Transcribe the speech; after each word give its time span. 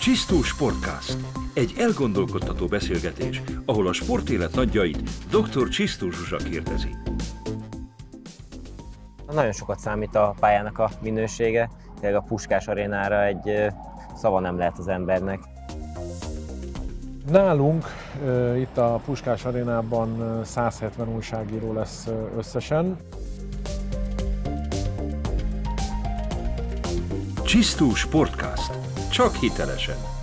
Csisztó 0.00 0.42
Sportcast. 0.42 1.16
Egy 1.54 1.74
elgondolkodtató 1.78 2.66
beszélgetés, 2.66 3.42
ahol 3.64 3.86
a 3.86 3.92
sportélet 3.92 4.54
nagyjait 4.54 5.02
dr. 5.30 5.68
Csisztó 5.68 6.10
Zsuzsa 6.10 6.36
kérdezi. 6.36 6.96
Nagyon 9.32 9.52
sokat 9.52 9.78
számít 9.78 10.14
a 10.14 10.34
pályának 10.40 10.78
a 10.78 10.90
minősége, 11.02 11.70
tényleg 12.00 12.18
a 12.18 12.24
Puskás 12.28 12.66
arénára 12.66 13.24
egy 13.24 13.72
szava 14.16 14.40
nem 14.40 14.58
lehet 14.58 14.78
az 14.78 14.88
embernek. 14.88 15.40
Nálunk 17.30 17.84
itt 18.56 18.78
a 18.78 19.00
Puskás 19.04 19.44
arénában 19.44 20.20
ö, 20.20 20.44
170 20.44 21.14
újságíró 21.14 21.72
lesz 21.72 22.08
összesen. 22.36 22.96
Csisztó 27.44 27.94
Sportcast. 27.94 28.47
Csak 29.18 29.34
hitelesen. 29.34 30.17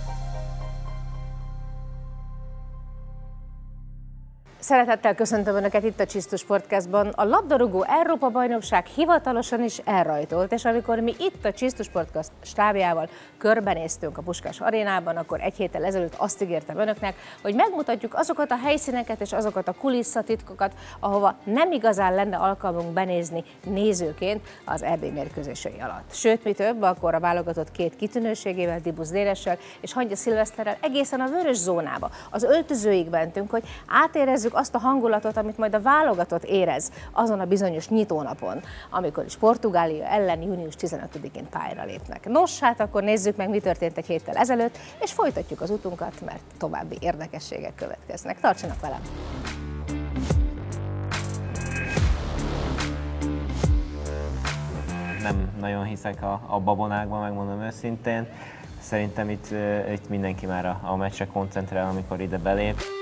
Szeretettel 4.66 5.14
köszöntöm 5.14 5.54
Önöket 5.56 5.84
itt 5.84 6.00
a 6.00 6.06
Csisztus 6.06 6.40
Sportcastban. 6.40 7.08
A 7.08 7.24
labdarúgó 7.24 7.84
Európa 7.88 8.28
bajnokság 8.28 8.86
hivatalosan 8.86 9.62
is 9.62 9.78
elrajtolt, 9.78 10.52
és 10.52 10.64
amikor 10.64 11.00
mi 11.00 11.14
itt 11.18 11.44
a 11.44 11.52
Csisztus 11.52 11.86
Sportcast 11.86 12.30
stábjával 12.42 13.08
körbenéztünk 13.38 14.18
a 14.18 14.22
Puskás 14.22 14.60
arénában, 14.60 15.16
akkor 15.16 15.40
egy 15.40 15.56
héttel 15.56 15.84
ezelőtt 15.84 16.14
azt 16.16 16.42
ígértem 16.42 16.78
Önöknek, 16.78 17.16
hogy 17.42 17.54
megmutatjuk 17.54 18.14
azokat 18.14 18.50
a 18.50 18.58
helyszíneket 18.64 19.20
és 19.20 19.32
azokat 19.32 19.68
a 19.68 19.72
kulisszatitkokat, 19.72 20.72
ahova 21.00 21.34
nem 21.44 21.72
igazán 21.72 22.14
lenne 22.14 22.36
alkalmunk 22.36 22.92
benézni 22.92 23.44
nézőként 23.64 24.40
az 24.64 24.82
EB 24.82 25.04
mérkőzései 25.12 25.80
alatt. 25.80 26.12
Sőt, 26.14 26.44
mi 26.44 26.52
több, 26.52 26.82
akkor 26.82 27.14
a 27.14 27.20
válogatott 27.20 27.70
két 27.70 27.96
kitűnőségével, 27.96 28.80
Dibusz 28.80 29.10
Délessel 29.10 29.58
és 29.80 29.92
Hangya 29.92 30.16
Szilveszterrel 30.16 30.76
egészen 30.80 31.20
a 31.20 31.28
vörös 31.28 31.56
zónába, 31.56 32.10
az 32.30 32.42
öltözőig 32.42 33.08
mentünk, 33.08 33.50
hogy 33.50 33.64
átérezzük 33.86 34.54
azt 34.56 34.74
a 34.74 34.78
hangulatot, 34.78 35.36
amit 35.36 35.58
majd 35.58 35.74
a 35.74 35.80
válogatott 35.80 36.44
érez 36.44 36.90
azon 37.12 37.40
a 37.40 37.44
bizonyos 37.44 37.88
nyitónapon, 37.88 38.60
amikor 38.90 39.24
is 39.24 39.36
Portugália 39.36 40.04
ellen 40.04 40.42
június 40.42 40.74
15-én 40.80 41.48
pályára 41.50 41.84
lépnek. 41.84 42.28
Nos, 42.28 42.60
hát 42.60 42.80
akkor 42.80 43.02
nézzük 43.02 43.36
meg, 43.36 43.48
mi 43.48 43.60
történt 43.60 43.96
egy 43.96 44.06
héttel 44.06 44.34
ezelőtt, 44.34 44.78
és 45.00 45.12
folytatjuk 45.12 45.60
az 45.60 45.70
utunkat, 45.70 46.20
mert 46.24 46.40
további 46.58 46.96
érdekességek 47.00 47.74
következnek. 47.74 48.40
Tartsanak 48.40 48.80
velem! 48.80 49.00
Nem 55.22 55.50
nagyon 55.60 55.84
hiszek 55.84 56.22
a, 56.22 56.40
a 56.46 56.60
babonákban, 56.60 57.20
megmondom 57.20 57.60
őszintén. 57.60 58.26
Szerintem 58.80 59.30
itt, 59.30 59.46
itt 59.92 60.08
mindenki 60.08 60.46
már 60.46 60.66
a, 60.66 60.80
a 60.82 60.96
meccsre 60.96 61.26
koncentrál, 61.26 61.88
amikor 61.88 62.20
ide 62.20 62.38
belép. 62.38 62.95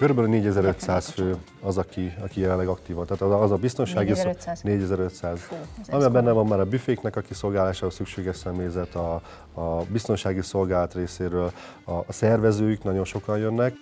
Körülbelül 0.00 0.30
4500 0.30 1.08
fő 1.08 1.36
az, 1.62 1.78
aki, 1.78 2.12
aki 2.20 2.40
jelenleg 2.40 2.68
aktív 2.68 2.96
van. 2.96 3.06
Tehát 3.06 3.22
az, 3.22 3.42
az 3.42 3.50
a 3.50 3.56
biztonsági... 3.56 4.08
4500? 4.08 4.60
4500. 4.62 5.40
Fú, 5.40 5.54
ez 5.80 5.88
Amiben 5.88 6.12
benne 6.12 6.30
van 6.30 6.46
már 6.46 6.60
a 6.60 6.64
büféknek 6.64 7.16
a 7.16 7.20
kiszolgálásához 7.20 7.94
szükséges 7.94 8.36
személyzet, 8.36 8.94
a, 8.94 9.20
a 9.54 9.82
biztonsági 9.88 10.42
szolgálat 10.42 10.94
részéről, 10.94 11.52
a, 11.84 11.92
a 11.92 12.04
szervezőik, 12.12 12.82
nagyon 12.82 13.04
sokan 13.04 13.38
jönnek. 13.38 13.74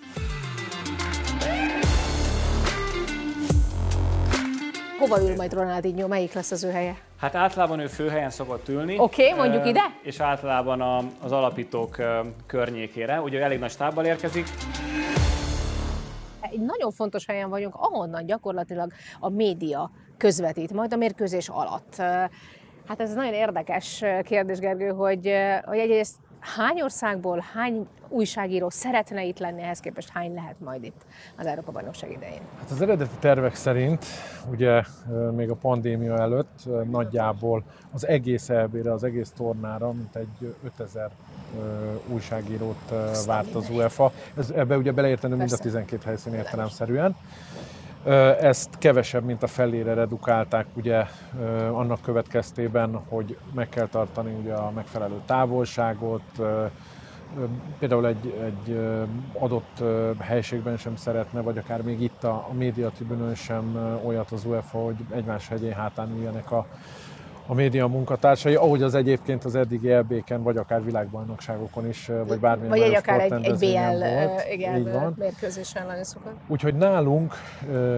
Hova 4.99 5.21
ül 5.21 5.35
majd 5.35 5.53
Ronaldinho? 5.53 6.07
Melyik 6.07 6.33
lesz 6.33 6.51
az 6.51 6.63
ő 6.63 6.69
helye? 6.69 6.97
Hát 7.17 7.35
általában 7.35 7.79
ő 7.79 7.87
főhelyen 7.87 8.29
szokott 8.29 8.69
ülni. 8.69 8.99
Oké, 8.99 9.33
mondjuk 9.33 9.65
Ö, 9.65 9.67
ide? 9.67 9.81
És 10.01 10.19
általában 10.19 10.81
a, 10.81 10.97
az 11.21 11.31
alapítók 11.31 11.97
környékére. 12.45 13.21
Ugye 13.21 13.43
elég 13.43 13.59
nagy 13.59 13.71
stábbal 13.71 14.05
érkezik. 14.05 14.47
Egy 16.41 16.59
nagyon 16.59 16.91
fontos 16.91 17.25
helyen 17.25 17.49
vagyunk, 17.49 17.75
ahonnan 17.75 18.25
gyakorlatilag 18.25 18.91
a 19.19 19.29
média 19.29 19.91
közvetít, 20.17 20.73
majd 20.73 20.93
a 20.93 20.97
mérkőzés 20.97 21.49
alatt. 21.49 21.95
Hát 22.85 22.99
ez 22.99 23.13
nagyon 23.13 23.33
érdekes 23.33 24.03
kérdés, 24.23 24.59
Gergő, 24.59 24.87
hogy, 24.87 25.33
hogy 25.65 25.77
egyrészt 25.77 26.15
hány 26.39 26.81
országból 26.81 27.43
hány 27.53 27.87
újságíró 28.09 28.69
szeretne 28.69 29.23
itt 29.23 29.39
lenni, 29.39 29.61
ehhez 29.61 29.79
képest 29.79 30.09
hány 30.09 30.33
lehet 30.33 30.55
majd 30.59 30.83
itt 30.83 31.05
az 31.37 31.45
Európa-bajnokság 31.45 32.11
idején? 32.11 32.41
Hát 32.59 32.71
az 32.71 32.81
eredeti 32.81 33.15
tervek 33.19 33.55
szerint, 33.55 34.05
ugye 34.51 34.83
még 35.35 35.49
a 35.49 35.55
pandémia 35.55 36.17
előtt 36.17 36.59
nagyjából 36.89 37.63
az 37.91 38.07
egész 38.07 38.49
EB-re, 38.49 38.93
az 38.93 39.03
egész 39.03 39.31
tornára, 39.35 39.91
mint 39.91 40.15
egy 40.15 40.55
5000 40.63 41.11
ö, 41.59 41.93
újságírót 42.07 42.93
várt 43.25 43.55
az 43.55 43.69
UEFA. 43.69 44.11
Ez, 44.37 44.49
ebbe 44.49 44.77
ugye 44.77 44.91
beleértendő 44.91 45.35
mind 45.35 45.51
a 45.51 45.55
Persze. 45.55 45.63
12 45.63 46.01
helyszín 46.05 46.33
értelemszerűen. 46.33 47.15
Ezt 48.39 48.77
kevesebb, 48.77 49.23
mint 49.23 49.43
a 49.43 49.47
felére 49.47 49.93
redukálták 49.93 50.65
ugye 50.73 51.05
annak 51.71 52.01
következtében, 52.01 53.01
hogy 53.09 53.37
meg 53.53 53.69
kell 53.69 53.87
tartani 53.87 54.33
ugye 54.41 54.53
a 54.53 54.71
megfelelő 54.71 55.21
távolságot, 55.25 56.41
például 57.79 58.07
egy, 58.07 58.33
egy 58.45 58.79
adott 59.33 59.83
helységben 60.19 60.77
sem 60.77 60.95
szeretne, 60.95 61.41
vagy 61.41 61.57
akár 61.57 61.81
még 61.81 62.01
itt 62.01 62.23
a, 62.23 62.33
a 62.49 62.53
médiatribünön 62.53 63.35
sem 63.35 63.99
olyat 64.05 64.31
az 64.31 64.45
UEFA, 64.45 64.77
hogy 64.77 64.95
egymás 65.11 65.47
hegyén 65.47 65.73
hátán 65.73 66.15
üljenek 66.17 66.51
a, 66.51 66.65
a 67.49 67.53
média 67.53 67.87
munkatársai, 67.87 68.55
ahogy 68.55 68.83
az 68.83 68.95
egyébként 68.95 69.45
az 69.45 69.55
eddigi 69.55 69.91
EB-ken, 69.91 70.43
vagy 70.43 70.57
akár 70.57 70.83
világbajnokságokon 70.83 71.87
is, 71.87 72.09
vagy 72.27 72.39
bármilyen 72.39 72.69
Vagy 72.69 72.81
egy 72.81 72.95
akár 72.95 73.19
egy, 73.19 73.31
egy 73.45 73.57
BL 73.57 73.97
volt. 74.05 74.43
igen, 74.51 74.77
Így 74.77 74.91
van. 74.91 75.15
mérkőzésen 75.17 75.87
lenni 75.87 76.03
szokott. 76.03 76.33
Úgyhogy 76.47 76.75
nálunk 76.75 77.33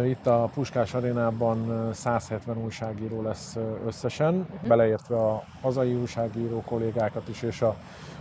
itt 0.05 0.27
a 0.27 0.49
Puskás 0.53 0.93
arénában 0.93 1.69
ö, 1.69 1.93
170 1.93 2.57
újságíró 2.63 3.21
lesz 3.21 3.57
összesen, 3.87 4.33
Mhm. 4.33 4.67
beleértve 4.67 5.15
a 5.15 5.43
hazai 5.61 5.93
újságíró 5.93 6.61
kollégákat 6.65 7.27
is 7.29 7.41
és 7.41 7.61
a 7.61 7.75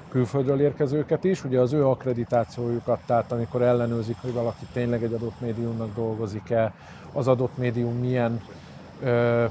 külföldről 0.08 0.60
érkezőket 0.60 1.24
is. 1.24 1.44
Ugye 1.44 1.60
az 1.60 1.72
ő 1.72 1.86
akkreditációjukat, 1.86 2.98
tehát 3.06 3.32
amikor 3.32 3.62
ellenőrzik, 3.62 4.16
hogy 4.20 4.32
valaki 4.32 4.64
tényleg 4.72 5.02
egy 5.02 5.12
adott 5.12 5.40
médiumnak 5.40 5.94
dolgozik-e, 5.94 6.72
az 7.12 7.28
adott 7.28 7.56
médium 7.58 7.98
milyen 7.98 8.40
ö, 9.02 9.44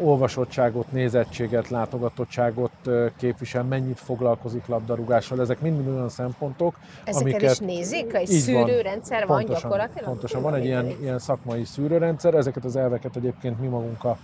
olvasottságot, 0.00 0.92
nézettséget, 0.92 1.68
látogatottságot 1.68 2.70
képvisel, 3.16 3.62
mennyit 3.62 3.98
foglalkozik 3.98 4.66
labdarúgással. 4.66 5.40
Ezek 5.40 5.60
mind 5.60 5.88
olyan 5.88 6.08
szempontok, 6.08 6.78
Ezeket 7.04 7.20
amiket 7.22 7.50
is 7.50 7.58
nézik? 7.58 8.14
Egy 8.14 8.30
így 8.30 8.52
van. 8.52 8.66
szűrőrendszer 8.66 9.26
van 9.26 9.36
Pontosan, 9.36 9.62
gyakorlatilag? 9.62 10.08
Pontosan, 10.08 10.42
van 10.42 10.54
egy 10.54 10.64
ilyen, 10.64 10.86
ilyen 11.00 11.18
szakmai 11.18 11.64
szűrőrendszer, 11.64 12.34
ezeket 12.34 12.64
az 12.64 12.76
elveket 12.76 13.16
egyébként 13.16 13.60
mi 13.60 13.66
magunk 13.66 14.04
a, 14.04 14.18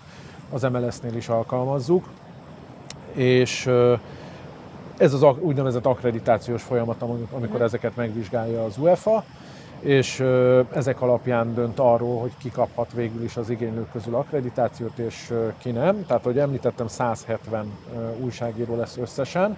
az 0.51 0.63
MLS-nél 0.63 1.17
is 1.17 1.29
alkalmazzuk, 1.29 2.09
és 3.13 3.71
ez 4.97 5.13
az 5.13 5.23
úgynevezett 5.41 5.87
akkreditációs 5.87 6.63
folyamat, 6.63 7.03
amikor 7.03 7.29
amikor 7.33 7.63
ezeket 7.63 7.97
megvizsgálja 7.97 8.65
az 8.65 8.79
UEFA, 8.79 9.25
és 9.85 10.25
ezek 10.73 11.01
alapján 11.01 11.55
dönt 11.55 11.79
arról, 11.79 12.21
hogy 12.21 12.33
ki 12.39 12.51
kaphat 12.51 12.93
végül 12.93 13.23
is 13.23 13.37
az 13.37 13.51
igénylők 13.51 13.91
közül 13.93 14.15
akkreditációt, 14.15 14.99
és 14.99 15.33
ki 15.59 15.71
nem. 15.71 16.07
Tehát, 16.07 16.23
ahogy 16.25 16.39
említettem, 16.39 16.87
170 16.87 17.73
ö, 17.97 18.25
újságíró 18.25 18.77
lesz 18.77 18.97
összesen. 18.97 19.57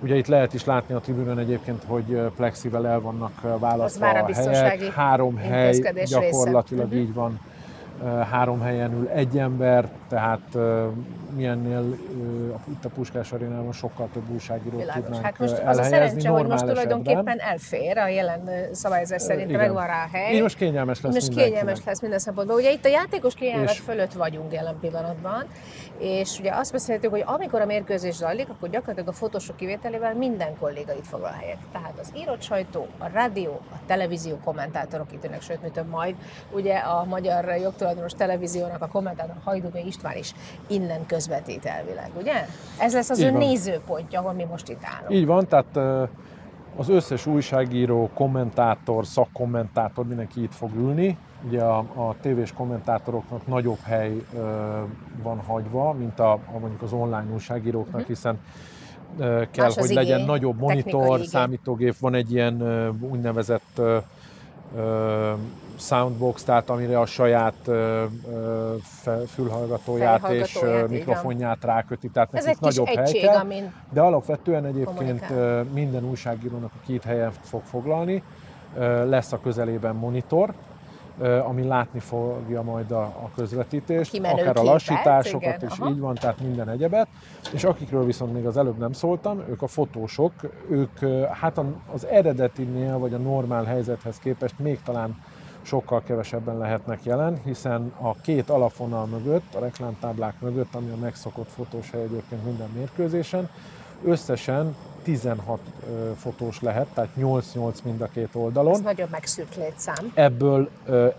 Ugye 0.00 0.16
itt 0.16 0.26
lehet 0.26 0.54
is 0.54 0.64
látni 0.64 0.94
a 0.94 0.98
tribünön 0.98 1.38
egyébként, 1.38 1.82
hogy 1.86 2.20
plexivel 2.36 2.86
el 2.86 3.00
vannak 3.00 3.58
választva 3.58 4.04
már 4.06 4.16
a 4.16 4.24
a 4.24 4.48
helyek. 4.48 4.92
Három 4.92 5.36
hely 5.36 5.66
intézkedés 5.66 6.08
része. 6.10 6.20
gyakorlatilag 6.20 6.86
Mhm. 6.86 6.96
így 6.96 7.14
van. 7.14 7.40
Három 8.30 8.60
helyen 8.60 8.92
ül 8.92 9.08
egy 9.08 9.38
ember, 9.38 9.88
tehát 10.08 10.58
milyennél 11.36 11.96
itt 12.68 12.84
a 12.84 12.88
Puskás 12.88 13.32
arénában 13.32 13.72
sokkal 13.72 14.08
több 14.12 14.30
újságírót 14.30 14.80
Világos. 14.80 15.02
tudnánk 15.04 15.24
Hát 15.24 15.38
most 15.38 15.58
az 15.66 15.78
a 15.78 15.82
szerencse, 15.82 16.28
hogy 16.28 16.46
most 16.46 16.64
tulajdonképpen 16.64 17.26
esetben. 17.26 17.48
elfér 17.48 17.98
a 17.98 18.08
jelen 18.08 18.50
szabályozás 18.72 19.22
szerint, 19.22 19.48
igen. 19.48 19.60
megvan 19.60 19.86
rá 19.86 20.04
a 20.04 20.16
hely. 20.16 20.34
Így 20.34 20.42
most 20.42 20.56
kényelmes 20.56 21.00
lesz 21.00 21.14
most 21.14 21.28
kényelmes 21.34 21.78
lesz 21.84 22.00
minden 22.00 22.18
szempontból. 22.18 22.56
Ugye 22.56 22.72
itt 22.72 22.84
a 22.84 22.88
játékos 22.88 23.34
kényelmet 23.34 23.70
És- 23.70 23.78
fölött 23.78 24.12
vagyunk 24.12 24.52
jelen 24.52 24.76
pillanatban, 24.80 25.44
és 25.98 26.38
ugye 26.38 26.52
azt 26.54 26.72
beszéltük, 26.72 27.10
hogy 27.10 27.22
amikor 27.26 27.60
a 27.60 27.64
mérkőzés 27.66 28.14
zajlik, 28.14 28.48
akkor 28.48 28.68
gyakorlatilag 28.68 29.08
a 29.08 29.12
fotósok 29.12 29.56
kivételével 29.56 30.14
minden 30.14 30.58
kolléga 30.58 30.92
itt 30.92 31.06
foglal 31.06 31.34
helyet. 31.40 31.58
Tehát 31.72 31.92
az 32.00 32.12
írott 32.16 32.42
sajtó, 32.42 32.86
a 32.98 33.06
rádió, 33.12 33.60
a 33.72 33.76
televízió 33.86 34.36
kommentátorok 34.44 35.12
itt 35.12 35.24
ülnek, 35.24 35.42
sőt, 35.42 35.62
mi 35.62 35.68
több 35.70 35.88
majd, 35.88 36.14
ugye 36.50 36.76
a 36.76 37.04
magyar 37.04 37.44
jogtulajdonos 37.92 38.12
televíziónak 38.12 38.82
a 38.82 38.86
kommentátor 38.86 39.34
Hajdubé 39.44 39.82
István 39.86 40.16
is 40.16 40.34
innen 40.66 41.06
közvetít 41.06 41.64
elvileg, 41.64 42.10
ugye? 42.20 42.46
Ez 42.78 42.92
lesz 42.92 43.10
az 43.10 43.18
Így 43.18 43.24
ő 43.24 43.30
van. 43.30 43.40
nézőpontja, 43.40 44.20
ahol 44.20 44.32
mi 44.32 44.44
most 44.44 44.68
itt 44.68 44.82
állunk. 44.84 45.10
Így 45.12 45.26
van, 45.26 45.46
tehát 45.48 46.08
Az 46.76 46.88
összes 46.88 47.26
újságíró, 47.26 48.10
kommentátor, 48.14 49.06
szakkommentátor, 49.06 50.06
mindenki 50.06 50.42
itt 50.42 50.54
fog 50.54 50.70
ülni. 50.76 51.18
Ugye 51.46 51.62
a, 51.62 51.78
a 51.78 52.14
tévés 52.20 52.52
kommentátoroknak 52.52 53.46
nagyobb 53.46 53.78
hely 53.82 54.22
ö, 54.34 54.40
van 55.22 55.38
hagyva, 55.46 55.92
mint 55.92 56.18
a, 56.18 56.32
a 56.32 56.58
mondjuk 56.58 56.82
az 56.82 56.92
online 56.92 57.26
újságíróknak, 57.32 58.06
hiszen 58.06 58.38
ö, 59.18 59.42
kell, 59.50 59.64
Más 59.64 59.74
hogy 59.74 59.90
legyen 59.90 60.14
igény, 60.16 60.26
nagyobb 60.26 60.58
technikai 60.60 60.92
monitor, 60.92 61.16
igény. 61.16 61.28
számítógép, 61.28 61.98
van 61.98 62.14
egy 62.14 62.32
ilyen 62.32 62.60
ö, 62.60 62.90
úgynevezett 63.00 63.70
ö, 63.76 63.98
soundbox, 65.76 66.42
tehát 66.44 66.70
amire 66.70 67.00
a 67.00 67.06
saját 67.06 67.70
fülhallgatóját 69.26 70.28
és 70.30 70.58
mikrofonját 70.88 71.64
ráköti, 71.64 72.08
tehát 72.08 72.34
Ez 72.34 72.44
nekik 72.44 72.62
egy 72.62 72.68
kis 72.68 72.76
nagyobb 72.76 72.94
hely 72.94 73.04
egység, 73.04 73.22
kell. 73.22 73.36
amin 73.36 73.72
De 73.92 74.00
alapvetően 74.00 74.64
egyébként 74.64 75.26
kommunikál. 75.26 75.62
minden 75.62 76.04
újságírónak, 76.04 76.70
aki 76.82 76.94
itt 76.94 77.04
helyen 77.04 77.32
fog 77.40 77.62
foglalni, 77.62 78.22
lesz 79.04 79.32
a 79.32 79.40
közelében 79.40 79.94
monitor, 79.94 80.54
ami 81.46 81.62
látni 81.62 81.98
fogja 81.98 82.62
majd 82.62 82.90
a, 82.90 83.02
a 83.02 83.30
közvetítést, 83.34 84.10
Kimenő 84.10 84.42
akár 84.42 84.56
a 84.56 84.62
lassításokat 84.62 85.56
igen, 85.56 85.68
is, 85.70 85.78
aha. 85.78 85.90
így 85.90 85.98
van, 85.98 86.14
tehát 86.14 86.40
minden 86.40 86.68
egyebet. 86.68 87.08
És 87.52 87.64
akikről 87.64 88.04
viszont 88.04 88.32
még 88.32 88.46
az 88.46 88.56
előbb 88.56 88.78
nem 88.78 88.92
szóltam, 88.92 89.42
ők 89.48 89.62
a 89.62 89.66
fotósok, 89.66 90.32
ők 90.70 90.98
hát 91.30 91.60
az 91.92 92.06
eredetinél 92.06 92.98
vagy 92.98 93.14
a 93.14 93.18
normál 93.18 93.64
helyzethez 93.64 94.18
képest 94.18 94.58
még 94.58 94.82
talán 94.82 95.16
sokkal 95.62 96.02
kevesebben 96.02 96.58
lehetnek 96.58 97.04
jelen, 97.04 97.40
hiszen 97.44 97.92
a 98.00 98.20
két 98.20 98.50
alapvonal 98.50 99.06
mögött, 99.06 99.54
a 99.54 99.58
reklámtáblák 99.58 100.40
mögött, 100.40 100.74
ami 100.74 100.90
a 100.90 100.96
megszokott 100.96 101.48
fotós 101.48 101.90
hely 101.90 102.02
egyébként 102.02 102.44
minden 102.44 102.68
mérkőzésen, 102.74 103.48
összesen 104.04 104.74
16 105.02 105.60
ö, 105.86 106.10
fotós 106.16 106.60
lehet, 106.60 106.86
tehát 106.94 107.10
8-8 107.18 107.82
mind 107.84 108.00
a 108.00 108.06
két 108.06 108.28
oldalon. 108.32 108.72
ez 108.72 108.80
nagyon 108.80 109.08
megszűrt 109.10 109.56
létszám. 109.56 110.12
Ebből 110.14 110.68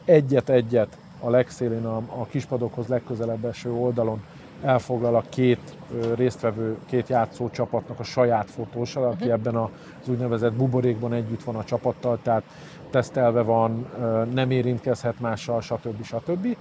egyet-egyet 0.06 0.98
a 1.20 1.30
legszélén, 1.30 1.86
a, 1.86 1.98
a 1.98 2.26
kispadokhoz 2.30 2.88
legközelebb 2.88 3.46
eső 3.46 3.72
oldalon 3.72 4.24
elfoglal 4.64 5.16
a 5.16 5.24
két 5.30 5.76
résztvevő, 6.16 6.78
két 6.86 7.08
játszó 7.10 7.50
csapatnak 7.50 8.00
a 8.00 8.04
saját 8.04 8.50
fotósa, 8.50 9.08
aki 9.08 9.32
ebben 9.32 9.56
az 9.56 9.70
úgynevezett 10.08 10.54
buborékban 10.54 11.14
együtt 11.14 11.44
van 11.44 11.56
a 11.56 11.64
csapattal, 11.64 12.20
tehát 12.24 12.44
tesztelve 12.90 13.42
van, 13.42 13.88
nem 14.34 14.52
érintkezhet 14.52 15.20
mással, 15.20 15.62
stb. 15.62 16.04
stb. 16.04 16.58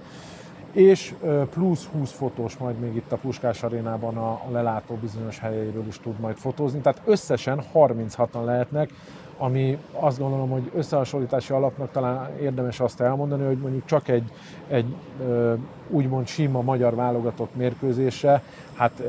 És 0.73 1.13
plusz 1.49 1.85
20 1.85 2.11
fotós 2.11 2.57
majd 2.57 2.79
még 2.79 2.95
itt 2.95 3.11
a 3.11 3.17
Puskás 3.17 3.63
arénában 3.63 4.17
a, 4.17 4.41
lelátó 4.51 4.95
bizonyos 5.01 5.39
helyeiről 5.39 5.87
is 5.87 5.99
tud 5.99 6.19
majd 6.19 6.35
fotózni. 6.35 6.79
Tehát 6.79 7.01
összesen 7.05 7.61
36-an 7.73 8.45
lehetnek, 8.45 8.89
ami 9.37 9.77
azt 9.91 10.19
gondolom, 10.19 10.49
hogy 10.49 10.71
összehasonlítási 10.75 11.53
alapnak 11.53 11.91
talán 11.91 12.29
érdemes 12.41 12.79
azt 12.79 13.01
elmondani, 13.01 13.45
hogy 13.45 13.57
mondjuk 13.57 13.85
csak 13.85 14.07
egy, 14.07 14.31
egy 14.67 14.95
úgymond 15.89 16.27
sima 16.27 16.61
magyar 16.61 16.95
válogatott 16.95 17.55
mérkőzésre, 17.55 18.43
hát 18.73 18.99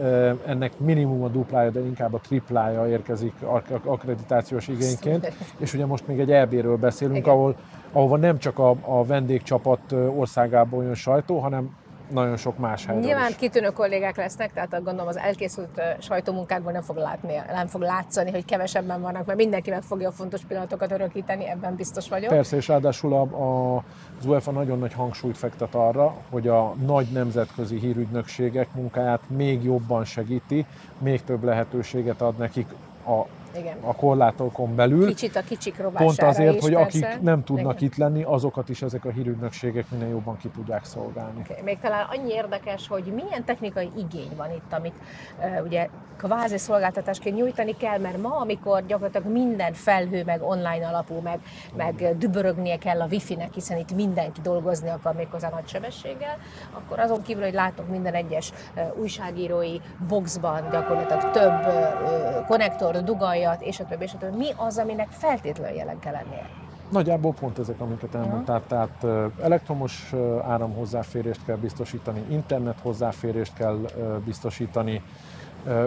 ennek 0.47 0.79
minimum 0.79 1.23
a 1.23 1.29
duplája, 1.29 1.71
de 1.71 1.81
inkább 1.81 2.15
a 2.15 2.19
triplája 2.19 2.89
érkezik 2.89 3.33
ak- 3.41 3.87
akkreditációs 3.87 4.69
igényként. 4.69 5.33
És 5.59 5.75
ugye 5.75 5.87
most 5.87 6.07
még 6.07 6.19
egy 6.19 6.31
EB-ről 6.33 6.77
beszélünk, 6.77 7.17
Igen. 7.17 7.31
ahol, 7.31 7.57
ahova 7.95 8.17
nem 8.17 8.39
csak 8.39 8.59
a, 8.59 8.75
a 8.81 9.05
vendégcsapat 9.05 9.93
országából 9.93 10.85
jön 10.85 10.95
sajtó, 10.95 11.39
hanem 11.39 11.77
nagyon 12.11 12.37
sok 12.37 12.59
más 12.59 12.87
helyről 12.87 13.05
Nyilván 13.05 13.31
is. 13.31 13.37
kitűnő 13.37 13.69
kollégák 13.69 14.17
lesznek, 14.17 14.53
tehát 14.53 14.71
gondolom 14.71 15.07
az 15.07 15.17
elkészült 15.17 15.81
sajtómunkákból 15.99 16.73
nem 16.73 16.83
fog, 16.83 16.97
látni, 16.97 17.33
nem 17.53 17.67
fog 17.67 17.81
látszani, 17.81 18.31
hogy 18.31 18.45
kevesebben 18.45 19.01
vannak, 19.01 19.27
mert 19.27 19.39
mindenki 19.39 19.71
meg 19.71 19.83
fogja 19.83 20.09
a 20.09 20.13
fontos 20.13 20.41
pillanatokat 20.45 20.93
örökíteni, 20.93 21.49
ebben 21.49 21.75
biztos 21.77 22.09
vagyok. 22.09 22.29
Persze, 22.31 22.57
és 22.57 22.69
ráadásul 22.69 23.13
a, 23.13 23.21
a, 23.21 23.77
az 24.19 24.27
UEFA 24.27 24.51
nagyon 24.51 24.79
nagy 24.79 24.93
hangsúlyt 24.93 25.39
fektet 25.39 25.75
arra, 25.75 26.15
hogy 26.31 26.49
a 26.49 26.75
nagy 26.87 27.07
nemzetközi 27.13 27.79
hírügynökségek 27.79 28.75
munkáját 28.75 29.21
még 29.27 29.65
jobban 29.65 30.05
segíti, 30.05 30.67
még 30.99 31.25
több 31.25 31.45
lehetőséget 31.45 32.21
ad 32.21 32.37
nekik 32.37 32.67
a, 33.07 33.27
Igen. 33.59 33.77
a 33.81 33.95
korlátokon 33.95 34.75
belül. 34.75 35.07
Kicsit 35.07 35.37
a 35.37 35.41
kicsik 35.41 35.79
rovására 35.79 36.05
Pont 36.05 36.23
azért, 36.23 36.55
is, 36.55 36.63
hogy 36.63 36.73
persze. 36.75 37.07
akik 37.07 37.21
nem 37.21 37.45
tudnak 37.45 37.77
Igen. 37.81 37.89
itt 37.89 37.97
lenni, 37.97 38.23
azokat 38.23 38.69
is 38.69 38.83
ezek 38.83 39.05
a 39.05 39.11
hírügynökségek 39.11 39.91
minél 39.91 40.09
jobban 40.09 40.37
ki 40.37 40.49
tudják 40.49 40.85
szolgálni. 40.85 41.41
Oké, 41.51 41.63
Még 41.63 41.79
talán 41.79 42.07
annyi 42.11 42.33
érdekes, 42.33 42.89
hogy 42.89 43.05
milyen 43.05 43.45
technikai 43.45 43.91
igény 43.97 44.31
van 44.37 44.51
itt, 44.51 44.73
amit 44.73 44.95
uh, 45.39 45.65
ugye 45.65 45.89
kvázi 46.17 46.59
szolgáltatásként 46.59 47.37
nyújtani 47.37 47.77
kell, 47.77 47.99
mert 47.99 48.23
ma, 48.23 48.37
amikor 48.37 48.87
gyakorlatilag 48.87 49.33
minden 49.33 49.73
felhő, 49.73 50.25
meg 50.25 50.43
online 50.43 50.89
alapú, 50.89 51.21
meg, 51.21 51.41
meg 51.77 52.19
dübörögnie 52.19 52.79
kell 52.79 53.01
a 53.01 53.07
wifi-nek, 53.11 53.55
hiszen 53.55 53.79
itt 53.79 53.95
mindenki 53.95 54.41
dolgozni 54.41 54.89
akar 54.89 55.15
méghozzá 55.15 55.49
nagy 55.49 55.69
sebességgel, 55.69 56.39
akkor 56.73 56.99
azon 56.99 57.23
kívül, 57.23 57.43
hogy 57.43 57.53
látok 57.53 57.89
minden 57.89 58.15
egyes 58.15 58.53
újságírói 58.97 59.77
boxban 60.09 60.69
gyakorlatilag 60.71 61.31
több 61.31 61.67
uh, 61.67 62.47
konnektor, 62.47 63.03
dugaljat, 63.45 63.63
és 63.63 63.81
a 63.81 63.85
többi, 63.85 64.05
és 64.05 64.13
a 64.15 64.19
többi. 64.19 64.37
Mi 64.37 64.49
az, 64.57 64.79
aminek 64.79 65.09
feltétlenül 65.11 65.77
jelen 65.77 65.99
kell 65.99 66.13
lennie? 66.13 66.49
Nagyjából 66.91 67.33
pont 67.33 67.59
ezek, 67.59 67.81
amiket 67.81 68.15
elmondtál, 68.15 68.63
tehát 68.69 68.97
ö, 69.03 69.27
elektromos 69.43 70.11
ö, 70.13 70.39
áramhozzáférést 70.39 71.45
kell 71.47 71.57
biztosítani, 71.57 72.25
internet 72.29 72.79
hozzáférést 72.83 73.55
kell 73.55 73.79
biztosítani, 74.25 75.03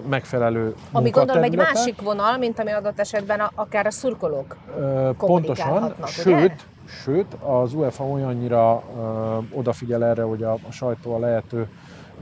megfelelő 0.09 0.75
Ami 0.91 1.09
gondolom 1.09 1.43
egy 1.43 1.55
másik 1.55 2.01
vonal, 2.01 2.37
mint 2.37 2.59
ami 2.59 2.71
adott 2.71 2.99
esetben 2.99 3.39
a, 3.39 3.51
akár 3.55 3.85
a 3.85 3.91
szurkolók 3.91 4.57
Pontosan, 4.67 5.15
kommunikálhatnak, 5.17 6.09
ugye? 6.09 6.09
sőt, 6.09 6.65
sőt, 6.85 7.33
az 7.33 7.73
UEFA 7.73 8.03
olyannyira 8.03 8.83
ö, 8.97 9.57
odafigyel 9.57 10.05
erre, 10.05 10.23
hogy 10.23 10.43
a, 10.43 10.53
a 10.53 10.71
sajtó 10.71 11.15
a 11.15 11.19
lehető 11.19 11.67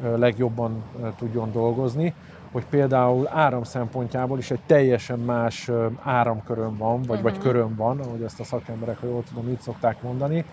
ö, 0.03 0.17
legjobban 0.17 0.83
ö, 1.01 1.07
tudjon 1.17 1.51
dolgozni, 1.51 2.13
hogy 2.55 2.65
például 2.69 3.27
áram 3.31 3.63
szempontjából 3.63 4.37
is 4.37 4.51
egy 4.51 4.59
teljesen 4.65 5.19
más 5.19 5.71
áramkörön 6.03 6.77
van, 6.77 7.01
vagy, 7.01 7.21
vagy 7.21 7.37
körön 7.37 7.75
van, 7.75 7.99
ahogy 7.99 8.21
ezt 8.21 8.39
a 8.39 8.43
szakemberek, 8.43 8.99
ha 8.99 9.07
jól 9.07 9.23
tudom, 9.23 9.49
így 9.49 9.59
szokták 9.59 10.01
mondani, 10.01 10.45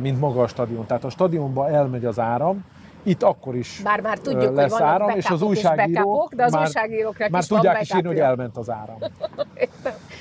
mint 0.00 0.20
maga 0.20 0.42
a 0.42 0.46
stadion. 0.46 0.86
Tehát 0.86 1.04
a 1.04 1.10
stadionba 1.10 1.68
elmegy 1.68 2.04
az 2.04 2.18
áram, 2.18 2.64
itt 3.02 3.22
akkor 3.22 3.54
is 3.54 3.80
Bár 3.84 4.00
már 4.00 4.18
tudjuk, 4.18 4.42
hogy 4.42 4.54
lesz 4.54 4.70
vannak 4.70 4.88
áram, 4.88 5.08
és 5.08 5.26
az 5.26 5.42
újságírók 5.42 5.92
backupok, 5.92 6.34
de 6.34 6.44
az 6.44 6.52
már, 6.52 6.66
újságíróknak 6.66 7.30
már 7.30 7.42
is 7.42 7.48
tudják 7.48 7.80
is 7.80 7.94
írni, 7.94 8.08
hogy 8.08 8.18
elment 8.18 8.56
az 8.56 8.70
áram. 8.70 8.98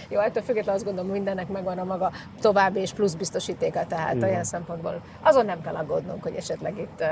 Jó, 0.10 0.20
ettől 0.20 0.44
függetlenül 0.44 0.76
azt 0.76 0.86
gondolom, 0.86 1.12
mindennek 1.12 1.48
megvan 1.48 1.78
a 1.78 1.84
maga 1.84 2.12
további 2.42 2.80
és 2.80 2.94
plusz 2.94 3.14
biztosítéka, 3.14 3.86
tehát 3.86 4.16
Igen. 4.16 4.30
olyan 4.30 4.44
szempontból 4.44 5.02
azon 5.22 5.46
nem 5.46 5.62
kell 5.62 5.76
aggódnunk, 5.76 6.24
hogy 6.24 6.36
esetleg 6.36 6.78
itt 6.78 7.04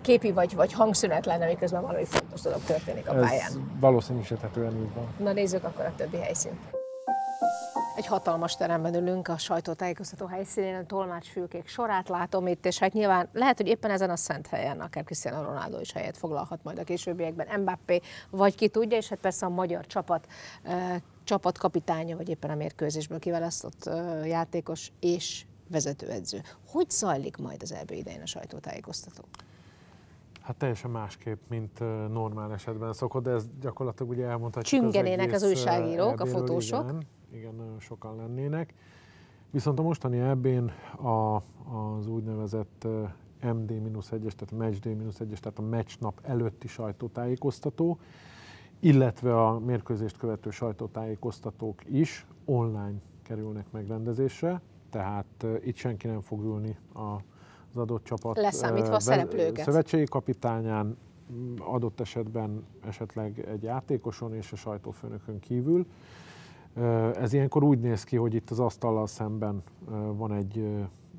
képi 0.00 0.32
vagy, 0.32 0.54
vagy 0.54 0.72
hangszünet 0.72 1.26
lenne, 1.26 1.46
miközben 1.46 1.82
valami 1.82 2.04
fontos 2.04 2.40
dolog 2.40 2.60
történik 2.64 3.08
a 3.08 3.12
pályán. 3.12 3.46
Ez 3.46 3.58
valószínűsíthetően 3.80 4.76
így 4.76 4.94
van. 4.94 5.06
Na 5.18 5.32
nézzük 5.32 5.64
akkor 5.64 5.84
a 5.84 5.92
többi 5.96 6.16
helyszínt. 6.16 6.60
Egy 7.96 8.06
hatalmas 8.06 8.56
teremben 8.56 8.94
ülünk 8.94 9.28
a 9.28 9.38
sajtótájékoztató 9.38 10.26
helyszínén, 10.26 10.74
a 10.74 10.86
tolmácsfülkék 10.86 11.68
sorát 11.68 12.08
látom 12.08 12.46
itt, 12.46 12.66
és 12.66 12.78
hát 12.78 12.92
nyilván 12.92 13.28
lehet, 13.32 13.56
hogy 13.56 13.66
éppen 13.66 13.90
ezen 13.90 14.10
a 14.10 14.16
szent 14.16 14.46
helyen 14.46 14.80
akár 14.80 15.04
Cristiano 15.04 15.42
Ronaldo 15.42 15.80
is 15.80 15.92
helyet 15.92 16.16
foglalhat 16.16 16.58
majd 16.62 16.78
a 16.78 16.84
későbbiekben, 16.84 17.60
Mbappé, 17.60 18.00
vagy 18.30 18.54
ki 18.54 18.68
tudja, 18.68 18.96
és 18.96 19.08
hát 19.08 19.18
persze 19.18 19.46
a 19.46 19.48
magyar 19.48 19.86
csapat 19.86 20.26
csapatkapitánya, 21.24 22.16
vagy 22.16 22.28
éppen 22.28 22.50
a 22.50 22.54
mérkőzésből 22.54 23.18
kiválasztott 23.18 23.90
játékos 24.24 24.92
és 25.00 25.44
vezetőedző. 25.70 26.40
Hogy 26.66 26.90
zajlik 26.90 27.36
majd 27.36 27.62
az 27.62 27.72
EB 27.72 27.90
idején 27.90 28.20
a 28.20 28.26
sajtótájékoztató? 28.26 29.24
Hát 30.40 30.56
teljesen 30.56 30.90
másképp, 30.90 31.40
mint 31.48 31.78
normál 32.12 32.52
esetben 32.52 32.92
szokott, 32.92 33.22
de 33.22 33.30
ez 33.30 33.44
gyakorlatilag 33.60 34.12
ugye 34.12 34.26
elmondhatjuk 34.26 34.80
Csüngenének 34.80 35.32
az 35.32 35.42
ö, 35.42 35.48
újságírók, 35.48 36.20
a 36.20 36.26
fotósok. 36.26 36.82
Igen, 36.82 37.06
igen, 37.32 37.54
nagyon 37.54 37.80
sokan 37.80 38.16
lennének. 38.16 38.74
Viszont 39.50 39.78
a 39.78 39.82
mostani 39.82 40.18
ebben 40.18 40.72
a, 41.02 41.36
az 41.96 42.06
úgynevezett 42.06 42.84
ö, 42.84 43.02
MD-1-es, 43.42 44.32
tehát 44.32 44.50
Match 44.50 44.80
Day-1-es, 44.80 45.38
tehát 45.38 45.58
a 45.58 45.62
meccs 45.62 45.92
nap 46.00 46.20
előtti 46.22 46.68
sajtótájékoztató, 46.68 47.98
illetve 48.84 49.42
a 49.46 49.58
mérkőzést 49.58 50.16
követő 50.16 50.50
sajtótájékoztatók 50.50 51.82
is 51.90 52.26
online 52.44 52.94
kerülnek 53.22 53.66
megrendezésre, 53.70 54.60
tehát 54.90 55.26
ö, 55.42 55.54
itt 55.64 55.76
senki 55.76 56.06
nem 56.06 56.20
fog 56.20 56.44
ülni 56.44 56.76
az 56.92 57.76
adott 57.76 58.04
csapat 58.04 58.36
Leszámítva 58.36 58.88
a 58.88 58.90
ve- 58.90 59.00
szereplőket. 59.00 59.64
szövetségi 59.64 60.04
kapitányán, 60.04 60.86
m, 61.26 61.34
adott 61.60 62.00
esetben 62.00 62.64
esetleg 62.86 63.38
egy 63.48 63.62
játékoson 63.62 64.34
és 64.34 64.52
a 64.52 64.56
sajtófőnökön 64.56 65.38
kívül. 65.40 65.86
Ö, 66.74 67.10
Ez 67.16 67.32
ilyenkor 67.32 67.62
úgy 67.64 67.80
néz 67.80 68.04
ki, 68.04 68.16
hogy 68.16 68.34
itt 68.34 68.50
az 68.50 68.60
asztallal 68.60 69.06
szemben 69.06 69.62
van 70.16 70.32
egy 70.32 70.68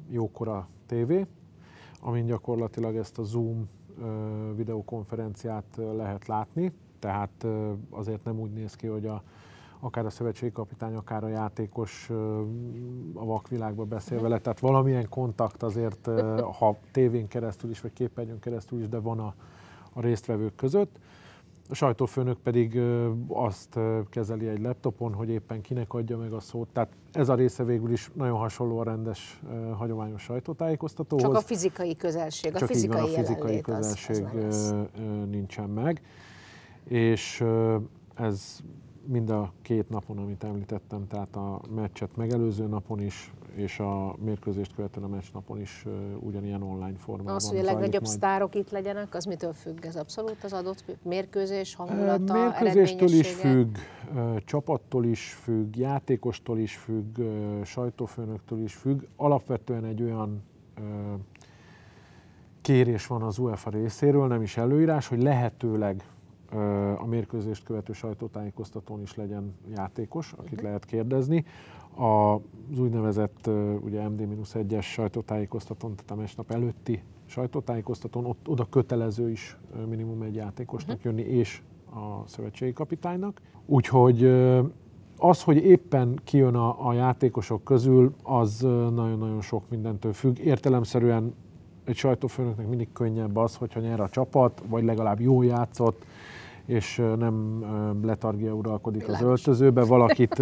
jókora 0.09 0.67
tévé, 0.85 1.25
amin 2.01 2.25
gyakorlatilag 2.25 2.95
ezt 2.95 3.17
a 3.19 3.23
Zoom 3.23 3.69
videokonferenciát 4.55 5.65
lehet 5.95 6.27
látni, 6.27 6.71
tehát 7.03 7.45
azért 7.89 8.23
nem 8.23 8.39
úgy 8.39 8.51
néz 8.51 8.75
ki, 8.75 8.87
hogy 8.87 9.05
a, 9.05 9.23
akár 9.79 10.05
a 10.05 10.09
szövetségkapitány, 10.09 10.95
akár 10.95 11.23
a 11.23 11.27
játékos 11.27 12.09
a 13.13 13.25
vakvilágba 13.25 13.83
beszél 13.83 14.21
vele, 14.21 14.39
tehát 14.39 14.59
valamilyen 14.59 15.09
kontakt 15.09 15.63
azért, 15.63 16.09
ha 16.59 16.77
tévén 16.91 17.27
keresztül 17.27 17.69
is, 17.69 17.81
vagy 17.81 17.93
képernyőn 17.93 18.39
keresztül 18.39 18.79
is, 18.79 18.89
de 18.89 18.99
van 18.99 19.19
a, 19.19 19.33
a 19.93 20.01
résztvevők 20.01 20.55
között. 20.55 20.99
A 21.69 21.75
sajtófőnök 21.75 22.37
pedig 22.37 22.81
azt 23.27 23.79
kezeli 24.09 24.47
egy 24.47 24.61
laptopon, 24.61 25.13
hogy 25.13 25.29
éppen 25.29 25.61
kinek 25.61 25.93
adja 25.93 26.17
meg 26.17 26.33
a 26.33 26.39
szót. 26.39 26.67
Tehát 26.73 26.89
ez 27.11 27.29
a 27.29 27.35
része 27.35 27.63
végül 27.63 27.91
is 27.91 28.11
nagyon 28.13 28.37
hasonló 28.37 28.77
a 28.77 28.83
rendes, 28.83 29.41
hagyományos 29.77 30.21
sajtótájékoztatóhoz. 30.21 31.23
Csak 31.23 31.35
a 31.35 31.41
fizikai 31.41 31.95
közelség, 31.95 32.51
Csak 32.51 32.61
a 32.61 32.65
fizikai, 32.65 33.01
van, 33.01 33.09
a 33.09 33.13
fizikai 33.13 33.61
közelség 33.61 34.25
az, 34.25 34.45
az 34.45 34.75
nincsen 35.29 35.69
meg. 35.69 36.01
És 36.83 37.43
ez 38.15 38.59
mind 39.05 39.29
a 39.29 39.51
két 39.61 39.89
napon, 39.89 40.17
amit 40.17 40.43
említettem, 40.43 41.07
tehát 41.07 41.35
a 41.35 41.61
meccset 41.75 42.15
megelőző 42.15 42.67
napon 42.67 43.01
is, 43.01 43.33
és 43.55 43.79
a 43.79 44.15
mérkőzést 44.23 44.75
követően 44.75 45.05
a 45.05 45.09
meccs 45.09 45.25
napon 45.33 45.59
is 45.59 45.85
ugyanilyen 46.19 46.61
online 46.61 46.97
formában. 46.97 47.35
Az, 47.35 47.49
hogy 47.49 47.57
a 47.57 47.63
legnagyobb 47.63 48.03
majd. 48.03 48.15
sztárok 48.15 48.55
itt 48.55 48.69
legyenek, 48.69 49.15
az 49.15 49.25
mitől 49.25 49.53
függ? 49.53 49.85
Ez 49.85 49.95
abszolút 49.95 50.43
az 50.43 50.53
adott 50.53 50.97
mérkőzés 51.03 51.75
hangulata, 51.75 52.33
Mérkőzéstől 52.33 53.09
is 53.09 53.33
függ, 53.33 53.75
csapattól 54.45 55.05
is 55.05 55.33
függ, 55.33 55.75
játékostól 55.75 56.59
is 56.59 56.75
függ, 56.75 57.19
sajtófőnöktől 57.63 58.63
is 58.63 58.73
függ. 58.73 59.01
Alapvetően 59.15 59.85
egy 59.85 60.01
olyan 60.01 60.43
kérés 62.61 63.07
van 63.07 63.21
az 63.21 63.37
UEFA 63.37 63.69
részéről, 63.69 64.27
nem 64.27 64.41
is 64.41 64.57
előírás, 64.57 65.07
hogy 65.07 65.21
lehetőleg 65.21 66.03
a 66.97 67.05
mérkőzést 67.05 67.63
követő 67.63 67.93
sajtótájékoztatón 67.93 69.01
is 69.01 69.15
legyen 69.15 69.55
játékos, 69.75 70.31
akit 70.31 70.51
uh-huh. 70.51 70.63
lehet 70.63 70.85
kérdezni. 70.85 71.45
Az 71.95 72.79
úgynevezett 72.79 73.49
ugye 73.81 74.07
MD-1-es 74.09 74.83
sajtótájékoztatón, 74.83 75.95
tehát 75.95 76.11
a 76.11 76.15
meccsnap 76.15 76.51
előtti 76.51 77.03
sajtótájékoztatón, 77.25 78.25
ott 78.25 78.47
oda 78.47 78.67
kötelező 78.69 79.29
is 79.29 79.57
minimum 79.89 80.21
egy 80.21 80.35
játékosnak 80.35 80.97
uh-huh. 80.97 81.15
jönni, 81.15 81.29
és 81.29 81.61
a 81.93 82.27
szövetségi 82.27 82.73
kapitánynak. 82.73 83.41
Úgyhogy 83.65 84.23
az, 85.17 85.43
hogy 85.43 85.57
éppen 85.57 86.19
kijön 86.23 86.55
a, 86.55 86.87
a 86.87 86.93
játékosok 86.93 87.63
közül, 87.63 88.13
az 88.23 88.59
nagyon-nagyon 88.61 89.41
sok 89.41 89.63
mindentől 89.69 90.13
függ. 90.13 90.39
Értelemszerűen 90.39 91.33
egy 91.83 91.95
sajtófőnöknek 91.95 92.67
mindig 92.67 92.91
könnyebb 92.93 93.35
az, 93.35 93.55
hogyha 93.55 93.79
nyer 93.79 93.99
a 93.99 94.09
csapat, 94.09 94.63
vagy 94.67 94.83
legalább 94.83 95.19
jól 95.19 95.45
játszott, 95.45 96.05
és 96.65 97.01
nem 97.17 97.65
letargia 98.03 98.53
uralkodik 98.53 99.07
az 99.07 99.21
öltözőbe, 99.21 99.83
valakit 99.83 100.39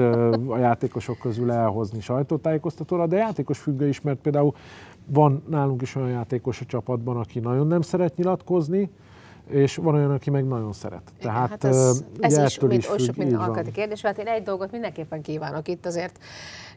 a 0.48 0.58
játékosok 0.58 1.18
közül 1.18 1.52
elhozni 1.52 2.02
sajtótájékoztatóra, 2.02 3.08
de 3.08 3.18
játékos 3.18 3.60
függő 3.60 3.88
is, 3.88 4.02
mert 4.02 4.20
például 4.20 4.54
van 5.06 5.44
nálunk 5.50 5.82
is 5.82 5.96
olyan 5.96 6.10
játékos 6.10 6.62
a 6.62 6.66
csapatban, 6.66 7.18
aki 7.18 7.40
nagyon 7.40 7.68
nem 7.68 7.82
szeret 7.82 8.16
nyilatkozni, 8.16 8.90
és 9.50 9.76
van 9.76 9.96
olyan, 9.96 10.12
aki 10.12 10.30
meg 10.30 10.48
nagyon 10.48 10.74
szeret. 10.74 11.02
Tehát 11.20 11.50
hát 11.50 11.64
ez, 11.64 12.04
ez 12.20 12.38
is, 12.38 12.60
mint, 12.60 12.74
is 12.74 12.86
függ, 12.86 13.18
minden 13.18 13.40
alkati 13.40 13.72
kérdés, 13.72 14.02
hát 14.02 14.18
én 14.18 14.28
egy 14.28 14.44
dolgot 14.44 14.72
mindenképpen 14.72 15.22
kívánok 15.22 15.68
itt 15.68 15.86
azért, 15.86 16.20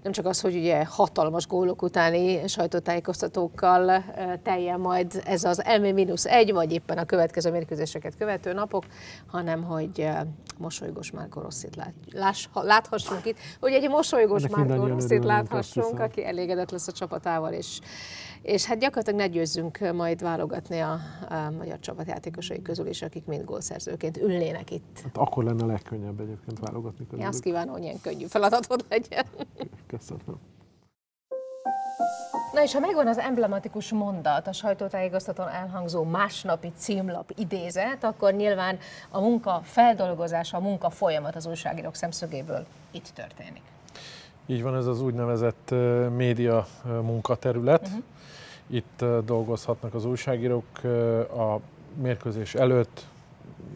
nem 0.02 0.12
csak 0.12 0.26
az, 0.26 0.40
hogy 0.40 0.56
ugye 0.56 0.84
hatalmas 0.84 1.46
gólok 1.46 1.82
utáni 1.82 2.48
sajtótájékoztatókkal 2.48 4.04
teljen 4.42 4.80
majd 4.80 5.22
ez 5.24 5.44
az 5.44 5.62
M-1, 5.80 6.50
vagy 6.52 6.72
éppen 6.72 6.98
a 6.98 7.04
következő 7.04 7.50
mérkőzéseket 7.50 8.16
követő 8.16 8.52
napok, 8.52 8.84
hanem 9.26 9.62
hogy 9.62 10.08
mosolygós 10.58 11.10
Márko 11.10 11.40
Rosszit 11.40 11.76
lát, 11.76 11.94
láss, 12.12 12.46
láthassunk 12.52 13.26
itt, 13.26 13.36
hogy 13.60 13.72
egy 13.72 13.88
mosolygós 13.88 14.48
Márko 14.48 14.86
Rosszit 14.86 15.24
láthassunk, 15.24 16.00
aki 16.00 16.26
elégedett 16.26 16.70
lesz 16.70 16.88
a 16.88 16.92
csapatával, 16.92 17.52
és 17.52 17.80
és 18.44 18.64
hát 18.64 18.78
gyakorlatilag 18.78 19.20
ne 19.20 19.26
győzzünk 19.26 19.92
majd 19.92 20.22
válogatni 20.22 20.78
a, 20.78 20.92
a 21.28 21.50
magyar 21.58 21.78
csapatjátékosai 21.78 22.62
közül 22.62 22.86
is, 22.86 23.02
akik 23.02 23.24
mind 23.24 23.44
gólszerzőként 23.44 24.16
ülnének 24.16 24.70
itt. 24.70 25.00
Hát 25.02 25.16
akkor 25.16 25.44
lenne 25.44 25.62
a 25.62 25.66
legkönnyebb 25.66 26.20
egyébként 26.20 26.58
válogatni 26.58 27.04
közülük. 27.04 27.22
Én 27.22 27.26
azt 27.26 27.40
kívánom, 27.40 27.72
hogy 27.72 27.82
ilyen 27.82 28.00
könnyű 28.02 28.26
feladatod 28.26 28.84
legyen. 28.88 29.24
Köszönöm. 29.86 30.40
Na 32.52 32.62
és 32.62 32.72
ha 32.72 32.80
megvan 32.80 33.06
az 33.06 33.18
emblematikus 33.18 33.92
mondat, 33.92 34.46
a 34.46 34.52
sajtótájékoztatón 34.52 35.48
elhangzó 35.48 36.02
másnapi 36.02 36.72
címlap 36.76 37.32
idézet, 37.36 38.04
akkor 38.04 38.32
nyilván 38.32 38.78
a 39.10 39.20
munka 39.20 39.60
feldolgozása, 39.62 40.56
a 40.56 40.60
munka 40.60 40.90
folyamat 40.90 41.36
az 41.36 41.46
újságírók 41.46 41.94
szemszögéből 41.94 42.66
itt 42.90 43.08
történik. 43.14 43.62
Így 44.46 44.62
van, 44.62 44.76
ez 44.76 44.86
az 44.86 45.02
úgynevezett 45.02 45.74
média 46.16 46.66
munkaterület. 46.84 47.86
Uh-huh. 47.86 48.02
Itt 48.66 49.04
dolgozhatnak 49.24 49.94
az 49.94 50.04
újságírók 50.04 50.84
a 51.36 51.58
mérkőzés 52.02 52.54
előtt, 52.54 53.00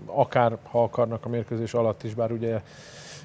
akár 0.07 0.57
ha 0.71 0.83
akarnak 0.83 1.25
a 1.25 1.29
mérkőzés 1.29 1.75
alatt 1.75 2.03
is, 2.03 2.15
bár 2.15 2.31
ugye 2.31 2.61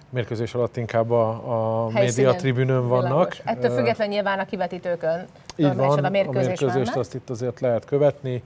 mérkőzés 0.09 0.53
alatt 0.53 0.77
inkább 0.77 1.11
a, 1.11 1.85
a 1.85 1.89
média 1.89 2.35
tribünön 2.35 2.87
vannak. 2.87 3.09
Világos. 3.11 3.41
Ettől 3.43 3.75
függetlenül 3.77 4.13
nyilván 4.13 4.39
a 4.39 4.45
kivetítőkön 4.45 5.25
Így 5.55 5.75
van, 5.75 6.03
a, 6.03 6.09
mérkőzés 6.09 6.45
a 6.45 6.65
mérkőzést 6.65 6.95
azt 6.95 7.13
itt 7.13 7.29
azért 7.29 7.59
lehet 7.59 7.85
követni. 7.85 8.43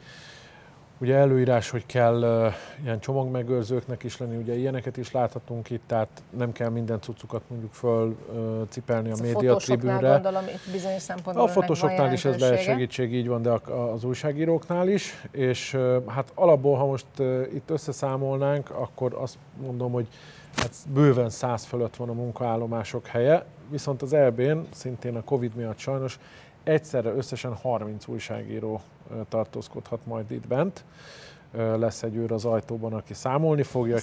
Ugye 0.99 1.15
előírás, 1.15 1.69
hogy 1.69 1.85
kell 1.85 2.51
ilyen 2.83 2.99
csomagmegőrzőknek 2.99 4.03
is 4.03 4.17
lenni, 4.17 4.35
ugye 4.35 4.55
ilyeneket 4.55 4.97
is 4.97 5.11
láthatunk 5.11 5.69
itt, 5.69 5.81
tehát 5.87 6.07
nem 6.37 6.51
kell 6.51 6.69
minden 6.69 7.01
cuccukat 7.01 7.41
mondjuk 7.47 7.73
föl 7.73 8.17
cipelni 8.69 9.11
a, 9.11 9.15
a 9.19 9.21
média 9.21 9.55
tribűnre. 9.55 10.09
gondolom 10.09 10.43
itt 10.47 10.71
bizonyos 10.71 11.01
szempontból 11.01 11.45
A 11.45 11.47
fotosoknál 11.47 12.13
is 12.13 12.25
ez 12.25 12.39
lehet 12.39 12.61
segítség, 12.61 13.13
így 13.13 13.27
van, 13.27 13.41
de 13.41 13.51
az 13.93 14.03
újságíróknál 14.03 14.87
is. 14.87 15.27
És 15.31 15.77
hát 16.07 16.31
alapból, 16.35 16.77
ha 16.77 16.85
most 16.85 17.07
itt 17.53 17.69
összeszámolnánk, 17.69 18.69
akkor 18.69 19.13
azt 19.19 19.37
mondom, 19.61 19.91
hogy 19.91 20.07
hát 20.55 20.71
bőven 20.93 21.29
száz 21.29 21.65
fölött 21.65 21.95
van 21.95 22.09
a 22.09 22.13
munkaállomások 22.13 23.07
helye, 23.07 23.45
viszont 23.69 24.01
az 24.01 24.13
EB-n 24.13 24.57
szintén 24.73 25.15
a 25.15 25.23
Covid 25.23 25.55
miatt 25.55 25.77
sajnos 25.77 26.19
egyszerre 26.67 27.13
összesen 27.13 27.53
30 27.55 28.07
újságíró 28.07 28.81
tartózkodhat 29.29 29.99
majd 30.05 30.31
itt 30.31 30.47
bent. 30.47 30.83
Lesz 31.53 32.03
egy 32.03 32.15
őr 32.15 32.31
az 32.31 32.45
ajtóban, 32.45 32.93
aki 32.93 33.13
számolni 33.13 33.63
fogja. 33.63 33.97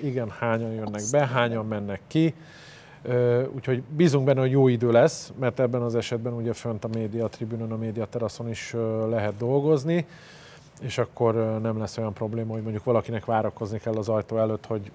Igen, 0.00 0.30
hányan 0.30 0.72
jönnek 0.72 0.94
Azt 0.94 1.12
be, 1.12 1.26
hányan 1.26 1.66
mennek 1.66 2.00
ki. 2.06 2.34
Úgyhogy 3.54 3.82
bízunk 3.82 4.24
benne, 4.24 4.40
hogy 4.40 4.50
jó 4.50 4.68
idő 4.68 4.90
lesz, 4.90 5.32
mert 5.38 5.60
ebben 5.60 5.82
az 5.82 5.94
esetben 5.94 6.32
ugye 6.32 6.52
fönt 6.52 6.84
a 6.84 6.88
média 6.88 7.28
tribünön, 7.28 7.72
a 7.72 7.76
média 7.76 8.06
teraszon 8.06 8.48
is 8.48 8.74
lehet 9.08 9.36
dolgozni, 9.36 10.06
és 10.80 10.98
akkor 10.98 11.34
nem 11.62 11.78
lesz 11.78 11.98
olyan 11.98 12.12
probléma, 12.12 12.52
hogy 12.52 12.62
mondjuk 12.62 12.84
valakinek 12.84 13.24
várakozni 13.24 13.78
kell 13.78 13.96
az 13.96 14.08
ajtó 14.08 14.36
előtt, 14.36 14.66
hogy 14.66 14.90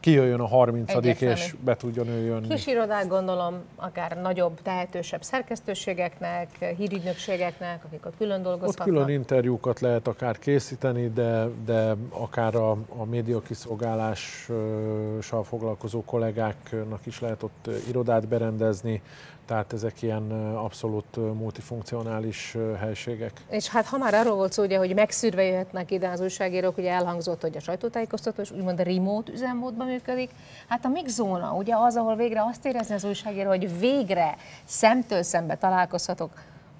kijöjjön 0.00 0.40
a 0.40 0.46
30 0.46 0.92
és 1.20 1.54
be 1.64 1.76
tudjon 1.76 2.08
ő 2.08 2.24
jönni. 2.24 2.48
Kis 2.48 2.66
irodák 2.66 3.08
gondolom, 3.08 3.54
akár 3.76 4.20
nagyobb, 4.20 4.62
tehetősebb 4.62 5.22
szerkesztőségeknek, 5.22 6.74
hírügynökségeknek, 6.76 7.84
akik 7.84 8.06
ott 8.06 8.16
külön 8.16 8.42
dolgozhatnak. 8.42 8.86
Ott 8.86 8.92
külön 8.92 9.08
interjúkat 9.08 9.80
lehet 9.80 10.06
akár 10.06 10.38
készíteni, 10.38 11.08
de, 11.08 11.46
de 11.64 11.94
akár 12.08 12.54
a, 12.54 12.70
a 12.70 13.04
média 13.04 13.40
kiszolgálással 13.40 15.44
foglalkozó 15.44 16.04
kollégáknak 16.04 17.06
is 17.06 17.20
lehet 17.20 17.42
ott 17.42 17.68
irodát 17.88 18.28
berendezni, 18.28 19.02
tehát 19.50 19.72
ezek 19.72 20.02
ilyen 20.02 20.30
abszolút 20.56 21.16
multifunkcionális 21.16 22.56
helységek. 22.78 23.32
És 23.48 23.68
hát 23.68 23.86
ha 23.86 23.98
már 23.98 24.14
arról 24.14 24.36
volt 24.36 24.52
szó, 24.52 24.62
ugye, 24.62 24.78
hogy 24.78 24.94
megszűrve 24.94 25.42
jöhetnek 25.42 25.90
ide 25.90 26.08
az 26.08 26.20
újságírók, 26.20 26.78
ugye 26.78 26.90
elhangzott, 26.90 27.40
hogy 27.40 27.56
a 27.56 27.60
sajtótájékoztató 27.60 28.42
is 28.42 28.50
úgymond 28.50 28.80
a 28.80 28.82
remote 28.82 29.32
üzemmódban 29.32 29.86
működik. 29.86 30.30
Hát 30.68 30.84
a 30.84 30.88
mix 30.88 31.12
zóna, 31.12 31.54
ugye 31.54 31.74
az, 31.76 31.96
ahol 31.96 32.16
végre 32.16 32.42
azt 32.42 32.66
érezni 32.66 32.94
az 32.94 33.04
újságíró, 33.04 33.48
hogy 33.48 33.78
végre 33.78 34.36
szemtől 34.64 35.22
szembe 35.22 35.56
találkozhatok 35.56 36.30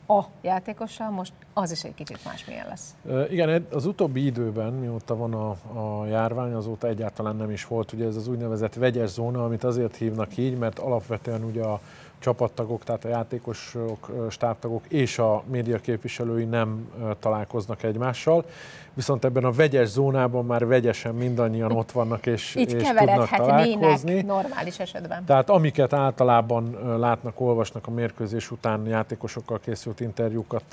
a 0.07 0.25
játékossal, 0.43 1.11
most 1.11 1.33
az 1.53 1.71
is 1.71 1.85
egy 1.85 1.95
kicsit 1.95 2.25
másmilyen 2.25 2.67
lesz. 2.69 2.95
Igen, 3.31 3.67
az 3.73 3.87
utóbbi 3.87 4.25
időben, 4.25 4.73
mióta 4.73 5.17
van 5.17 5.35
a, 5.35 5.50
a 5.81 6.07
járvány, 6.07 6.53
azóta 6.53 6.87
egyáltalán 6.87 7.37
nem 7.37 7.50
is 7.50 7.67
volt 7.67 7.93
ugye 7.93 8.07
ez 8.07 8.17
az 8.17 8.29
úgynevezett 8.29 8.75
vegyes 8.75 9.09
zóna, 9.09 9.45
amit 9.45 9.65
azért 9.65 9.97
hívnak 9.97 10.37
így, 10.37 10.59
mert 10.59 10.79
alapvetően 10.79 11.45
ugye 11.45 11.62
a 11.62 11.81
csapattagok, 12.21 12.85
tehát 12.85 13.05
a 13.05 13.09
játékosok, 13.09 14.11
stábtagok 14.31 14.85
és 14.89 15.19
a 15.19 15.43
média 15.47 15.79
képviselői 15.79 16.45
nem 16.45 16.91
találkoznak 17.19 17.83
egymással. 17.83 18.45
Viszont 18.94 19.25
ebben 19.25 19.44
a 19.44 19.50
vegyes 19.50 19.88
zónában 19.88 20.44
már 20.44 20.66
vegyesen 20.66 21.14
mindannyian 21.14 21.73
ott 21.73 21.90
vannak 21.92 22.26
és, 22.26 22.54
Itt 22.54 22.73
és 22.73 22.88
tudnak 22.88 23.28
találkozni. 23.28 24.23
normális 24.23 24.78
esetben. 24.78 25.25
Tehát 25.25 25.50
amiket 25.50 25.92
általában 25.92 26.78
látnak, 26.99 27.40
olvasnak 27.40 27.87
a 27.87 27.90
mérkőzés 27.90 28.50
után 28.50 28.87
játékosokkal 28.87 29.61
készült 29.61 30.00
interjúkat, 30.00 30.64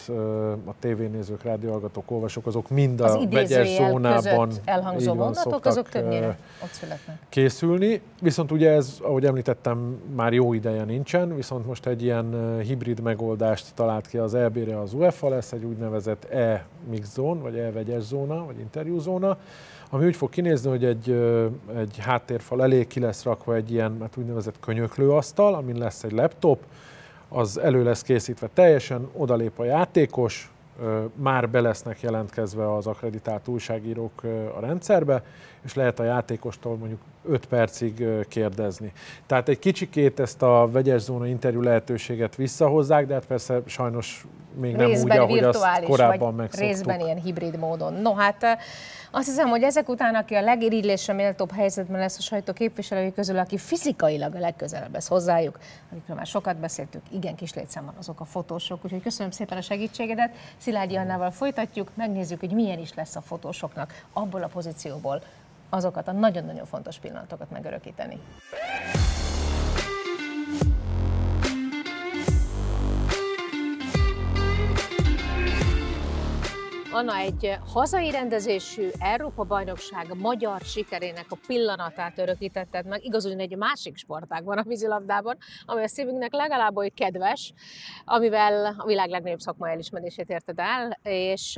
a 0.65 0.73
tévénézők, 0.79 1.43
rádióhallgatók, 1.43 2.11
olvasók, 2.11 2.45
azok 2.45 2.69
mind 2.69 3.01
a 3.01 3.05
az 3.05 3.27
vegyes 3.29 3.67
zónában 3.75 4.51
elhangzó 4.65 5.13
mondatok, 5.13 5.65
azok 5.65 5.89
többnyire 5.89 6.37
ott 6.63 6.71
születnek. 6.71 7.17
Készülni. 7.29 8.01
Viszont 8.21 8.51
ugye 8.51 8.71
ez, 8.71 8.97
ahogy 9.01 9.25
említettem, 9.25 10.01
már 10.15 10.33
jó 10.33 10.53
ideje 10.53 10.83
nincsen, 10.83 11.35
viszont 11.35 11.65
most 11.65 11.85
egy 11.85 12.03
ilyen 12.03 12.57
hibrid 12.61 12.99
megoldást 12.99 13.65
talált 13.73 14.07
ki 14.07 14.17
az 14.17 14.33
EB-re 14.33 14.79
az 14.79 14.93
UEFA, 14.93 15.29
lesz 15.29 15.51
egy 15.51 15.63
úgynevezett 15.63 16.23
E-mix 16.23 17.13
zone, 17.13 17.41
vagy 17.41 17.57
E-vegyes 17.57 18.03
zóna, 18.07 18.45
vagy 18.45 18.59
interjúzóna, 18.59 19.37
ami 19.89 20.05
úgy 20.05 20.15
fog 20.15 20.29
kinézni, 20.29 20.69
hogy 20.69 20.85
egy, 20.85 21.11
egy 21.75 21.97
háttérfal 21.97 22.63
elé 22.63 22.87
ki 22.87 22.99
lesz 22.99 23.23
rakva 23.23 23.55
egy 23.55 23.71
ilyen 23.71 23.97
hát 24.01 24.17
úgynevezett 24.17 24.59
könyöklőasztal, 24.59 25.53
amin 25.53 25.77
lesz 25.77 26.03
egy 26.03 26.11
laptop, 26.11 26.63
az 27.29 27.57
elő 27.57 27.83
lesz 27.83 28.01
készítve 28.01 28.49
teljesen, 28.53 29.07
odalép 29.13 29.59
a 29.59 29.63
játékos, 29.63 30.51
már 31.13 31.49
be 31.49 31.61
lesznek 31.61 32.01
jelentkezve 32.01 32.73
az 32.73 32.87
akreditált 32.87 33.47
újságírók 33.47 34.23
a 34.55 34.59
rendszerbe, 34.59 35.23
és 35.61 35.73
lehet 35.73 35.99
a 35.99 36.03
játékostól 36.03 36.75
mondjuk 36.75 36.99
5 37.29 37.45
percig 37.45 38.05
kérdezni. 38.27 38.91
Tehát 39.25 39.49
egy 39.49 39.59
kicsikét 39.59 40.19
ezt 40.19 40.41
a 40.41 40.69
vegyes 40.71 41.01
zóna 41.01 41.27
interjú 41.27 41.61
lehetőséget 41.61 42.35
visszahozzák, 42.35 43.07
de 43.07 43.13
hát 43.13 43.25
persze 43.25 43.61
sajnos 43.65 44.25
még 44.59 44.75
nem 44.75 44.85
részben 44.87 45.21
úgy, 45.21 45.23
ahogy 45.23 45.43
azt 45.43 45.83
korábban 45.83 46.33
megszoktuk. 46.33 46.69
Részben 46.69 46.99
ilyen 46.99 47.21
hibrid 47.21 47.57
módon. 47.57 47.93
No 47.93 48.13
hát 48.13 48.57
azt 49.11 49.27
hiszem, 49.27 49.47
hogy 49.47 49.63
ezek 49.63 49.89
után, 49.89 50.15
aki 50.15 50.35
a 50.35 50.41
legirigylésre 50.41 51.13
méltóbb 51.13 51.51
helyzetben 51.51 51.99
lesz 51.99 52.17
a 52.17 52.21
sajtó 52.21 52.53
képviselői 52.53 53.13
közül, 53.13 53.37
aki 53.37 53.57
fizikailag 53.57 54.35
a 54.35 54.39
legközelebb 54.39 54.93
lesz 54.93 55.07
hozzájuk, 55.07 55.59
amikről 55.91 56.15
már 56.15 56.25
sokat 56.25 56.57
beszéltük, 56.57 57.01
igen 57.11 57.35
kis 57.35 57.53
létszámban 57.53 57.95
azok 57.97 58.19
a 58.19 58.25
fotósok, 58.25 58.79
úgyhogy 58.85 59.01
köszönöm 59.01 59.31
szépen 59.31 59.57
a 59.57 59.61
segítségedet. 59.61 60.31
Szilágyi 60.57 60.95
Annával 60.95 61.31
folytatjuk, 61.31 61.91
megnézzük, 61.93 62.39
hogy 62.39 62.51
milyen 62.51 62.79
is 62.79 62.93
lesz 62.93 63.15
a 63.15 63.21
fotósoknak 63.21 64.03
abból 64.13 64.43
a 64.43 64.47
pozícióból 64.47 65.21
azokat 65.69 66.07
a 66.07 66.11
nagyon-nagyon 66.11 66.65
fontos 66.65 66.97
pillanatokat 66.97 67.51
megörökíteni. 67.51 68.19
Anna 76.91 77.15
egy 77.15 77.57
hazai 77.73 78.11
rendezésű 78.11 78.89
Európa-bajnokság 78.99 80.13
magyar 80.15 80.61
sikerének 80.61 81.25
a 81.29 81.37
pillanatát 81.47 82.17
örökítetted 82.17 82.85
meg, 82.85 83.05
igaz, 83.05 83.23
hogy 83.23 83.39
egy 83.39 83.57
másik 83.57 83.97
sportágban, 83.97 84.57
a 84.57 84.63
vízilabdában, 84.63 85.37
ami 85.65 85.83
a 85.83 85.87
szívünknek 85.87 86.33
legalább 86.33 86.77
oly 86.77 86.89
kedves, 86.89 87.53
amivel 88.05 88.75
a 88.77 88.85
világ 88.85 89.09
legnagyobb 89.09 89.39
szakmai 89.39 89.71
elismerését 89.71 90.29
érted 90.29 90.59
el, 90.59 90.99
és, 91.03 91.57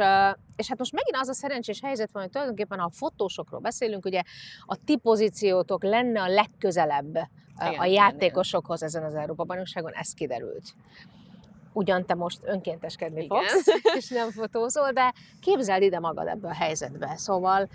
és 0.55 0.67
hát 0.67 0.77
most 0.77 0.93
megint 0.93 1.17
az 1.19 1.29
a 1.29 1.33
szerencsés 1.33 1.79
helyzet 1.83 2.11
van, 2.11 2.21
hogy 2.21 2.31
tulajdonképpen 2.31 2.79
a 2.79 2.89
fotósokról 2.89 3.59
beszélünk, 3.59 4.05
ugye 4.05 4.21
a 4.65 4.75
ti 4.85 4.97
pozíciótok 4.97 5.83
lenne 5.83 6.21
a 6.21 6.27
legközelebb 6.27 7.15
Igen, 7.67 7.79
a 7.79 7.85
játékosokhoz 7.85 8.83
ezen 8.83 9.03
az 9.03 9.15
Európa-bajnokságon, 9.15 9.93
ez 9.93 10.13
kiderült 10.13 10.73
ugyan 11.73 12.05
te 12.05 12.13
most 12.13 12.39
önkénteskedni 12.43 13.23
Igen. 13.23 13.37
fogsz, 13.37 13.67
és 13.97 14.09
nem 14.09 14.31
fotózol, 14.31 14.91
de 14.91 15.13
képzeld 15.39 15.81
ide 15.81 15.99
magad 15.99 16.27
ebbe 16.27 16.47
a 16.47 16.53
helyzetbe. 16.53 17.13
Szóval 17.15 17.69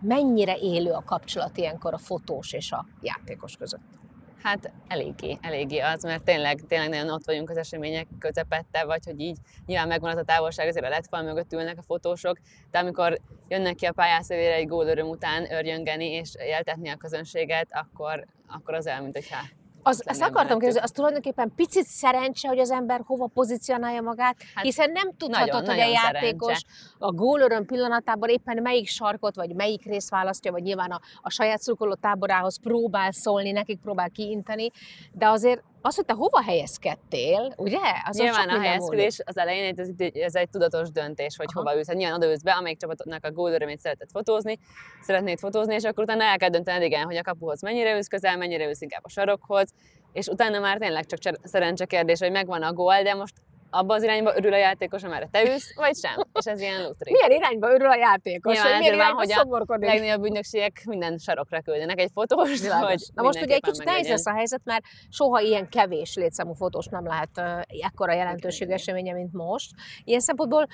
mennyire 0.00 0.56
élő 0.56 0.90
a 0.92 1.02
kapcsolat 1.04 1.56
ilyenkor 1.56 1.94
a 1.94 1.98
fotós 1.98 2.52
és 2.52 2.72
a 2.72 2.86
játékos 3.00 3.56
között? 3.56 3.98
Hát 4.42 4.72
eléggé, 4.88 5.38
eléggé 5.40 5.78
az, 5.78 6.02
mert 6.02 6.22
tényleg, 6.22 6.60
tényleg 6.68 6.88
nagyon 6.88 7.10
ott 7.10 7.24
vagyunk 7.24 7.50
az 7.50 7.56
események 7.56 8.06
közepette, 8.18 8.84
vagy 8.84 9.04
hogy 9.04 9.20
így 9.20 9.36
nyilván 9.66 9.88
megvan 9.88 10.10
az 10.10 10.16
a 10.16 10.24
távolság, 10.24 10.68
azért 10.68 10.84
a 10.84 10.88
letfal 10.88 11.22
mögött 11.22 11.52
ülnek 11.52 11.78
a 11.78 11.82
fotósok, 11.82 12.38
de 12.70 12.78
amikor 12.78 13.18
jönnek 13.48 13.74
ki 13.74 13.86
a 13.86 13.92
pályászélére 13.92 14.54
egy 14.54 14.68
gólöröm 14.68 15.08
után 15.08 15.52
örjöngeni 15.52 16.10
és 16.10 16.34
éltetni 16.38 16.88
a 16.88 16.96
közönséget, 16.96 17.68
akkor, 17.70 18.26
akkor 18.46 18.74
az 18.74 18.86
olyan, 18.86 19.02
mint 19.02 19.14
hogyha 19.14 19.38
az, 19.82 20.02
ezt 20.06 20.22
akartam 20.22 20.58
kérdezni, 20.58 20.80
az 20.80 20.90
tulajdonképpen 20.90 21.52
picit 21.56 21.86
szerencse, 21.86 22.48
hogy 22.48 22.58
az 22.58 22.70
ember 22.70 23.00
hova 23.06 23.26
pozícionálja 23.26 24.00
magát, 24.00 24.36
hát 24.54 24.64
hiszen 24.64 24.90
nem 24.90 25.10
tudhatod, 25.16 25.48
nagyon, 25.48 25.66
hogy 25.66 25.76
nagyon 25.76 25.88
a 25.88 25.92
játékos 25.92 26.58
szerencse. 26.58 26.66
a 26.98 27.12
gólöröm 27.12 27.66
pillanatában 27.66 28.28
éppen 28.28 28.62
melyik 28.62 28.88
sarkot, 28.88 29.34
vagy 29.34 29.54
melyik 29.54 29.84
részt 29.84 30.10
választja, 30.10 30.52
vagy 30.52 30.62
nyilván 30.62 30.90
a, 30.90 31.00
a 31.20 31.30
saját 31.30 31.60
szurkoló 31.60 31.94
táborához 31.94 32.60
próbál 32.60 33.12
szólni, 33.12 33.50
nekik 33.50 33.80
próbál 33.80 34.10
kiinteni, 34.10 34.70
de 35.12 35.28
azért 35.28 35.62
az, 35.82 35.94
hogy 35.94 36.04
te 36.04 36.12
hova 36.12 36.42
helyezkedtél, 36.42 37.54
ugye? 37.56 37.78
Az 38.06 38.16
nyilván 38.16 38.48
a 38.48 38.60
helyezkedés 38.60 39.18
az 39.24 39.36
elején 39.36 39.74
ez, 39.76 39.88
ez 40.12 40.34
egy 40.34 40.50
tudatos 40.50 40.90
döntés, 40.90 41.36
hogy 41.36 41.46
Aha. 41.52 41.60
hova 41.60 41.76
ülsz. 41.76 41.86
Hát 41.86 41.96
nyilván 41.96 42.16
oda 42.16 42.30
ülsz 42.30 42.42
be, 42.42 42.52
amelyik 42.52 42.78
csapatnak 42.78 43.24
a 43.24 43.32
gólörömét 43.32 43.80
szeretett 43.80 44.10
fotózni, 44.10 44.58
szeretnéd 45.02 45.38
fotózni, 45.38 45.74
és 45.74 45.84
akkor 45.84 46.04
utána 46.04 46.24
el 46.24 46.36
kell 46.36 46.48
döntened, 46.48 46.82
igen, 46.82 47.04
hogy 47.04 47.16
a 47.16 47.22
kapuhoz 47.22 47.62
mennyire 47.62 47.94
ülsz 47.94 48.08
közel, 48.08 48.36
mennyire 48.36 48.66
ülsz 48.66 48.80
inkább 48.80 49.04
a 49.04 49.08
sarokhoz, 49.08 49.70
és 50.12 50.26
utána 50.26 50.58
már 50.58 50.78
tényleg 50.78 51.06
csak 51.06 51.36
szerencse 51.42 51.84
kérdés, 51.84 52.18
hogy 52.18 52.30
megvan 52.30 52.62
a 52.62 52.72
gól, 52.72 53.02
de 53.02 53.14
most 53.14 53.34
abba 53.70 53.94
az 53.94 54.02
irányba 54.02 54.36
örül 54.36 54.52
a 54.52 54.56
játékos, 54.56 55.02
amerre 55.02 55.28
te 55.30 55.42
ülsz, 55.42 55.74
vagy 55.74 55.96
sem. 55.96 56.12
És 56.38 56.44
ez 56.44 56.60
ilyen 56.60 56.82
lutri. 56.82 57.10
Milyen 57.12 57.30
irányba 57.40 57.72
örül 57.72 57.88
a 57.88 57.96
játékos? 57.96 58.54
Nyilván 58.54 58.78
milyen 58.78 58.94
irányba 58.94 59.16
hogy 59.16 59.28
szomorkodik? 59.28 59.88
A 59.88 59.92
legnagyobb 59.92 60.24
ügynökségek 60.24 60.82
minden 60.84 61.18
sarokra 61.18 61.60
küldenek 61.60 62.00
egy 62.00 62.10
fotóst, 62.14 62.66
hogy 62.66 63.00
Na 63.14 63.22
most 63.22 63.42
ugye 63.42 63.54
egy 63.54 63.62
kicsit 63.62 63.84
nehéz 63.84 64.08
lesz 64.08 64.26
a 64.26 64.34
helyzet, 64.34 64.60
mert 64.64 64.84
soha 65.10 65.40
ilyen 65.40 65.68
kevés 65.68 66.14
létszámú 66.14 66.52
fotós 66.52 66.86
nem 66.86 67.06
lehet 67.06 67.64
ekkora 67.82 68.12
jelentőségű 68.12 68.72
eseménye, 68.72 69.12
mint 69.12 69.32
most. 69.32 69.70
Ilyen 70.04 70.20
szempontból 70.20 70.66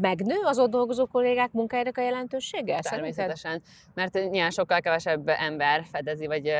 megnő 0.00 0.36
az 0.44 0.58
ott 0.58 0.70
dolgozó 0.70 1.06
kollégák 1.06 1.52
munkájának 1.52 1.98
a 1.98 2.02
jelentősége? 2.02 2.78
Természetesen, 2.80 3.62
mert 3.94 4.14
nyilván 4.14 4.50
sokkal 4.50 4.80
kevesebb 4.80 5.28
ember 5.28 5.84
fedezi, 5.90 6.26
vagy 6.26 6.52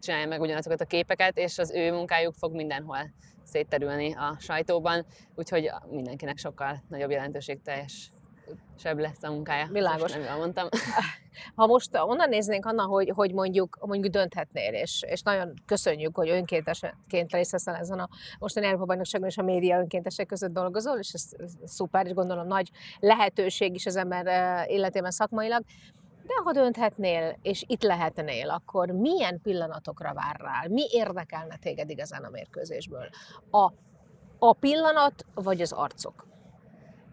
csinálja 0.00 0.26
meg 0.26 0.40
ugyanazokat 0.40 0.80
a 0.80 0.84
képeket, 0.84 1.38
és 1.38 1.58
az 1.58 1.70
ő 1.70 1.92
munkájuk 1.92 2.34
fog 2.34 2.54
mindenhol 2.54 3.10
szétterülni 3.44 4.14
a 4.14 4.36
sajtóban, 4.38 5.06
úgyhogy 5.34 5.70
mindenkinek 5.90 6.38
sokkal 6.38 6.82
nagyobb 6.88 7.10
jelentőségteljes 7.10 8.10
sebb 8.78 8.98
lesz 8.98 9.22
a 9.22 9.30
munkája. 9.30 9.66
Világos. 9.70 10.12
nem 10.12 10.38
mondtam. 10.38 10.68
Ha 11.54 11.66
most 11.66 11.96
onnan 11.96 12.28
néznénk, 12.28 12.66
Anna, 12.66 12.82
hogy, 12.82 13.12
hogy 13.14 13.32
mondjuk, 13.32 13.78
mondjuk 13.80 14.12
dönthetnél, 14.12 14.72
és, 14.72 15.02
és 15.06 15.22
nagyon 15.22 15.54
köszönjük, 15.66 16.16
hogy 16.16 16.28
önkéntesként 16.28 17.32
részt 17.32 17.50
veszel 17.50 17.74
ezen 17.74 17.98
a 17.98 18.08
mostani 18.38 18.66
Európa 18.66 18.84
Bajnokságon 18.84 19.28
és 19.28 19.38
a 19.38 19.42
média 19.42 19.78
önkéntesek 19.78 20.26
között 20.26 20.52
dolgozol, 20.52 20.98
és 20.98 21.12
ez, 21.12 21.28
szuper, 21.64 22.06
és 22.06 22.12
gondolom 22.12 22.46
nagy 22.46 22.70
lehetőség 23.00 23.74
is 23.74 23.86
az 23.86 23.96
ember 23.96 24.26
eh, 24.26 24.70
életében 24.70 25.10
szakmailag. 25.10 25.62
De 26.26 26.34
ha 26.44 26.52
dönthetnél, 26.52 27.38
és 27.42 27.64
itt 27.66 27.82
lehetnél, 27.82 28.50
akkor 28.50 28.90
milyen 28.90 29.40
pillanatokra 29.42 30.12
vár 30.14 30.36
rá? 30.40 30.64
Mi 30.68 30.82
érdekelne 30.90 31.56
téged 31.56 31.90
igazán 31.90 32.24
a 32.24 32.30
mérkőzésből? 32.30 33.08
A, 33.50 33.72
a 34.38 34.52
pillanat, 34.52 35.26
vagy 35.34 35.60
az 35.60 35.72
arcok? 35.72 36.26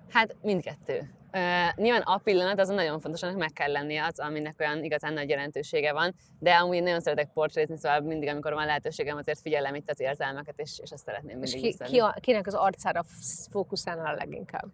Hát 0.10 0.36
mindkettő. 0.42 1.14
Uh, 1.34 1.76
nyilván 1.76 2.02
a 2.02 2.18
pillanat 2.18 2.60
azon 2.60 2.76
nagyon 2.76 3.00
fontos, 3.00 3.24
annak 3.24 3.38
meg 3.38 3.52
kell 3.54 3.72
lennie 3.72 4.06
az, 4.06 4.20
aminek 4.20 4.56
olyan 4.60 4.84
igazán 4.84 5.14
nagy 5.14 5.30
jelentősége 5.30 5.94
van, 5.94 6.16
de 6.40 6.54
amúgy 6.54 6.84
nagyon 6.84 7.00
szeretek 7.00 7.30
portrézni, 7.34 7.78
szóval 7.78 8.00
mindig, 8.00 8.30
amikor 8.30 8.54
van 8.54 8.66
lehetőségem, 8.66 9.18
azért 9.18 9.40
figyelem 9.40 9.76
itt 9.76 9.90
az 9.90 10.00
érzelmeket, 10.00 10.60
és, 10.60 10.80
és 10.84 10.92
azt 10.92 11.04
szeretném 11.06 11.38
mindig 11.38 11.64
és 11.64 11.76
ki, 11.78 11.84
ki 11.84 12.00
a, 12.00 12.16
kinek 12.20 12.48
az 12.48 12.54
arcára 12.54 13.04
fókuszálnál 13.52 14.14
a 14.14 14.18
leginkább? 14.18 14.68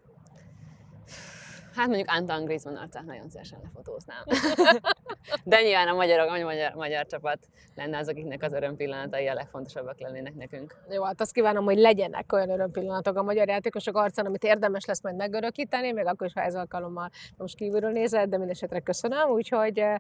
Hát 1.76 1.88
mondjuk 1.88 2.10
Anton 2.10 2.46
Griezmann 2.46 2.76
arcát 2.76 3.06
nagyon 3.06 3.30
szívesen 3.30 3.60
lefotóznám. 3.64 4.24
De 5.44 5.62
nyilván 5.62 5.88
a 5.88 5.94
magyar, 5.94 6.20
a 6.20 6.44
magyar, 6.44 6.74
magyar 6.74 7.06
csapat 7.06 7.48
lenne 7.76 7.98
az, 7.98 8.08
akiknek 8.08 8.44
az 8.44 8.54
örömpillanatai 8.54 9.28
a 9.28 9.34
legfontosabbak 9.34 10.00
lennének 10.00 10.36
nekünk. 10.36 10.76
Jó, 10.90 11.04
hát 11.04 11.22
azt 11.22 11.32
kívánom, 11.32 11.64
hogy 11.64 11.78
legyenek 11.78 12.34
olyan 12.34 12.50
örömpillanatok 12.50 13.18
a 13.18 13.24
magyar 13.24 13.48
játékosok 13.48 13.98
arcán, 13.98 14.26
amit 14.26 14.44
érdemes 14.44 14.86
lesz 14.86 15.04
majd 15.04 15.16
megörökíteni, 15.16 15.92
még 15.92 16.06
akkor 16.06 16.28
is, 16.28 16.34
ha 16.34 16.42
ez 16.42 16.56
alkalommal 16.56 17.10
most 17.38 17.56
kívülről 17.56 17.92
nézed, 17.92 18.30
de 18.30 18.38
mindesetre 18.38 18.80
köszönöm, 18.80 19.30
úgyhogy 19.30 19.80
eh, 19.80 19.96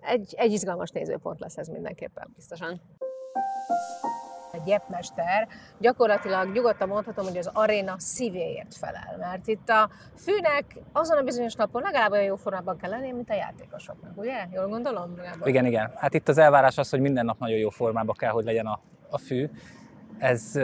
egy, 0.00 0.34
egy 0.36 0.52
izgalmas 0.52 0.90
nézőpont 0.90 1.40
lesz 1.40 1.56
ez 1.56 1.68
mindenképpen. 1.68 2.32
Biztosan 2.34 2.80
egy 4.52 4.62
gyepmester, 4.64 5.48
gyakorlatilag 5.78 6.52
nyugodtan 6.52 6.88
mondhatom, 6.88 7.24
hogy 7.24 7.36
az 7.36 7.50
aréna 7.52 7.94
szívéért 7.98 8.74
felel, 8.74 9.16
mert 9.18 9.46
itt 9.46 9.68
a 9.68 9.90
fűnek 10.16 10.76
azon 10.92 11.18
a 11.18 11.22
bizonyos 11.22 11.54
napon 11.54 11.82
legalább 11.82 12.10
olyan 12.10 12.24
jó 12.24 12.36
formában 12.36 12.76
kell 12.76 12.90
lenni, 12.90 13.12
mint 13.12 13.30
a 13.30 13.34
játékosoknak, 13.34 14.12
ugye? 14.16 14.46
Jól 14.52 14.68
gondolom? 14.68 15.16
Legalább. 15.16 15.46
Igen, 15.46 15.66
igen. 15.66 15.92
Hát 15.96 16.14
itt 16.14 16.28
az 16.28 16.38
elvárás 16.38 16.78
az, 16.78 16.90
hogy 16.90 17.00
minden 17.00 17.24
nap 17.24 17.38
nagyon 17.38 17.58
jó 17.58 17.70
formában 17.70 18.14
kell, 18.18 18.30
hogy 18.30 18.44
legyen 18.44 18.66
a, 18.66 18.80
a 19.10 19.18
fű, 19.18 19.50
Ez 20.18 20.58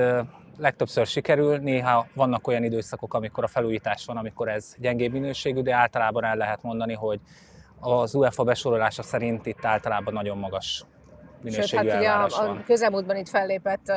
legtöbbször 0.59 1.07
sikerül, 1.07 1.57
néha 1.57 2.07
vannak 2.14 2.46
olyan 2.46 2.64
időszakok, 2.64 3.14
amikor 3.14 3.44
a 3.44 3.49
felújítás 3.49 4.05
van, 4.05 4.16
amikor 4.16 4.49
ez 4.49 4.75
gyengébb 4.79 5.12
minőségű, 5.12 5.61
de 5.61 5.75
általában 5.75 6.25
el 6.25 6.37
lehet 6.37 6.62
mondani, 6.62 6.94
hogy 6.94 7.20
az 7.81 8.14
UEFA 8.14 8.44
besorolása 8.44 9.03
szerint 9.03 9.46
itt 9.46 9.64
általában 9.64 10.12
nagyon 10.12 10.38
magas 10.38 10.85
Sőt, 11.51 11.55
minőségű 11.55 11.89
hát 11.89 11.99
ugye 11.99 12.11
a, 12.11 12.51
a 12.51 12.63
közelmúltban 12.67 13.17
itt 13.17 13.29
fellépett 13.29 13.89
uh, 13.89 13.97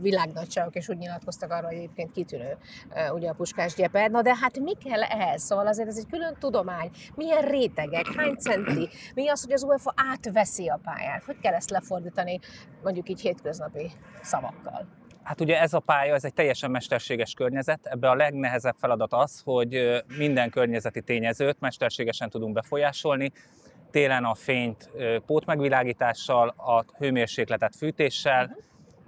világnagyságok, 0.00 0.74
és 0.74 0.88
úgy 0.88 0.96
nyilatkoztak 0.96 1.50
arra, 1.50 1.66
hogy 1.66 1.76
egyébként 1.76 2.12
kitűnő 2.12 2.56
uh, 2.90 3.14
ugye 3.14 3.28
a 3.28 3.34
puskás 3.34 3.74
gyeper. 3.74 4.10
Na 4.10 4.22
de 4.22 4.36
hát 4.40 4.58
mi 4.58 4.72
kell 4.84 5.02
ehhez? 5.02 5.42
Szóval 5.42 5.66
azért 5.66 5.88
ez 5.88 5.98
egy 5.98 6.06
külön 6.10 6.36
tudomány. 6.38 6.90
Milyen 7.14 7.42
rétegek, 7.42 8.06
hány 8.16 8.34
centi? 8.34 8.88
Mi 9.14 9.28
az, 9.28 9.44
hogy 9.44 9.52
az 9.52 9.62
UEFA 9.62 9.94
átveszi 10.12 10.68
a 10.68 10.80
pályát? 10.84 11.24
Hogy 11.24 11.38
kell 11.40 11.54
ezt 11.54 11.70
lefordítani 11.70 12.40
mondjuk 12.82 13.08
így 13.08 13.20
hétköznapi 13.20 13.90
szavakkal? 14.22 14.86
Hát 15.22 15.40
ugye 15.40 15.60
ez 15.60 15.74
a 15.74 15.80
pálya, 15.80 16.14
ez 16.14 16.24
egy 16.24 16.34
teljesen 16.34 16.70
mesterséges 16.70 17.34
környezet. 17.34 17.86
Ebbe 17.86 18.10
a 18.10 18.14
legnehezebb 18.14 18.74
feladat 18.78 19.12
az, 19.12 19.40
hogy 19.44 20.02
minden 20.16 20.50
környezeti 20.50 21.02
tényezőt 21.02 21.60
mesterségesen 21.60 22.30
tudunk 22.30 22.54
befolyásolni. 22.54 23.32
Télen 23.94 24.24
a 24.24 24.34
fényt 24.34 24.90
pótmegvilágítással, 25.26 26.48
a 26.48 26.84
hőmérsékletet 26.98 27.76
fűtéssel, 27.76 28.56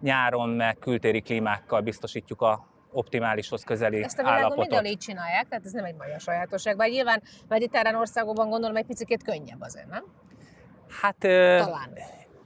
nyáron 0.01 0.49
meg 0.49 0.79
kültéri 0.79 1.20
klímákkal 1.20 1.81
biztosítjuk 1.81 2.40
a 2.40 2.66
optimálishoz 2.92 3.64
közeli 3.64 4.03
Ezt 4.03 4.18
a 4.18 4.22
világon 4.22 4.42
állapotot. 4.42 4.62
mindenhol 4.62 4.90
így 4.90 4.99
csinálják, 4.99 5.49
tehát 5.49 5.64
ez 5.64 5.72
nem 5.72 5.85
egy 5.85 5.94
magyar 5.94 6.20
sajátosság. 6.20 6.77
Bár 6.77 6.88
nyilván 6.88 7.22
mediterrán 7.49 7.94
országokban 7.94 8.49
gondolom 8.49 8.77
egy 8.77 8.85
picit 8.85 9.22
könnyebb 9.22 9.61
azért, 9.61 9.88
nem? 9.88 10.05
Hát 11.01 11.16
Talán. 11.18 11.90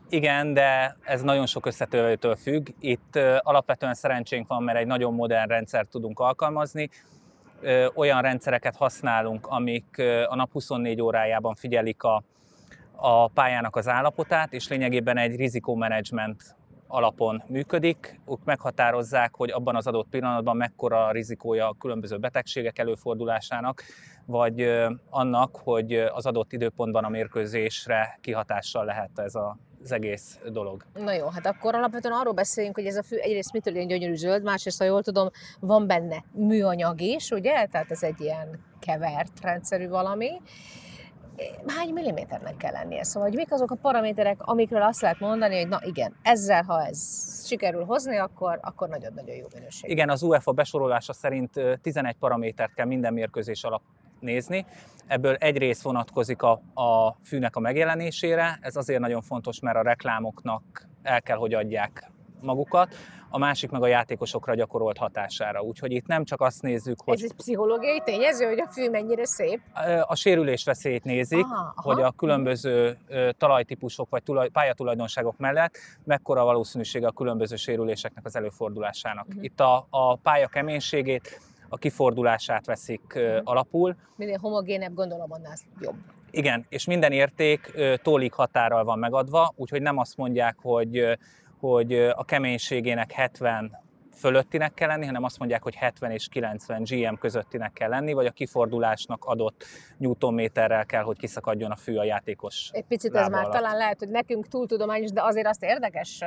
Igen, 0.09 0.53
de 0.53 0.97
ez 1.03 1.23
nagyon 1.23 1.47
sok 1.47 1.67
összetevőtől 1.67 2.37
függ. 2.37 2.69
Itt 2.79 3.17
alapvetően 3.39 3.95
szerencsénk 3.95 4.49
van, 4.49 4.63
mert 4.63 4.79
egy 4.79 4.87
nagyon 4.87 5.15
modern 5.15 5.49
rendszert 5.49 5.89
tudunk 5.89 6.19
alkalmazni. 6.19 6.91
Olyan 7.95 8.23
rendszereket 8.23 8.77
használunk, 8.77 9.47
amik 9.47 10.03
a 10.29 10.35
nap 10.35 10.53
24 10.53 11.01
órájában 11.01 11.55
figyelik 11.55 12.03
a, 12.03 12.23
a 12.97 13.29
pályának 13.29 13.77
az 13.77 13.89
állapotát, 13.89 14.53
és 14.53 14.69
lényegében 14.69 15.17
egy 15.17 15.37
rizikómenedzsment 15.37 16.57
alapon 16.87 17.43
működik. 17.47 18.21
Ők 18.31 18.45
meghatározzák, 18.45 19.35
hogy 19.35 19.51
abban 19.51 19.77
az 19.77 19.87
adott 19.87 20.09
pillanatban 20.09 20.57
mekkora 20.57 21.07
a 21.07 21.11
rizikója 21.13 21.69
a 21.69 21.77
különböző 21.79 22.19
betegségek 22.19 22.79
előfordulásának, 22.79 23.83
vagy 24.27 24.71
annak, 25.11 25.57
hogy 25.57 25.95
az 25.95 26.27
adott 26.27 26.53
időpontban 26.53 27.05
a 27.05 27.09
mérkőzésre 27.09 28.19
kihatással 28.21 28.85
lehet 28.85 29.19
ez 29.19 29.35
a, 29.35 29.57
az 29.83 29.93
egész 29.93 30.39
dolog. 30.53 30.85
Na 30.95 31.13
jó, 31.13 31.27
hát 31.29 31.47
akkor 31.47 31.75
alapvetően 31.75 32.15
arról 32.15 32.33
beszéljünk, 32.33 32.77
hogy 32.77 32.87
ez 32.87 32.97
a 32.97 33.03
fű 33.03 33.17
egyrészt 33.17 33.53
mitől 33.53 33.75
ilyen 33.75 33.87
gyönyörű 33.87 34.15
zöld, 34.15 34.43
másrészt, 34.43 34.79
ha 34.79 34.85
jól 34.85 35.03
tudom, 35.03 35.31
van 35.61 35.87
benne 35.87 36.25
műanyag 36.33 37.01
is, 37.01 37.31
ugye? 37.31 37.67
Tehát 37.67 37.91
ez 37.91 38.03
egy 38.03 38.21
ilyen 38.21 38.61
kevert 38.81 39.41
rendszerű 39.41 39.89
valami. 39.89 40.31
Hány 41.67 41.93
milliméternek 41.93 42.57
kell 42.57 42.73
lennie? 42.73 43.05
Szóval, 43.05 43.29
hogy 43.29 43.37
mik 43.37 43.53
azok 43.53 43.71
a 43.71 43.75
paraméterek, 43.75 44.43
amikről 44.43 44.83
azt 44.83 45.01
lehet 45.01 45.19
mondani, 45.21 45.59
hogy 45.59 45.69
na 45.69 45.81
igen, 45.85 46.17
ezzel, 46.23 46.63
ha 46.63 46.87
ez 46.87 46.99
sikerül 47.47 47.85
hozni, 47.85 48.17
akkor, 48.17 48.59
akkor 48.63 48.89
nagyon-nagyon 48.89 49.37
jó 49.37 49.47
minőség. 49.55 49.91
Igen, 49.91 50.11
az 50.11 50.23
UEFA 50.23 50.53
besorolása 50.53 51.13
szerint 51.13 51.57
ö, 51.57 51.75
11 51.83 52.17
paramétert 52.19 52.75
kell 52.75 52.87
minden 52.87 53.13
mérkőzés 53.13 53.65
alap 53.65 53.83
nézni. 54.21 54.67
Ebből 55.07 55.35
egy 55.35 55.59
rész 55.59 55.83
vonatkozik 55.83 56.43
a, 56.43 56.51
a 56.75 57.17
fűnek 57.25 57.57
a 57.57 57.61
megjelenésére, 57.61 58.59
ez 58.61 58.77
azért 58.77 59.01
nagyon 59.01 59.23
fontos, 59.23 59.61
mert 59.61 59.77
a 59.77 59.83
reklámoknak 59.83 60.89
el 61.03 61.23
kell, 61.23 61.37
hogy 61.37 61.55
adják 61.55 62.11
magukat, 62.41 62.95
a 63.33 63.39
másik 63.39 63.71
meg 63.71 63.83
a 63.83 63.87
játékosokra 63.87 64.55
gyakorolt 64.55 64.99
hatására. 64.99 65.61
Úgyhogy 65.61 65.93
itt 65.93 66.07
nem 66.07 66.25
csak 66.25 66.41
azt 66.41 66.63
nézzük, 66.63 66.97
Ez 66.99 67.05
hogy 67.05 67.25
egy 67.25 67.33
pszichológiai 67.33 68.03
tényező, 68.05 68.45
hogy 68.45 68.61
a 68.61 68.69
fű 68.69 68.91
mennyire 68.91 69.27
szép. 69.27 69.61
a 70.07 70.15
sérülés 70.15 70.65
veszélyét 70.65 71.05
nézik, 71.05 71.45
Aha, 71.45 71.73
aha. 71.77 71.95
hogy 71.95 72.03
a 72.03 72.11
különböző 72.11 72.99
talajtípusok 73.39 74.11
vagy 74.11 74.23
tulaj, 74.23 74.49
pályatulajdonságok 74.49 75.39
mellett 75.39 75.77
mekkora 76.05 76.45
valószínűsége 76.45 77.07
a 77.07 77.11
különböző 77.11 77.57
sérüléseknek 77.57 78.25
az 78.25 78.37
előfordulásának. 78.37 79.27
Mhm. 79.27 79.43
Itt 79.43 79.61
a, 79.61 79.87
a 79.91 80.17
pálya 80.17 80.49
keménységét, 80.49 81.41
a 81.73 81.77
kifordulását 81.79 82.67
veszik 82.67 83.03
Mhm. 83.15 83.41
alapul. 83.45 83.97
Minél 84.17 84.39
homogénebb, 84.39 84.95
gondolom, 84.95 85.33
annál 85.33 85.57
jobb. 85.81 85.97
Igen, 86.31 86.67
és 86.69 86.85
minden 86.85 87.13
érték 87.13 87.71
ö, 87.75 87.95
tólig 88.03 88.33
határral 88.33 88.85
van 88.85 88.99
megadva, 88.99 89.53
úgyhogy 89.57 89.83
nem 89.83 89.99
azt 89.99 90.17
mondják, 90.17 90.57
hogy, 90.63 91.19
hogy 91.61 91.93
a 91.95 92.25
keménységének 92.25 93.13
70 93.13 93.79
fölöttinek 94.21 94.75
kell 94.75 94.89
lenni, 94.89 95.07
hanem 95.07 95.25
azt 95.25 95.39
mondják, 95.39 95.63
hogy 95.63 95.75
70 95.75 96.11
és 96.11 96.29
90 96.29 96.83
GM 96.83 97.15
közöttinek 97.15 97.73
kell 97.73 97.89
lenni, 97.89 98.13
vagy 98.13 98.27
a 98.27 98.31
kifordulásnak 98.31 99.25
adott 99.25 99.65
newtonméterrel 99.97 100.87
kell, 100.87 101.03
hogy 101.03 101.19
kiszakadjon 101.19 101.71
a 101.71 101.77
fű 101.77 101.97
a 101.97 102.05
játékos 102.05 102.71
Egy 102.73 102.85
picit 102.85 103.15
ez 103.15 103.29
már 103.29 103.41
alatt. 103.41 103.53
talán 103.53 103.77
lehet, 103.77 103.99
hogy 103.99 104.09
nekünk 104.09 104.49
túl 104.49 104.67
tudományos, 104.67 105.11
de 105.11 105.23
azért 105.23 105.47
azt 105.47 105.63
érdekes 105.63 106.21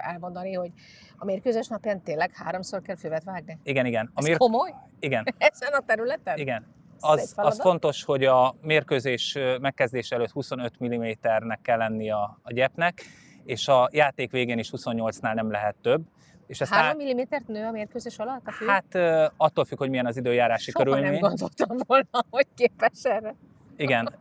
elmondani, 0.00 0.52
hogy 0.52 0.70
a 1.16 1.24
mérkőzés 1.24 1.66
napján 1.66 2.02
tényleg 2.02 2.30
háromszor 2.34 2.82
kell 2.82 2.96
füvet 2.96 3.24
vágni. 3.24 3.58
Igen, 3.62 3.86
igen. 3.86 4.10
A 4.14 4.18
Ez 4.18 4.24
mér... 4.24 4.36
komoly? 4.36 4.74
Igen, 4.98 5.24
Ezen 5.38 5.72
a 5.72 5.80
területen? 5.86 6.38
igen. 6.38 6.66
Az, 7.02 7.32
az 7.36 7.60
fontos, 7.60 8.04
hogy 8.04 8.24
a 8.24 8.54
mérkőzés 8.62 9.34
ö, 9.34 9.58
megkezdése 9.58 10.14
előtt 10.14 10.30
25 10.30 10.72
mm-nek 10.84 11.58
kell 11.62 11.78
lenni 11.78 12.10
a, 12.10 12.38
a 12.42 12.52
gyepnek, 12.52 13.02
és 13.44 13.68
a 13.68 13.88
játék 13.92 14.30
végén 14.30 14.58
is 14.58 14.70
28-nál 14.76 15.34
nem 15.34 15.50
lehet 15.50 15.76
több. 15.82 16.02
És 16.50 16.60
ezt 16.60 16.72
Három 16.72 16.96
millimétert 16.96 17.48
nő 17.48 17.64
a 17.64 17.70
mérkőzés 17.70 18.18
alatt 18.18 18.46
a 18.46 18.50
fű? 18.50 18.66
Hát 18.66 18.94
attól 19.36 19.64
függ, 19.64 19.78
hogy 19.78 19.90
milyen 19.90 20.06
az 20.06 20.16
időjárási 20.16 20.70
Soha 20.70 20.84
nem 20.84 20.94
körülmény. 20.94 21.20
gondoltam 21.20 21.76
volna, 21.86 22.26
hogy 22.30 22.46
képes 22.54 23.02
erre. 23.02 23.34
Igen, 23.76 24.14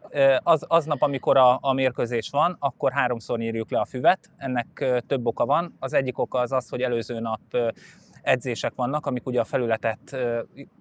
az, 0.43 0.65
aznap, 0.67 1.01
amikor 1.01 1.37
a, 1.37 1.57
a 1.61 1.73
mérkőzés 1.73 2.29
van, 2.29 2.55
akkor 2.59 2.91
háromszor 2.91 3.37
nyírjuk 3.37 3.71
le 3.71 3.79
a 3.79 3.85
füvet. 3.85 4.19
Ennek 4.37 4.85
több 5.07 5.25
oka 5.25 5.45
van. 5.45 5.75
Az 5.79 5.93
egyik 5.93 6.17
oka 6.17 6.39
az 6.39 6.51
az, 6.51 6.69
hogy 6.69 6.81
előző 6.81 7.19
nap 7.19 7.39
edzések 8.29 8.73
vannak, 8.75 9.05
amik 9.05 9.25
ugye 9.27 9.39
a 9.39 9.43
felületet 9.43 10.17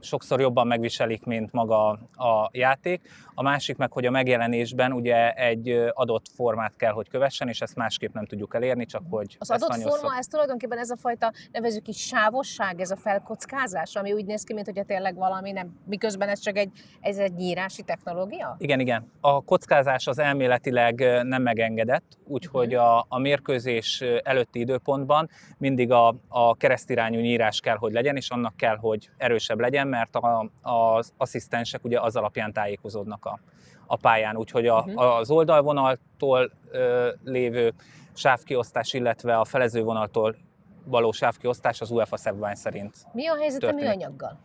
sokszor 0.01 0.41
jobban 0.41 0.67
megviselik, 0.67 1.25
mint 1.25 1.53
maga 1.53 1.89
a 2.13 2.49
játék. 2.53 3.09
A 3.35 3.43
másik 3.43 3.77
meg, 3.77 3.93
hogy 3.93 4.07
a 4.07 4.11
megjelenésben 4.11 4.93
ugye 4.93 5.33
egy 5.33 5.69
adott 5.93 6.25
formát 6.35 6.77
kell, 6.77 6.93
hogy 6.93 7.09
kövessen, 7.09 7.49
és 7.49 7.61
ezt 7.61 7.77
másképp 7.77 8.13
nem 8.15 8.27
tudjuk 8.27 8.55
elérni, 8.55 8.87
csak 8.87 9.03
hogy 9.11 9.37
Az 9.39 9.51
adott 9.51 9.75
forma, 9.75 9.91
szok- 9.97 10.19
ez 10.19 10.27
tulajdonképpen 10.27 10.79
ez 10.79 10.91
a 10.91 10.97
fajta, 10.97 11.33
nevezük 11.53 11.89
is 11.89 11.97
sávosság, 12.07 12.81
ez 12.81 12.91
a 12.91 12.97
felkockázás, 12.97 13.95
ami 13.97 14.13
úgy 14.13 14.25
néz 14.25 14.43
ki, 14.43 14.53
mint 14.55 14.67
hogyha 14.67 14.85
tényleg 14.85 15.15
valami 15.15 15.51
nem, 15.53 15.79
miközben 15.87 16.29
ez 16.29 16.39
csak 16.41 16.57
egy, 16.57 16.71
ez 17.01 17.17
egy 17.19 17.33
nyírási 17.35 17.83
technológia? 17.83 18.57
Igen, 18.59 18.81
igen. 18.81 19.11
A 19.21 19.41
kockázás 19.45 20.07
az 20.07 20.19
elméletileg 20.19 20.99
nem 21.23 21.43
megengedett, 21.43 22.19
úgyhogy 22.25 22.67
Mhm. 22.73 22.77
a, 22.83 23.05
a 23.09 23.19
mérkőzés 23.19 24.05
előtti 24.23 24.59
időpontban 24.61 25.29
mindig 25.59 25.91
a, 25.91 26.15
a 26.29 26.55
keresztirányú 26.57 27.21
nyírás 27.39 27.61
kell, 27.61 27.77
hogy 27.77 27.93
legyen, 27.93 28.17
és 28.17 28.31
annak 28.31 28.57
kell, 28.57 28.77
hogy 28.77 29.11
erősebb 29.17 29.61
legyen, 29.61 29.89
mert 29.89 30.17
a, 30.17 30.51
az 30.63 31.13
asszisztensek 31.17 31.85
ugye 31.85 32.01
az 32.01 32.17
alapján 32.17 32.53
tájékozódnak 32.53 33.25
a, 33.25 33.39
a 33.87 33.97
pályán. 33.97 34.37
Úgyhogy 34.37 34.67
a, 34.67 34.83
Mhm. 34.87 34.99
az 34.99 35.31
oldalvonaltól 35.31 36.51
ö, 36.71 37.09
lévő 37.25 37.73
sávkiosztás, 38.15 38.93
illetve 38.93 39.37
a 39.39 39.45
felezővonaltól 39.45 40.37
való 40.85 41.13
sávkiosztás 41.13 41.81
az 41.81 41.91
UEFA 41.91 42.17
szabvány 42.17 42.55
szerint 42.55 42.97
Mi 43.13 43.27
a 43.29 43.37
helyzet 43.37 43.63
a 43.63 43.67
Történik. 43.67 43.85
műanyaggal? 43.89 44.39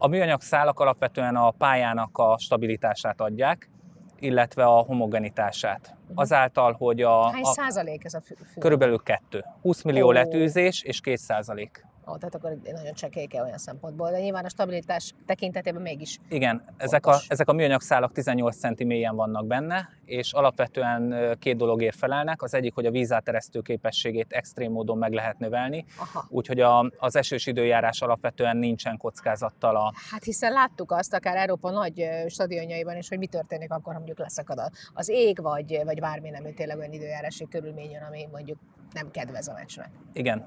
a 0.00 0.06
műanyag 0.06 0.40
szálak 0.40 0.80
alapvetően 0.80 1.36
a 1.36 1.50
pályának 1.50 2.18
a 2.18 2.38
stabilitását 2.38 3.20
adják, 3.20 3.70
illetve 4.18 4.64
a 4.64 4.78
homogenitását. 4.82 5.96
Azáltal, 6.14 6.72
hogy 6.72 7.02
a, 7.02 7.18
Mhm. 7.24 7.32
Hány 7.34 7.42
a 7.42 7.52
százalék 7.52 8.04
ez 8.04 8.14
a 8.14 8.20
fű? 8.20 8.34
körülbelül 8.60 8.98
kettő. 9.02 9.44
20 9.62 9.82
millió 9.82 10.06
Ó. 10.06 10.10
letűzés 10.12 10.82
és 10.82 11.00
2 11.00 11.16
százalék. 11.16 11.84
Ó, 12.10 12.16
tehát 12.16 12.34
akkor 12.34 12.58
nagyon 12.64 12.94
csekéke 12.94 13.42
olyan 13.42 13.58
szempontból, 13.58 14.10
de 14.10 14.20
nyilván 14.20 14.44
a 14.44 14.48
stabilitás 14.48 15.14
tekintetében 15.26 15.82
mégis. 15.82 16.18
Igen, 16.28 16.64
ezek 16.76 17.06
a, 17.06 17.10
Fontos. 17.10 17.28
ezek 17.28 17.48
a 17.48 17.52
műanyag 17.52 17.80
szálak 17.80 18.12
18 18.12 18.56
centi 18.56 18.84
mélyen 18.84 19.16
vannak 19.16 19.46
benne, 19.46 19.88
és 20.04 20.32
alapvetően 20.32 21.36
két 21.38 21.56
dologért 21.56 21.96
felelnek. 21.96 22.42
Az 22.42 22.54
egyik, 22.54 22.74
hogy 22.74 22.86
a 22.86 22.90
vízáteresztő 22.90 23.60
képességét 23.60 24.32
extrém 24.32 24.72
módon 24.72 24.98
meg 24.98 25.12
lehet 25.12 25.38
növelni, 25.38 25.84
Aha. 25.98 26.26
úgyhogy 26.28 26.60
a, 26.60 26.90
az 26.98 27.16
esős 27.16 27.46
időjárás 27.46 28.02
alapvetően 28.02 28.56
nincsen 28.56 28.96
kockázattal 28.96 29.76
a, 29.76 29.92
Hát 30.10 30.24
hiszen 30.24 30.52
láttuk 30.52 30.92
azt 30.92 31.14
akár 31.14 31.36
Európa 31.36 31.70
nagy 31.70 32.08
stadionjaiban 32.28 32.96
is, 32.96 33.08
hogy 33.08 33.18
mi 33.18 33.26
történik 33.26 33.72
akkor, 33.72 33.92
ha 33.92 33.98
mondjuk 33.98 34.18
leszakad 34.18 34.58
az 34.94 35.08
ég, 35.08 35.42
vagy, 35.42 35.80
vagy 35.84 36.00
bármi 36.00 36.30
nem, 36.30 36.54
tényleg 36.54 36.78
olyan 36.78 36.92
időjárási 36.92 37.46
körülmény 37.50 37.96
ami 38.08 38.28
mondjuk 38.32 38.58
nem 38.92 39.10
kedvez 39.10 39.48
a 39.48 39.52
meccsnek. 39.52 39.90
Igen. 40.12 40.46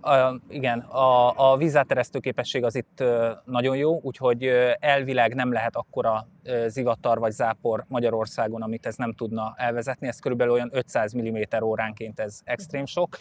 A, 0.00 0.40
igen, 0.48 0.78
a, 0.78 1.32
a 1.52 1.56
vízáteresztő 1.56 2.18
képesség 2.18 2.64
az 2.64 2.74
itt 2.74 3.04
nagyon 3.44 3.76
jó, 3.76 4.00
úgyhogy 4.02 4.44
elvileg 4.78 5.34
nem 5.34 5.52
lehet 5.52 5.76
akkora 5.76 6.26
zivatar 6.66 7.18
vagy 7.18 7.32
zápor 7.32 7.84
Magyarországon, 7.88 8.62
amit 8.62 8.86
ez 8.86 8.96
nem 8.96 9.14
tudna 9.14 9.54
elvezetni. 9.56 10.06
Ez 10.06 10.18
körülbelül 10.18 10.52
olyan 10.52 10.70
500 10.72 11.14
mm 11.14 11.36
óránként 11.62 12.20
ez 12.20 12.40
extrém 12.44 12.86
sok. 12.86 13.18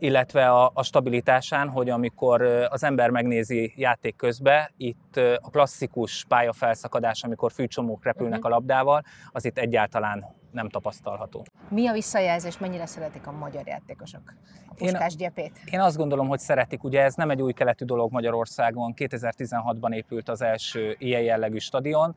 illetve 0.00 0.50
a, 0.50 0.70
a 0.74 0.82
stabilitásán, 0.82 1.68
hogy 1.68 1.90
amikor 1.90 2.42
az 2.70 2.84
ember 2.84 3.10
megnézi 3.10 3.72
játék 3.76 4.16
közben, 4.16 4.70
itt 4.76 5.16
a 5.16 5.50
klasszikus 5.50 6.24
pályafelszakadás, 6.28 7.24
amikor 7.24 7.52
fűcsomók 7.52 8.04
repülnek 8.04 8.38
uh-huh. 8.38 8.52
a 8.52 8.54
labdával, 8.54 9.02
az 9.32 9.44
itt 9.44 9.58
egyáltalán 9.58 10.36
nem 10.50 10.68
tapasztalható. 10.68 11.44
Mi 11.68 11.86
a 11.86 11.92
visszajelzés, 11.92 12.58
mennyire 12.58 12.86
szeretik 12.86 13.26
a 13.26 13.32
magyar 13.32 13.66
játékosok 13.66 14.34
a 14.68 14.74
puskás 14.74 15.12
én, 15.12 15.18
gyepét? 15.18 15.60
Én 15.70 15.80
azt 15.80 15.96
gondolom, 15.96 16.28
hogy 16.28 16.38
szeretik. 16.38 16.84
Ugye 16.84 17.02
ez 17.02 17.14
nem 17.14 17.30
egy 17.30 17.42
új 17.42 17.52
keletű 17.52 17.84
dolog 17.84 18.12
Magyarországon. 18.12 18.94
2016-ban 18.96 19.94
épült 19.94 20.28
az 20.28 20.42
első 20.42 20.96
ilyen 20.98 21.22
jellegű 21.22 21.58
stadion, 21.58 22.16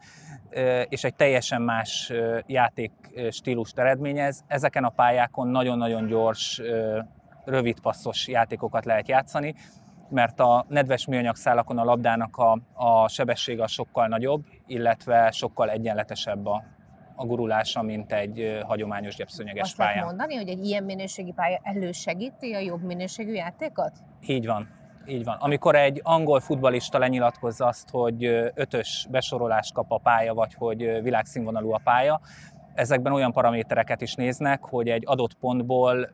és 0.89 1.03
egy 1.03 1.15
teljesen 1.15 1.61
más 1.61 2.11
játék 2.45 2.91
stílust 3.29 3.79
eredményez. 3.79 4.43
Ezeken 4.47 4.83
a 4.83 4.89
pályákon 4.89 5.47
nagyon-nagyon 5.47 6.07
gyors, 6.07 6.61
rövid 7.45 7.79
passzos 7.79 8.27
játékokat 8.27 8.85
lehet 8.85 9.07
játszani, 9.07 9.55
mert 10.09 10.39
a 10.39 10.65
nedves 10.67 11.05
műanyag 11.05 11.35
szálakon 11.35 11.77
a 11.77 11.83
labdának 11.83 12.37
a, 12.37 12.59
a 12.73 13.07
sebessége 13.07 13.67
sokkal 13.67 14.07
nagyobb, 14.07 14.45
illetve 14.67 15.31
sokkal 15.31 15.69
egyenletesebb 15.69 16.45
a, 16.45 16.63
a 17.21 17.25
gurulása, 17.25 17.81
mint 17.81 18.11
egy 18.11 18.59
hagyományos 18.65 19.15
gyepszőnyeges 19.15 19.61
Azt 19.61 19.75
pályán. 19.75 19.93
lehet 19.93 20.07
mondani, 20.07 20.35
hogy 20.35 20.49
egy 20.49 20.65
ilyen 20.65 20.83
minőségi 20.83 21.31
pálya 21.31 21.59
elősegíti 21.63 22.53
a 22.53 22.59
jobb 22.59 22.83
minőségű 22.83 23.33
játékot? 23.33 23.91
Így 24.27 24.45
van. 24.45 24.69
Így 25.05 25.23
van. 25.23 25.37
Amikor 25.39 25.75
egy 25.75 25.99
angol 26.03 26.39
futbalista 26.39 26.97
lenyilatkozza 26.97 27.65
azt, 27.65 27.89
hogy 27.89 28.25
ötös 28.53 29.07
besorolást 29.09 29.73
kap 29.73 29.91
a 29.91 29.97
pálya, 29.97 30.33
vagy 30.33 30.53
hogy 30.53 31.01
világszínvonalú 31.01 31.71
a 31.71 31.81
pálya, 31.83 32.21
ezekben 32.73 33.13
olyan 33.13 33.31
paramétereket 33.31 34.01
is 34.01 34.15
néznek, 34.15 34.63
hogy 34.63 34.89
egy 34.89 35.03
adott 35.05 35.33
pontból 35.33 36.09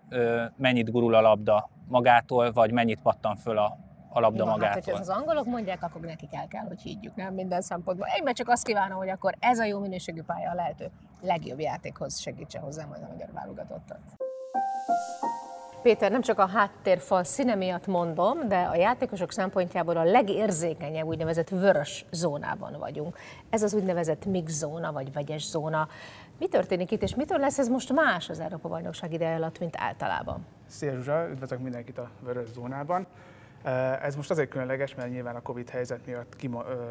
mennyit 0.57 0.91
gurul 0.91 1.15
a 1.15 1.21
labda 1.21 1.69
magától, 1.87 2.51
vagy 2.51 2.71
mennyit 2.71 3.01
pattan 3.01 3.35
föl 3.35 3.57
a, 3.57 3.77
a 4.17 4.19
labda 4.19 4.43
Jó, 4.43 4.49
magától. 4.49 4.67
Hát, 4.67 4.83
hogyha 4.83 4.99
az 4.99 5.09
angolok 5.09 5.45
mondják, 5.45 5.83
akkor 5.83 6.01
nekik 6.01 6.35
el 6.35 6.47
kell, 6.47 6.65
hogy 6.67 6.81
higgyük, 6.81 7.15
nem 7.15 7.33
minden 7.33 7.61
szempontból. 7.61 8.07
Én 8.19 8.33
csak 8.33 8.49
azt 8.49 8.65
kívánom, 8.65 8.97
hogy 8.97 9.09
akkor 9.09 9.33
ez 9.39 9.59
a 9.59 9.63
jó 9.63 9.79
minőségű 9.79 10.21
pálya 10.21 10.51
a 10.51 10.55
lehető 10.55 10.89
legjobb 11.21 11.59
játékhoz 11.59 12.19
segítse 12.19 12.59
hozzá 12.59 12.85
majd 12.85 13.01
a 13.03 13.07
magyar 13.11 13.29
válogatottat. 13.33 13.99
Péter, 15.81 16.11
nem 16.11 16.21
csak 16.21 16.39
a 16.39 16.47
háttérfal 16.47 17.23
színe 17.23 17.55
miatt 17.55 17.87
mondom, 17.87 18.47
de 18.47 18.61
a 18.61 18.75
játékosok 18.75 19.31
szempontjából 19.31 19.97
a 19.97 20.03
legérzékenyebb 20.03 21.05
úgynevezett 21.05 21.49
vörös 21.49 22.05
zónában 22.11 22.75
vagyunk. 22.79 23.17
Ez 23.49 23.63
az 23.63 23.73
úgynevezett 23.73 24.25
mix 24.25 24.51
zóna, 24.51 24.91
vagy 24.91 25.13
vegyes 25.13 25.45
zóna. 25.47 25.87
Mi 26.39 26.47
történik 26.47 26.91
itt, 26.91 27.01
és 27.01 27.15
mitől 27.15 27.37
lesz 27.37 27.59
ez 27.59 27.67
most 27.67 27.93
más 27.93 28.29
az 28.29 28.39
Európa-bajnokság 28.39 29.13
ideje 29.13 29.35
alatt, 29.35 29.59
mint 29.59 29.75
általában? 29.77 30.45
Szia 30.67 30.91
Zsuzsa, 30.91 31.29
üdvözlök 31.29 31.59
mindenkit 31.59 31.97
a 31.97 32.09
vörös 32.19 32.51
zónában. 32.51 33.07
Ez 34.01 34.15
most 34.15 34.31
azért 34.31 34.49
különleges, 34.49 34.95
mert 34.95 35.09
nyilván 35.09 35.35
a 35.35 35.41
Covid 35.41 35.69
helyzet 35.69 36.05
miatt 36.05 36.35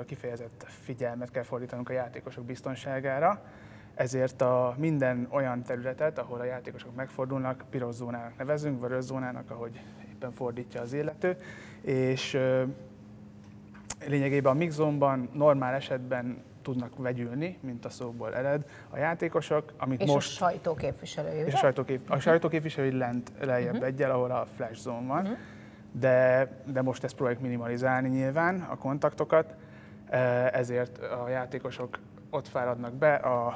kifejezett 0.07 0.67
figyelmet 0.69 1.31
kell 1.31 1.43
fordítanunk 1.43 1.89
a 1.89 1.93
játékosok 1.93 2.45
biztonságára, 2.45 3.43
ezért 3.95 4.43
a 4.43 4.75
minden 4.79 5.27
olyan 5.31 5.63
területet, 5.63 6.19
ahol 6.19 6.41
a 6.41 6.45
játékosok 6.45 6.95
megfordulnak, 6.95 7.65
piros 7.71 7.95
zónának 7.95 8.37
nevezünk, 8.39 8.81
vörös 8.81 9.05
zónának, 9.05 9.51
ahogy 9.51 9.81
éppen 10.09 10.33
fordítja 10.33 10.81
az 10.81 10.93
illető, 10.93 11.37
és 11.81 12.39
lényegében 14.07 14.53
a 14.53 14.55
mixzónban 14.55 15.29
normál 15.33 15.75
esetben 15.75 16.43
tudnak 16.63 16.97
vegyülni, 16.97 17.59
mint 17.61 17.85
a 17.85 17.89
szóból 17.89 18.35
ered 18.35 18.65
a 18.91 18.97
játékosok, 18.97 19.73
amit 19.77 20.01
és 20.01 20.11
most... 20.11 20.41
a 20.41 20.45
sajtóképviselői, 20.45 21.39
És 21.39 21.55
a, 21.55 21.57
sajtókép, 21.57 22.11
a 22.11 22.19
sajtóképviselői 22.19 22.97
lent 22.97 23.33
lejjebb 23.41 23.73
uh-huh. 23.73 23.87
egyel, 23.87 24.11
ahol 24.11 24.31
a 24.31 24.47
flash 24.55 24.81
zone 24.81 25.07
van. 25.07 25.23
Uh-huh. 25.23 25.39
De, 26.01 26.49
de 26.65 26.83
most 26.83 27.05
ezt 27.05 27.15
próbáljuk 27.15 27.43
minimalizálni 27.43 28.09
nyilván, 28.09 28.61
a 28.61 28.77
kontaktokat, 28.77 29.55
ezért 30.53 30.99
a 30.99 31.29
játékosok 31.29 31.99
ott 32.31 32.49
fáradnak 32.49 32.93
be 32.93 33.15
a, 33.15 33.47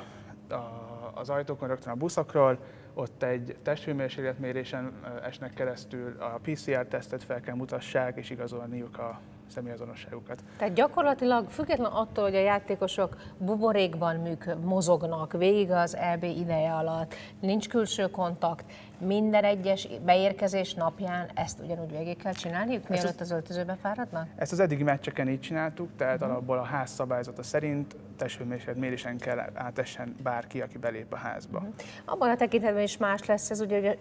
a, 0.48 1.12
az 1.14 1.30
ajtókon 1.30 1.68
rögtön 1.68 1.92
a 1.92 1.96
buszokról, 1.96 2.58
ott 2.94 3.22
egy 3.22 3.56
testhőmérsékletmérésen 3.62 4.92
esnek 5.24 5.52
keresztül, 5.54 6.16
a 6.18 6.38
PCR-tesztet 6.42 7.22
fel 7.22 7.40
kell 7.40 7.54
mutassák, 7.54 8.16
és 8.16 8.30
igazolniuk 8.30 8.98
a 8.98 9.20
személyazonosságukat. 9.46 10.42
Tehát 10.56 10.74
gyakorlatilag 10.74 11.48
független 11.48 11.92
attól, 11.92 12.24
hogy 12.24 12.34
a 12.34 12.40
játékosok 12.40 13.16
buborékban 13.38 14.16
műk, 14.16 14.54
mozognak 14.62 15.32
végig 15.32 15.70
az 15.70 15.96
EB 15.96 16.22
ideje 16.22 16.72
alatt, 16.72 17.14
nincs 17.40 17.68
külső 17.68 18.06
kontakt, 18.10 18.64
minden 19.00 19.44
egyes 19.44 19.88
beérkezés 20.04 20.74
napján 20.74 21.30
ezt 21.34 21.60
ugyanúgy 21.60 21.90
végig 21.90 22.16
kell 22.16 22.32
csinálniuk, 22.32 22.88
mielőtt 22.88 23.20
az 23.20 23.30
öltözőbe 23.30 23.76
fáradnak? 23.82 24.26
Ezt 24.36 24.52
az 24.52 24.60
eddigi 24.60 24.82
meccseken 24.82 25.28
így 25.28 25.40
csináltuk, 25.40 25.88
tehát 25.96 26.14
uh-huh. 26.14 26.30
alapból 26.30 26.58
a 26.58 26.62
ház 26.62 26.90
szabályzata 26.90 27.42
szerint 27.42 27.96
testhőmérséklet 28.16 28.76
mérésen 28.76 29.18
kell 29.18 29.38
átessen 29.54 30.16
bárki, 30.22 30.60
aki 30.60 30.78
belép 30.78 31.12
a 31.12 31.16
házba. 31.16 31.58
Uh-huh. 31.58 31.74
Abban 32.04 32.30
a 32.30 32.36
tekintetben 32.36 32.82
is 32.82 32.96
más 32.96 33.24
lesz 33.24 33.50
ez, 33.50 33.60
ugye, 33.60 33.80
hogy 33.80 33.98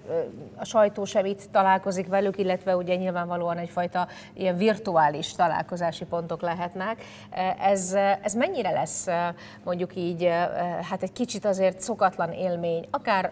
a 0.55 0.65
sajtó 0.65 1.05
sem 1.05 1.25
itt 1.25 1.47
találkozik 1.51 2.07
velük, 2.07 2.37
illetve 2.37 2.75
ugye 2.75 2.95
nyilvánvalóan 2.95 3.57
egyfajta 3.57 4.07
ilyen 4.33 4.57
virtuális 4.57 5.31
találkozási 5.31 6.05
pontok 6.05 6.41
lehetnek. 6.41 7.03
Ez, 7.59 7.93
ez 8.21 8.33
mennyire 8.33 8.71
lesz 8.71 9.07
mondjuk 9.63 9.95
így, 9.95 10.25
hát 10.89 11.03
egy 11.03 11.11
kicsit 11.11 11.45
azért 11.45 11.79
szokatlan 11.79 12.31
élmény, 12.31 12.87
akár 12.91 13.31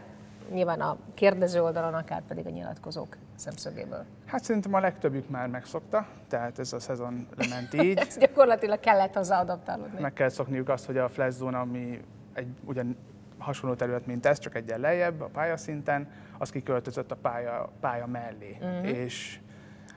nyilván 0.52 0.82
a 0.82 0.98
kérdező 1.14 1.62
oldalon, 1.62 1.94
akár 1.94 2.22
pedig 2.28 2.46
a 2.46 2.50
nyilatkozók 2.50 3.18
szemszögéből? 3.36 4.06
Hát 4.26 4.44
szerintem 4.44 4.74
a 4.74 4.80
legtöbbjük 4.80 5.30
már 5.30 5.48
megszokta, 5.48 6.08
tehát 6.28 6.60
ez 6.60 6.74
a 6.74 6.80
szezon 6.80 7.28
lement 7.36 7.74
így. 7.84 7.98
ez 7.98 8.18
gyakorlatilag 8.18 8.80
kellett 8.80 9.14
hozzá 9.14 9.40
adaptálódni. 9.40 10.02
Meg 10.02 10.14
kell 10.14 10.30
szokniuk 10.30 10.70
azt, 10.70 10.86
hogy 10.86 10.98
a 10.98 11.10
flash 11.10 11.38
zone, 11.38 11.58
ami 11.58 12.02
egy 12.34 12.48
ugyan 12.66 12.98
hasonló 13.38 13.76
terület, 13.76 14.06
mint 14.06 14.26
ez, 14.26 14.40
csak 14.40 14.56
egyen 14.56 14.80
lejjebb 14.80 15.22
a 15.22 15.26
pályaszinten, 15.26 16.10
az 16.38 16.50
kiköltözött 16.50 17.12
a 17.12 17.16
pálya, 17.16 17.70
pálya 17.80 18.06
mellé. 18.06 18.58
Uh-huh. 18.62 18.88
És, 18.88 19.40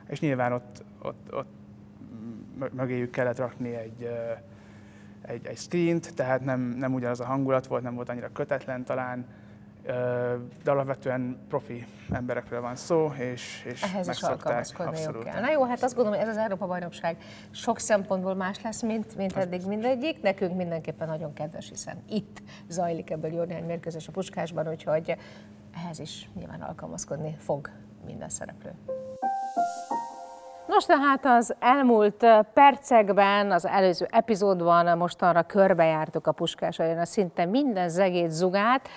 és 0.07 0.19
nyilván 0.19 0.53
ott, 0.53 0.83
ott, 1.01 1.33
ott 1.33 1.49
mögéjük 2.73 3.11
kellett 3.11 3.37
rakni 3.37 3.75
egy, 3.75 4.09
egy, 5.21 5.45
egy 5.45 5.57
screen-t, 5.57 6.15
tehát 6.15 6.41
nem, 6.43 6.59
nem 6.59 6.93
ugyanaz 6.93 7.19
a 7.19 7.25
hangulat 7.25 7.67
volt, 7.67 7.83
nem 7.83 7.95
volt 7.95 8.09
annyira 8.09 8.31
kötetlen 8.31 8.83
talán, 8.83 9.25
de 10.63 10.71
alapvetően 10.71 11.45
profi 11.49 11.85
emberekről 12.11 12.61
van 12.61 12.75
szó, 12.75 13.11
és, 13.17 13.63
és 13.65 13.81
Ehhez 13.81 14.07
is 14.07 14.21
alkalmazkodniuk 14.21 15.23
kell. 15.23 15.41
Na 15.41 15.51
jó, 15.51 15.63
hát 15.63 15.83
azt 15.83 15.95
gondolom, 15.95 16.19
hogy 16.19 16.27
ez 16.29 16.35
az 16.35 16.41
Európa-bajnokság 16.43 17.17
sok 17.51 17.79
szempontból 17.79 18.35
más 18.35 18.61
lesz, 18.61 18.81
mint, 18.81 19.15
mint 19.15 19.37
eddig 19.37 19.65
mindegyik. 19.65 20.21
Nekünk 20.21 20.55
mindenképpen 20.55 21.07
nagyon 21.07 21.33
kedves, 21.33 21.69
hiszen 21.69 22.03
itt 22.09 22.41
zajlik 22.67 23.09
ebből 23.09 23.33
jó 23.33 23.43
néhány 23.43 23.65
mérkőzés 23.65 24.07
a 24.07 24.11
Puskásban, 24.11 24.67
úgyhogy 24.67 25.15
ehhez 25.85 25.99
is 25.99 26.29
nyilván 26.33 26.61
alkalmazkodni 26.61 27.35
fog 27.39 27.69
minden 28.05 28.29
szereplő. 28.29 28.71
Nos, 30.67 30.85
tehát 30.85 31.25
az 31.25 31.55
elmúlt 31.59 32.25
percekben, 32.53 33.51
az 33.51 33.65
előző 33.65 34.07
epizódban 34.09 34.97
mostanra 34.97 35.43
körbejártuk 35.43 36.27
a 36.27 36.31
Puskás 36.31 36.79
a 36.79 37.05
szinte 37.05 37.45
minden 37.45 37.89
zegét 37.89 38.29
zugát, 38.29 38.89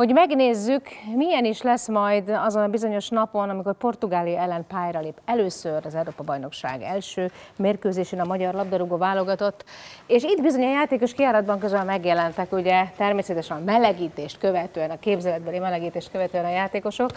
hogy 0.00 0.12
megnézzük, 0.12 0.88
milyen 1.16 1.44
is 1.44 1.62
lesz 1.62 1.88
majd 1.88 2.28
azon 2.28 2.62
a 2.62 2.68
bizonyos 2.68 3.08
napon, 3.08 3.48
amikor 3.48 3.74
Portugália 3.74 4.38
ellen 4.38 4.66
pályára 4.66 5.00
lép. 5.00 5.20
Először 5.24 5.86
az 5.86 5.94
Európa-bajnokság 5.94 6.82
első 6.82 7.30
mérkőzésén 7.56 8.20
a 8.20 8.24
magyar 8.24 8.54
labdarúgó 8.54 8.96
válogatott, 8.96 9.64
és 10.06 10.22
itt 10.22 10.42
bizony 10.42 10.62
a 10.62 10.70
játékos 10.70 11.12
kiáratban 11.12 11.58
közben 11.58 11.86
megjelentek, 11.86 12.52
ugye 12.52 12.84
természetesen 12.96 13.56
a 13.56 13.64
melegítést 13.64 14.38
követően, 14.38 14.90
a 14.90 14.98
képzeletbeli 14.98 15.58
melegítést 15.58 16.10
követően 16.10 16.44
a 16.44 16.50
játékosok, 16.50 17.10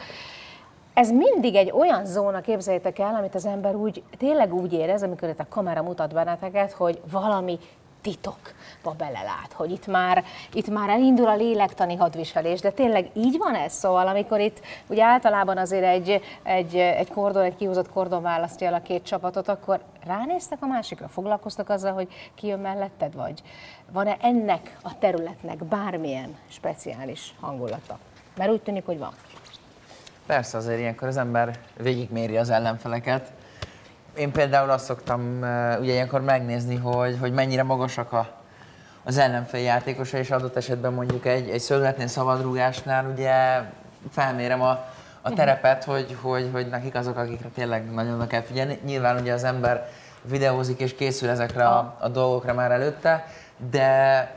ez 0.94 1.12
mindig 1.12 1.56
egy 1.56 1.72
olyan 1.72 2.06
zóna, 2.06 2.42
képzeljétek 2.42 3.00
el, 3.00 3.16
amit 3.16 3.36
az 3.36 3.46
ember 3.46 3.76
úgy, 3.76 4.04
tényleg 4.18 4.54
úgy 4.54 4.74
érez, 4.74 5.04
amikor 5.04 5.30
itt 5.30 5.40
a 5.40 5.46
kamera 5.50 5.84
mutat 5.84 6.14
benneteket, 6.14 6.72
hogy 6.72 7.02
valami 7.12 7.60
titokba 8.04 8.92
belelát, 8.98 9.54
hogy 9.54 9.72
itt 9.72 9.88
már, 9.88 10.24
itt 10.54 10.68
már 10.68 10.90
elindul 10.90 11.28
a 11.28 11.36
lélektani 11.36 11.96
hadviselés, 11.96 12.60
de 12.60 12.72
tényleg 12.72 13.10
így 13.14 13.38
van 13.38 13.56
ez? 13.56 13.74
Szóval 13.74 14.08
amikor 14.08 14.40
itt 14.40 14.62
ugye 14.88 15.04
általában 15.04 15.58
azért 15.58 15.84
egy, 15.84 16.22
egy, 16.44 16.76
egy 16.76 17.10
kordon, 17.10 17.44
egy 17.44 17.56
kihúzott 17.56 17.90
kordon 17.90 18.22
választja 18.22 18.68
el 18.68 18.74
a 18.74 18.82
két 18.82 19.04
csapatot, 19.04 19.48
akkor 19.48 19.80
ránéztek 20.06 20.58
a 20.62 20.66
másikra, 20.66 21.08
foglalkoztak 21.08 21.70
azzal, 21.70 21.94
hogy 21.94 22.08
ki 22.36 22.48
jön 22.48 22.60
melletted, 22.60 23.14
vagy 23.14 23.42
van-e 23.92 24.18
ennek 24.22 24.78
a 24.84 24.98
területnek 24.98 25.64
bármilyen 25.64 26.38
speciális 26.48 27.34
hangulata? 27.40 28.00
Mert 28.38 28.52
úgy 28.52 28.62
tűnik, 28.62 28.86
hogy 28.86 28.98
van. 28.98 29.14
Persze, 30.26 30.58
azért 30.58 30.80
ilyenkor 30.80 31.08
az 31.08 31.18
ember 31.18 31.60
végigméri 31.78 32.38
az 32.38 32.50
ellenfeleket, 32.50 33.32
én 34.16 34.32
például 34.32 34.70
azt 34.70 34.86
szoktam 34.86 35.38
ugye 35.80 35.92
ilyenkor 35.92 36.22
megnézni, 36.22 36.76
hogy, 36.76 37.18
hogy 37.20 37.34
mennyire 37.34 37.64
magasak 37.64 38.12
a, 38.12 38.28
az 39.04 39.18
ellenfél 39.18 39.62
játékosa, 39.62 40.18
és 40.18 40.32
adott 40.32 40.56
esetben 40.56 40.94
mondjuk 40.94 41.26
egy, 41.26 41.50
egy 41.50 41.60
szögletnél, 41.60 42.08
szabadrugásnál 42.08 43.06
ugye 43.06 43.62
felmérem 44.12 44.62
a, 44.62 44.86
a 45.22 45.34
terepet, 45.34 45.84
hogy, 45.84 46.18
hogy, 46.22 46.50
hogy 46.52 46.68
nekik 46.68 46.96
azok, 46.96 47.18
akikre 47.18 47.50
tényleg 47.56 47.92
nagyon 47.92 48.14
oda 48.14 48.28
kell 48.28 48.42
figyelni. 48.42 48.80
Nyilván 48.86 49.22
ugye 49.22 49.34
az 49.34 49.44
ember 49.44 49.90
videózik 50.22 50.80
és 50.80 50.96
készül 50.96 51.30
ezekre 51.30 51.68
a, 51.68 51.96
a 52.00 52.08
dolgokra 52.08 52.54
már 52.54 52.72
előtte, 52.72 53.28
de, 53.72 54.32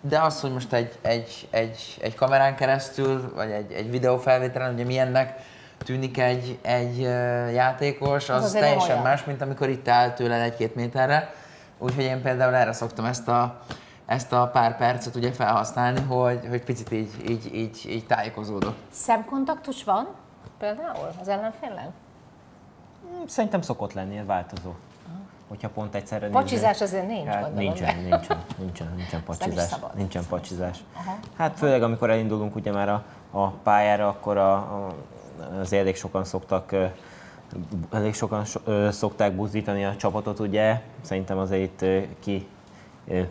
de 0.00 0.20
az, 0.20 0.40
hogy 0.40 0.52
most 0.52 0.72
egy, 0.72 0.98
egy, 1.02 1.48
egy, 1.50 1.98
egy 2.00 2.14
kamerán 2.14 2.56
keresztül, 2.56 3.32
vagy 3.34 3.50
egy, 3.50 3.72
egy 3.72 3.90
videófelvételen, 3.90 4.74
ugye 4.74 4.84
milyennek 4.84 5.34
tűnik 5.84 6.18
egy, 6.18 6.58
egy 6.62 7.00
játékos, 7.52 8.28
az, 8.28 8.44
Az 8.44 8.52
teljesen 8.52 8.90
olyan. 8.90 9.02
más, 9.02 9.24
mint 9.24 9.42
amikor 9.42 9.68
itt 9.68 9.88
áll 9.88 10.10
tőle 10.10 10.42
egy-két 10.42 10.74
méterre. 10.74 11.34
Úgyhogy 11.78 12.04
én 12.04 12.22
például 12.22 12.54
erre 12.54 12.72
szoktam 12.72 13.04
ezt 13.04 13.28
a, 13.28 13.60
ezt 14.06 14.32
a 14.32 14.50
pár 14.52 14.76
percet 14.76 15.14
ugye 15.14 15.32
felhasználni, 15.32 16.00
hogy, 16.00 16.46
hogy 16.48 16.64
picit 16.64 16.90
így, 16.90 17.10
így, 17.28 17.54
így, 17.54 17.86
így 17.88 18.06
tájékozódok. 18.06 18.74
Szemkontaktus 18.90 19.84
van 19.84 20.08
például 20.58 21.08
az 21.20 21.28
ellenféllel? 21.28 21.92
Szerintem 23.26 23.60
szokott 23.62 23.92
lenni, 23.92 24.16
ez 24.18 24.26
változó. 24.26 24.70
Hogyha 25.48 25.68
pont 25.68 25.94
egyszerre 25.94 26.28
Pacsizás 26.28 26.80
azért 26.80 27.06
nincs, 27.06 27.26
hát, 27.26 27.40
gondolom, 27.42 27.64
nincsen, 27.64 27.96
nincsen, 27.96 28.38
nincsen, 28.58 28.92
nincsen 28.96 29.22
pacsizás. 29.22 29.74
Nincsen 29.94 30.24
pacsizás. 30.28 30.78
Aha. 30.96 31.16
Hát 31.36 31.58
főleg 31.58 31.82
amikor 31.82 32.10
elindulunk 32.10 32.54
ugye 32.54 32.72
már 32.72 32.88
a, 32.88 33.04
a 33.30 33.48
pályára, 33.48 34.08
akkor 34.08 34.36
a, 34.36 34.52
a, 34.54 34.94
az 35.60 35.72
elég 35.72 35.96
sokan 35.96 36.24
szoktak 36.24 36.74
elég 37.92 38.14
sokan 38.14 38.44
szokták 38.90 39.32
buzdítani 39.32 39.84
a 39.84 39.96
csapatot, 39.96 40.38
ugye. 40.38 40.80
Szerintem 41.00 41.38
azért 41.38 41.84
ki 42.20 42.46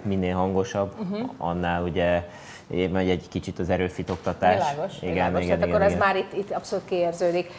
minél 0.02 0.36
hangosabb, 0.36 0.94
Mhm. 1.00 1.24
annál 1.38 1.84
ugye 1.84 2.28
megy 2.68 3.10
egy 3.10 3.28
kicsit 3.30 3.60
az 3.60 3.70
erőfitoktatás. 3.70 4.72
Világos, 4.72 4.98
igen, 5.02 5.14
világos. 5.14 5.42
igen, 5.44 5.60
Tehát 5.60 5.68
igen, 5.68 5.70
akkor 5.70 5.82
ez 5.82 5.92
igen. 5.96 6.06
már 6.08 6.16
itt, 6.16 6.34
itt 6.34 6.52
abszolút 6.52 6.86
kiérződik. 6.86 7.52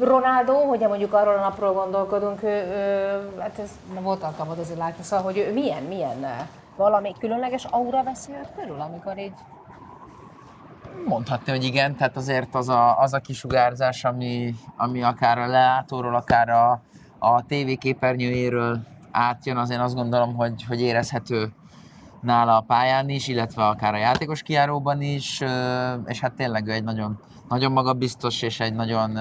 Ronaldo, 0.00 0.52
hogyha 0.54 0.88
mondjuk 0.88 1.12
arról 1.12 1.34
a 1.34 1.40
napról 1.40 1.72
gondolkodunk, 1.72 2.42
ő, 2.42 2.46
ő, 2.48 3.40
hát 3.40 3.58
ez 3.58 3.70
nem 3.94 4.02
volt 4.02 4.22
alkalmad 4.22 4.58
azért 4.58 4.78
látni, 4.78 5.02
szóval, 5.04 5.24
hogy 5.24 5.38
ő 5.38 5.52
milyen, 5.52 5.82
milyen 5.82 6.26
valami 6.76 7.14
különleges 7.18 7.64
aura 7.70 8.02
veszi 8.02 8.32
őt 8.32 8.48
körül, 8.56 8.80
amikor 8.80 9.18
így 9.18 9.32
Mondhatni, 11.06 11.52
hogy 11.52 11.64
igen, 11.64 11.96
tehát 11.96 12.16
azért 12.16 12.54
az 12.54 12.68
a, 12.68 12.98
az 12.98 13.12
a 13.12 13.18
kisugárzás, 13.18 14.04
ami, 14.04 14.54
ami 14.76 15.02
akár 15.02 15.38
a 15.38 15.46
leátóról, 15.46 16.14
akár 16.14 16.48
a, 16.48 16.82
a 17.18 17.42
TV 17.42 17.78
képernyőjéről 17.78 18.80
átjön, 19.10 19.56
azért 19.56 19.80
azt 19.80 19.94
gondolom, 19.94 20.34
hogy, 20.34 20.64
hogy 20.68 20.80
érezhető 20.80 21.52
nála 22.20 22.56
a 22.56 22.60
pályán 22.60 23.08
is, 23.08 23.28
illetve 23.28 23.66
akár 23.66 23.94
a 23.94 23.98
játékos 23.98 24.42
kiáróban 24.42 25.02
is, 25.02 25.40
és 26.06 26.20
hát 26.20 26.32
tényleg 26.32 26.66
ő 26.66 26.72
egy 26.72 26.84
nagyon, 26.84 27.20
nagyon 27.48 27.72
magabiztos 27.72 28.42
és 28.42 28.60
egy 28.60 28.74
nagyon 28.74 29.18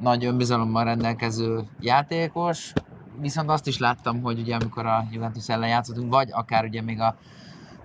nagy 0.00 0.24
önbizalommal 0.24 0.84
rendelkező 0.84 1.64
játékos. 1.80 2.72
Viszont 3.20 3.50
azt 3.50 3.66
is 3.66 3.78
láttam, 3.78 4.22
hogy 4.22 4.38
ugye 4.38 4.54
amikor 4.54 4.86
a 4.86 5.06
Juventus 5.10 5.48
ellen 5.48 5.68
játszottunk, 5.68 6.12
vagy 6.12 6.28
akár 6.32 6.64
ugye 6.64 6.82
még 6.82 7.00
a 7.00 7.16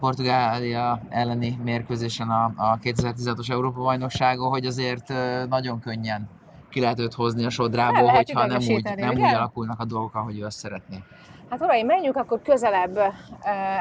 Portugália 0.03 0.99
elleni 1.09 1.59
mérkőzésen 1.63 2.29
a, 2.29 2.51
a 2.55 2.77
2016-os 2.77 3.51
Európa-bajnokságon, 3.51 4.49
hogy 4.49 4.65
azért 4.65 5.13
nagyon 5.49 5.79
könnyen 5.79 6.29
ki 6.69 6.79
lehet 6.79 6.99
őt 6.99 7.13
hozni 7.13 7.45
a 7.45 7.49
sodrából, 7.49 8.03
lehet 8.03 8.15
hogyha 8.15 8.45
nem 8.45 8.61
úgy, 8.69 8.95
nem 8.95 9.09
úgy 9.09 9.33
alakulnak 9.33 9.79
a 9.79 9.85
dolgok, 9.85 10.15
ahogy 10.15 10.39
ő 10.39 10.45
azt 10.45 10.57
szeretné. 10.57 11.03
Hát 11.49 11.61
uraim, 11.61 11.85
menjünk 11.85 12.15
akkor 12.15 12.41
közelebb 12.41 12.97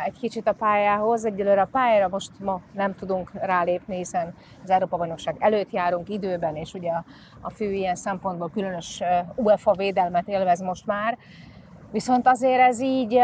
egy 0.05 0.19
kicsit 0.21 0.49
a 0.49 0.53
pályához. 0.53 1.25
Egyelőre 1.25 1.61
a 1.61 1.69
pályára 1.73 2.09
most 2.09 2.31
ma 2.41 2.61
nem 2.73 2.95
tudunk 2.95 3.31
rálépni, 3.33 3.97
hiszen 3.97 4.35
az 4.63 4.71
Európa-bajnokság 4.71 5.37
előtt 5.39 5.71
járunk 5.71 6.09
időben, 6.09 6.57
és 6.57 6.75
ugye 6.75 6.91
a, 6.91 7.05
a 7.41 7.51
fő 7.51 7.73
ilyen 7.73 7.95
szempontból 7.95 8.51
különös 8.51 9.01
eh, 9.01 9.27
UEFA 9.35 9.73
védelmet 9.73 10.29
élvez 10.29 10.61
most 10.61 10.87
már. 10.87 11.19
Viszont 11.91 12.29
azért 12.29 12.61
ez 12.61 12.81
így, 12.81 13.21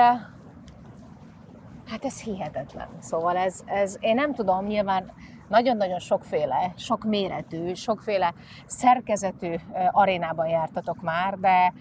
hát 1.89 2.05
ez 2.05 2.23
hihetetlen. 2.23 2.89
Szóval 2.99 3.37
ez, 3.37 3.61
ez 3.65 3.97
én 4.01 4.15
nem 4.15 4.35
tudom, 4.35 4.67
nyilván 4.67 5.13
nagyon-nagyon 5.49 5.99
sokféle, 5.99 6.73
sok 6.77 7.05
méretű, 7.05 7.75
sokféle 7.75 8.35
szerkezetű 8.67 9.55
arénában 9.91 10.47
jártatok 10.47 11.03
már, 11.03 11.39
de 11.39 11.73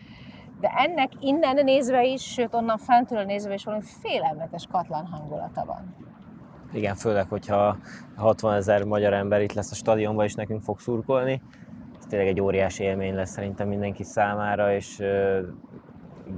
de 0.59 0.69
ennek 0.75 1.11
innen 1.19 1.63
nézve 1.63 2.03
is, 2.03 2.23
sőt 2.23 2.53
onnan 2.53 2.77
fentről 2.77 3.23
nézve 3.23 3.53
is 3.53 3.63
valami 3.63 3.83
félelmetes 4.01 4.67
katlan 4.71 5.05
hangulata 5.05 5.65
van. 5.65 5.95
Igen, 6.73 6.95
főleg, 6.95 7.27
hogyha 7.29 7.77
60 8.15 8.53
ezer 8.53 8.83
magyar 8.83 9.13
ember 9.13 9.41
itt 9.41 9.53
lesz 9.53 9.71
a 9.71 9.75
stadionban 9.75 10.25
és 10.25 10.33
nekünk 10.33 10.61
fog 10.61 10.79
szurkolni. 10.79 11.41
Ez 11.97 12.05
tényleg 12.05 12.27
egy 12.27 12.41
óriási 12.41 12.83
élmény 12.83 13.15
lesz 13.15 13.29
szerintem 13.29 13.67
mindenki 13.67 14.03
számára, 14.03 14.73
és 14.73 15.03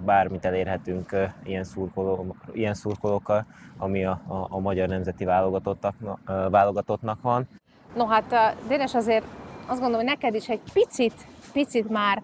bármit 0.05 0.45
elérhetünk 0.45 1.15
ilyen, 1.43 1.63
szurkoló, 1.63 2.35
ilyen 2.53 2.73
szurkolókkal, 2.73 3.45
ami 3.77 4.05
a, 4.05 4.21
a, 4.27 4.47
a 4.49 4.59
magyar 4.59 4.87
nemzeti 4.87 5.25
válogatottak, 5.25 5.95
ö, 6.25 6.47
válogatottnak 6.49 7.21
van. 7.21 7.47
No 7.95 8.05
hát, 8.05 8.57
Dénes, 8.67 8.95
azért 8.95 9.25
azt 9.67 9.79
gondolom, 9.79 9.95
hogy 9.95 10.15
neked 10.15 10.35
is 10.35 10.49
egy 10.49 10.61
picit, 10.73 11.25
picit 11.53 11.89
már 11.89 12.23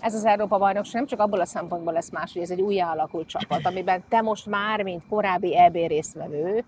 ez 0.00 0.14
az 0.14 0.24
Európa-bajnokság 0.24 0.94
nem 0.94 1.06
csak 1.06 1.20
abból 1.20 1.40
a 1.40 1.44
szempontból 1.44 1.92
lesz 1.92 2.10
más, 2.10 2.32
hogy 2.32 2.42
ez 2.42 2.50
egy 2.50 2.60
újjá 2.60 2.90
alakult 2.90 3.28
csapat, 3.28 3.66
amiben 3.66 4.02
te 4.08 4.20
most 4.20 4.46
már, 4.46 4.82
mint 4.82 5.06
korábbi 5.08 5.58
EB 5.58 5.74
résztvevő, 5.74 6.64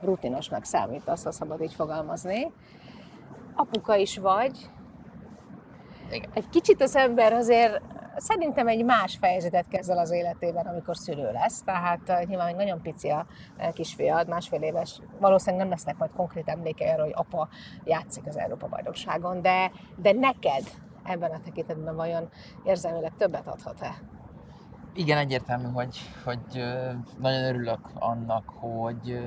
rutinosnak 0.00 0.64
számítasz, 0.64 1.24
ha 1.24 1.32
szabad 1.32 1.62
így 1.62 1.74
fogalmazni. 1.74 2.52
Apuka 3.54 3.96
is 3.96 4.18
vagy. 4.18 4.70
Igen. 6.10 6.30
Egy 6.34 6.48
kicsit 6.48 6.82
az 6.82 6.96
ember 6.96 7.32
azért 7.32 7.80
szerintem 8.16 8.68
egy 8.68 8.84
más 8.84 9.16
fejezetet 9.16 9.68
kezd 9.68 9.90
az 9.90 10.10
életében, 10.10 10.66
amikor 10.66 10.96
szülő 10.96 11.32
lesz. 11.32 11.62
Tehát 11.62 12.08
eh, 12.08 12.24
nyilván 12.24 12.46
még 12.46 12.56
nagyon 12.56 12.82
pici 12.82 13.08
a 13.08 13.26
eh, 13.56 13.72
kisfiad, 13.72 14.28
másfél 14.28 14.62
éves. 14.62 15.00
Valószínűleg 15.20 15.60
nem 15.60 15.70
lesznek 15.70 15.96
majd 15.96 16.10
konkrét 16.16 16.48
emlékei 16.48 16.88
arra, 16.88 17.02
hogy 17.02 17.14
apa 17.14 17.48
játszik 17.84 18.26
az 18.26 18.38
Európa-bajnokságon, 18.38 19.42
de, 19.42 19.70
de 19.96 20.12
neked 20.12 20.64
ebben 21.02 21.30
a 21.30 21.40
tekintetben 21.44 21.96
vajon 21.96 22.28
érzelmileg 22.64 23.12
többet 23.16 23.48
adhat-e? 23.48 23.94
Igen, 24.94 25.18
egyértelmű, 25.18 25.68
hogy, 25.72 25.98
hogy 26.24 26.64
nagyon 27.18 27.44
örülök 27.44 27.90
annak, 27.94 28.44
hogy 28.48 29.18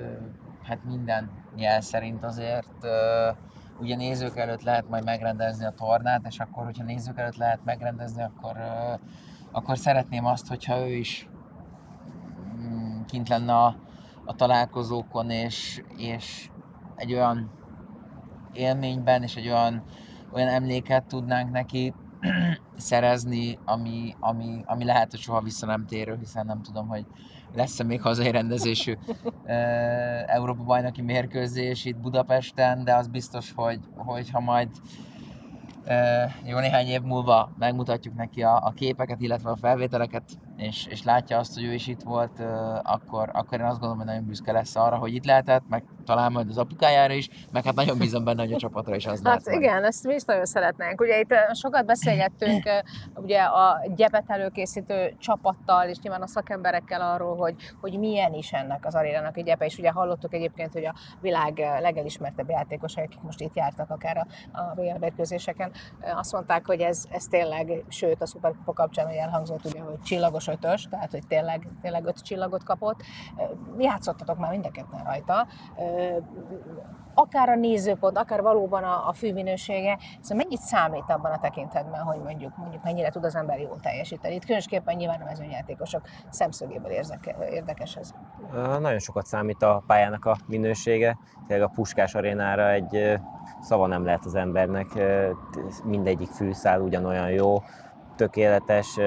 hát 0.63 0.83
minden 0.83 1.31
jel 1.55 1.81
szerint 1.81 2.23
azért 2.23 2.87
ugye 3.79 3.95
nézők 3.95 4.37
előtt 4.37 4.61
lehet 4.61 4.89
majd 4.89 5.03
megrendezni 5.03 5.65
a 5.65 5.73
tornát, 5.77 6.25
és 6.27 6.39
akkor, 6.39 6.65
hogyha 6.65 6.83
nézők 6.83 7.17
előtt 7.17 7.35
lehet 7.35 7.59
megrendezni, 7.63 8.23
akkor, 8.23 8.57
akkor 9.51 9.77
szeretném 9.77 10.25
azt, 10.25 10.47
hogyha 10.47 10.87
ő 10.87 10.95
is 10.95 11.29
mm, 12.57 13.01
kint 13.05 13.29
lenne 13.29 13.53
a, 13.53 13.75
a 14.25 14.35
találkozókon, 14.35 15.29
és, 15.29 15.81
és 15.97 16.49
egy 16.95 17.13
olyan 17.13 17.51
élményben, 18.53 19.23
és 19.23 19.35
egy 19.35 19.47
olyan, 19.47 19.83
olyan 20.31 20.47
emléket 20.47 21.05
tudnánk 21.05 21.51
neki 21.51 21.93
szerezni, 22.77 23.59
ami, 23.65 24.15
ami, 24.19 24.61
ami 24.65 24.83
lehet, 24.85 25.11
hogy 25.11 25.19
soha 25.19 25.41
vissza 25.41 25.65
nem 25.65 25.85
térő, 25.85 26.17
hiszen 26.19 26.45
nem 26.45 26.61
tudom, 26.61 26.87
hogy 26.87 27.05
lesz-e 27.55 27.83
még 27.83 28.01
hazai 28.01 28.31
rendezésű 28.31 28.93
Európa 30.25 30.63
bajnoki 30.63 31.01
mérkőzés 31.01 31.85
itt 31.85 31.97
Budapesten, 31.97 32.83
de 32.83 32.95
az 32.95 33.07
biztos, 33.07 33.51
hogy, 33.55 33.79
hogy 33.95 34.29
ha 34.29 34.39
majd 34.39 34.69
jó 36.45 36.59
néhány 36.59 36.87
év 36.87 37.01
múlva 37.01 37.51
megmutatjuk 37.57 38.15
neki 38.15 38.43
a, 38.43 38.55
a 38.55 38.73
képeket, 38.75 39.21
illetve 39.21 39.49
a 39.49 39.55
felvételeket, 39.55 40.23
és, 40.59 40.85
és 40.85 41.03
látja 41.03 41.37
azt, 41.37 41.53
hogy 41.53 41.63
ő 41.63 41.73
is 41.73 41.87
itt 41.87 42.01
volt, 42.01 42.39
akkor, 42.83 43.29
akkor 43.33 43.59
én 43.59 43.65
azt 43.65 43.79
gondolom, 43.79 43.97
hogy 43.97 44.05
nagyon 44.05 44.25
büszke 44.25 44.51
lesz 44.51 44.75
arra, 44.75 44.95
hogy 44.97 45.15
itt 45.15 45.25
lehetett, 45.25 45.63
meg 45.69 45.83
talán 46.05 46.31
majd 46.31 46.49
az 46.49 46.57
apukájára 46.57 47.13
is, 47.13 47.29
meg 47.51 47.63
hát 47.63 47.75
nagyon 47.75 47.97
bízom 47.97 48.23
benne, 48.23 48.41
hogy 48.41 48.53
a 48.53 48.57
csapatra 48.57 48.95
is 48.95 49.05
az 49.05 49.21
Hát 49.23 49.45
majd. 49.45 49.61
igen, 49.61 49.83
ezt 49.83 50.07
mi 50.07 50.13
is 50.13 50.23
nagyon 50.23 50.45
szeretnénk. 50.45 51.01
Ugye 51.01 51.19
itt 51.19 51.33
sokat 51.53 51.85
beszélgettünk 51.85 52.69
ugye 53.15 53.41
a 53.41 53.81
gyepet 53.95 54.23
előkészítő 54.27 55.15
csapattal, 55.19 55.87
és 55.87 55.97
nyilván 56.01 56.21
a 56.21 56.27
szakemberekkel 56.27 57.01
arról, 57.01 57.35
hogy, 57.35 57.55
hogy 57.81 57.99
milyen 57.99 58.33
is 58.33 58.51
ennek 58.51 58.85
az 58.85 58.95
arénának 58.95 59.37
a 59.37 59.41
gyepe, 59.41 59.65
és 59.65 59.77
ugye 59.77 59.91
hallottuk 59.91 60.33
egyébként, 60.33 60.73
hogy 60.73 60.85
a 60.85 60.93
világ 61.21 61.57
legelismertebb 61.79 62.49
játékosai, 62.49 63.03
akik 63.03 63.21
most 63.21 63.41
itt 63.41 63.55
jártak 63.55 63.89
akár 63.89 64.17
a, 64.17 64.27
a 64.59 64.73
VL 64.75 64.97
mérkőzéseken, 64.99 65.71
azt 66.15 66.31
mondták, 66.31 66.65
hogy 66.65 66.79
ez, 66.79 67.03
ez 67.09 67.25
tényleg, 67.25 67.83
sőt 67.87 68.21
a 68.21 68.25
Superkupa 68.25 68.73
kapcsán, 68.73 69.07
elhangzott 69.07 69.65
ugye, 69.65 69.81
hogy 69.81 70.01
csillagos 70.01 70.48
ötös, 70.49 70.87
tehát 70.89 71.11
hogy 71.11 71.27
tényleg, 71.27 71.67
tényleg 71.81 72.05
öt 72.05 72.23
csillagot 72.23 72.63
kapott. 72.63 73.01
Játszottatok 73.77 74.37
már 74.37 74.49
mind 74.51 74.69
rajta. 75.05 75.47
Akár 77.13 77.49
a 77.49 77.55
nézőpont, 77.55 78.17
akár 78.17 78.41
valóban 78.41 78.83
a, 78.83 79.07
a 79.07 79.13
fűminősége, 79.13 79.97
szóval 80.21 80.43
mennyit 80.43 80.61
számít 80.61 81.03
abban 81.07 81.31
a 81.31 81.39
tekintetben, 81.39 82.01
hogy 82.01 82.19
mondjuk, 82.19 82.57
mondjuk 82.57 82.83
mennyire 82.83 83.09
tud 83.09 83.25
az 83.25 83.35
ember 83.35 83.59
jól 83.59 83.79
teljesíteni. 83.81 84.35
Itt 84.35 84.41
különösképpen 84.41 84.95
nyilván 84.95 85.21
a 85.21 85.25
mezőnyjátékosok 85.25 86.01
szemszögéből 86.29 86.91
érzek, 86.91 87.35
érdekes 87.51 87.95
ez. 87.95 88.13
Nagyon 88.79 88.99
sokat 88.99 89.25
számít 89.25 89.61
a 89.61 89.83
pályának 89.87 90.25
a 90.25 90.37
minősége. 90.47 91.17
Tényleg 91.47 91.67
a 91.67 91.71
Puskás 91.73 92.15
arénára 92.15 92.69
egy 92.69 93.19
szava 93.61 93.87
nem 93.87 94.05
lehet 94.05 94.25
az 94.25 94.35
embernek, 94.35 94.87
mindegyik 95.83 96.29
fűszál 96.29 96.81
ugyanolyan 96.81 97.29
jó, 97.29 97.57
tökéletes. 98.19 98.97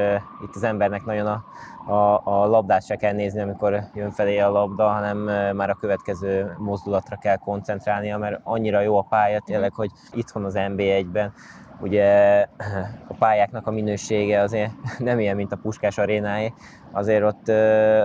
Itt 0.42 0.54
az 0.54 0.62
embernek 0.62 1.04
nagyon 1.04 1.26
a, 1.26 1.44
a, 1.92 2.20
a 2.24 2.46
labdát 2.46 2.84
se 2.84 2.96
kell 2.96 3.12
nézni, 3.12 3.40
amikor 3.40 3.80
jön 3.94 4.10
felé 4.10 4.38
a 4.38 4.50
labda, 4.50 4.88
hanem 4.88 5.18
már 5.56 5.70
a 5.70 5.74
következő 5.80 6.54
mozdulatra 6.58 7.16
kell 7.16 7.36
koncentrálnia, 7.36 8.18
mert 8.18 8.40
annyira 8.42 8.80
jó 8.80 8.98
a 8.98 9.06
pálya 9.08 9.40
tényleg, 9.44 9.74
hogy 9.74 9.90
itthon 10.12 10.44
az 10.44 10.54
NB1-ben 10.56 11.32
ugye 11.80 12.40
a 13.12 13.14
pályáknak 13.18 13.66
a 13.66 13.70
minősége 13.70 14.40
azért 14.40 14.70
nem 14.98 15.18
ilyen, 15.18 15.36
mint 15.36 15.52
a 15.52 15.58
Puskás 15.62 15.98
arénáé, 15.98 16.52
azért 16.92 17.24
ott 17.24 17.48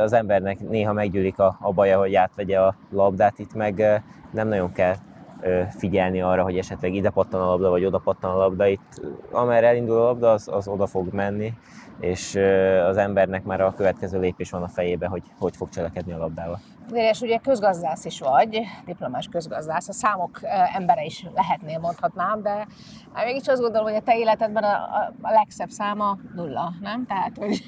az 0.03 0.13
embernek 0.13 0.59
néha 0.59 0.93
meggyűlik 0.93 1.39
a, 1.39 1.57
a 1.61 1.71
baja, 1.71 1.99
hogy 1.99 2.15
átvegye 2.15 2.59
a 2.59 2.75
labdát, 2.89 3.39
itt 3.39 3.53
meg 3.53 4.03
nem 4.31 4.47
nagyon 4.47 4.71
kell 4.71 4.95
figyelni 5.77 6.21
arra, 6.21 6.43
hogy 6.43 6.57
esetleg 6.57 6.93
ide 6.93 7.09
pattan 7.09 7.41
a 7.41 7.45
labda, 7.45 7.69
vagy 7.69 7.85
oda 7.85 7.97
pattan 7.97 8.31
a 8.31 8.37
labda. 8.37 8.67
Itt 8.67 9.01
amerre 9.31 9.67
elindul 9.67 9.97
a 9.97 10.03
labda, 10.03 10.31
az, 10.31 10.47
az 10.47 10.67
oda 10.67 10.87
fog 10.87 11.13
menni, 11.13 11.53
és 11.99 12.35
az 12.87 12.97
embernek 12.97 13.43
már 13.43 13.61
a 13.61 13.73
következő 13.73 14.19
lépés 14.19 14.51
van 14.51 14.63
a 14.63 14.67
fejében, 14.67 15.09
hogy 15.09 15.23
hogy 15.39 15.55
fog 15.55 15.69
cselekedni 15.69 16.13
a 16.13 16.17
labdával. 16.17 16.59
És 16.93 17.21
ugye 17.21 17.37
közgazdász 17.37 18.05
is 18.05 18.19
vagy, 18.19 18.61
diplomás 18.85 19.27
közgazdász, 19.31 19.87
a 19.87 19.93
számok 19.93 20.39
embere 20.73 21.03
is 21.03 21.25
lehetnél, 21.35 21.79
mondhatnám, 21.79 22.41
de 22.41 22.67
hát 23.13 23.25
mégis 23.25 23.47
azt 23.47 23.61
gondolom, 23.61 23.87
hogy 23.87 23.95
a 23.95 24.01
te 24.01 24.17
életedben 24.17 24.63
a, 24.63 24.73
a 25.21 25.31
legszebb 25.31 25.69
száma 25.69 26.17
nulla, 26.35 26.73
nem? 26.81 27.05
Tehát, 27.05 27.37
hogy 27.37 27.63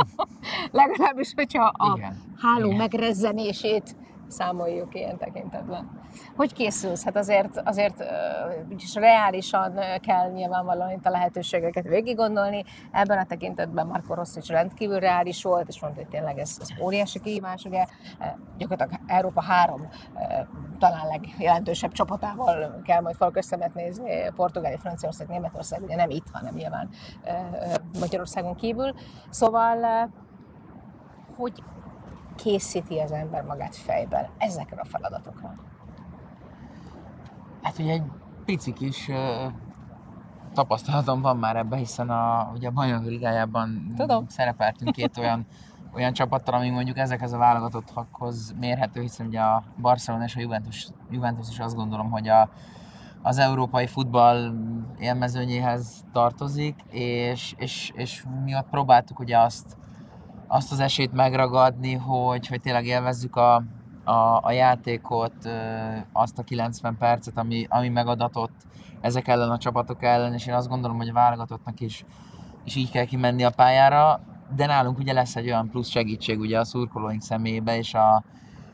legalábbis, 0.80 1.32
hogyha 1.36 1.64
a 1.64 1.94
Igen. 1.96 2.22
háló 2.42 2.66
Igen. 2.66 2.78
megrezzenését 2.78 3.96
számoljuk 4.32 4.94
ilyen 4.94 5.18
tekintetben. 5.18 6.00
Hogy 6.36 6.52
készülsz? 6.52 7.04
Hát 7.04 7.16
azért, 7.16 7.62
azért 7.64 8.04
is 8.68 8.94
reálisan 8.94 9.74
kell 10.00 10.30
nyilvánvalóan 10.30 10.90
itt 10.90 11.06
a 11.06 11.10
lehetőségeket 11.10 11.84
végig 11.84 12.16
gondolni. 12.16 12.64
Ebben 12.90 13.18
a 13.18 13.24
tekintetben 13.24 13.86
Marco 13.86 14.14
Rossi 14.14 14.38
is 14.38 14.48
rendkívül 14.48 14.98
reális 14.98 15.42
volt, 15.42 15.68
és 15.68 15.80
mondta, 15.80 16.00
hogy 16.00 16.10
tényleg 16.10 16.38
ez, 16.38 16.56
ez 16.60 16.68
óriási 16.82 17.20
kihívás. 17.20 17.64
Ugye 17.64 17.86
gyakorlatilag 18.58 19.00
Európa 19.06 19.42
három 19.42 19.88
talán 20.78 21.06
legjelentősebb 21.06 21.92
csapatával 21.92 22.80
kell 22.84 23.00
majd 23.00 23.16
falkösszemet 23.16 23.74
nézni, 23.74 24.30
Portugália, 24.36 24.78
Franciaország, 24.78 25.28
Németország, 25.28 25.82
ugye 25.82 25.96
nem 25.96 26.10
itt, 26.10 26.26
hanem 26.32 26.54
nyilván 26.54 26.88
Magyarországon 28.00 28.54
kívül. 28.54 28.94
Szóval 29.30 30.10
hogy 31.36 31.62
készíti 32.36 32.98
az 32.98 33.12
ember 33.12 33.42
magát 33.42 33.76
fejben 33.76 34.26
ezekre 34.38 34.80
a 34.80 34.84
feladatokra? 34.84 35.54
Hát 37.62 37.78
ugye 37.78 37.92
egy 37.92 38.02
pici 38.44 38.72
kis 38.72 39.08
uh, 39.08 39.52
tapasztalatom 40.52 41.20
van 41.20 41.36
már 41.36 41.56
ebben, 41.56 41.78
hiszen 41.78 42.10
a, 42.10 42.50
ugye 42.54 42.68
a 42.68 42.70
Bajnok 42.70 43.04
Ligájában 43.04 43.92
Tudom. 43.96 44.28
szerepeltünk 44.28 44.92
két 44.92 45.18
olyan 45.18 45.46
olyan 45.94 46.12
csapattal, 46.12 46.54
ami 46.54 46.70
mondjuk 46.70 46.98
ezekhez 46.98 47.32
a 47.32 47.38
válogatotthoz 47.38 48.54
mérhető, 48.60 49.00
hiszen 49.00 49.26
ugye 49.26 49.40
a 49.40 49.62
Barcelona 49.80 50.24
és 50.24 50.36
a 50.36 50.40
Juventus, 50.40 50.86
Juventus 51.10 51.48
is 51.48 51.58
azt 51.58 51.74
gondolom, 51.74 52.10
hogy 52.10 52.28
a, 52.28 52.48
az 53.22 53.38
európai 53.38 53.86
futball 53.86 54.54
élmezőnyéhez 54.98 56.04
tartozik, 56.12 56.80
és, 56.90 57.54
és, 57.56 57.92
és 57.94 58.24
mi 58.44 58.54
ott 58.54 58.68
próbáltuk 58.70 59.18
ugye 59.18 59.38
azt 59.38 59.76
azt 60.52 60.72
az 60.72 60.80
esélyt 60.80 61.12
megragadni, 61.12 61.92
hogy, 61.94 62.46
hogy 62.46 62.60
tényleg 62.60 62.86
élvezzük 62.86 63.36
a, 63.36 63.54
a, 64.04 64.40
a 64.42 64.50
játékot, 64.50 65.34
azt 66.12 66.38
a 66.38 66.42
90 66.42 66.96
percet, 66.98 67.38
ami, 67.38 67.66
ami 67.68 67.88
megadatott 67.88 68.66
ezek 69.00 69.28
ellen 69.28 69.50
a 69.50 69.58
csapatok 69.58 70.02
ellen, 70.02 70.32
és 70.32 70.46
én 70.46 70.54
azt 70.54 70.68
gondolom, 70.68 70.96
hogy 70.96 71.08
a 71.08 71.12
válogatottnak 71.12 71.80
is, 71.80 72.04
is 72.64 72.76
így 72.76 72.90
kell 72.90 73.04
kimenni 73.04 73.44
a 73.44 73.50
pályára, 73.50 74.20
de 74.56 74.66
nálunk 74.66 74.98
ugye 74.98 75.12
lesz 75.12 75.36
egy 75.36 75.46
olyan 75.46 75.70
plusz 75.70 75.88
segítség 75.88 76.40
ugye 76.40 76.58
a 76.58 76.64
szurkolóink 76.64 77.22
szemébe 77.22 77.76
és 77.76 77.94
a, 77.94 78.24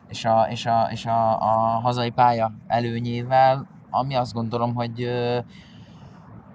és 0.08 0.24
a, 0.24 0.46
és 0.50 0.66
a, 0.66 0.88
és 0.90 1.06
a, 1.06 1.40
a 1.40 1.80
hazai 1.80 2.10
pálya 2.10 2.52
előnyével, 2.66 3.66
ami 3.90 4.14
azt 4.14 4.32
gondolom, 4.32 4.74
hogy, 4.74 5.08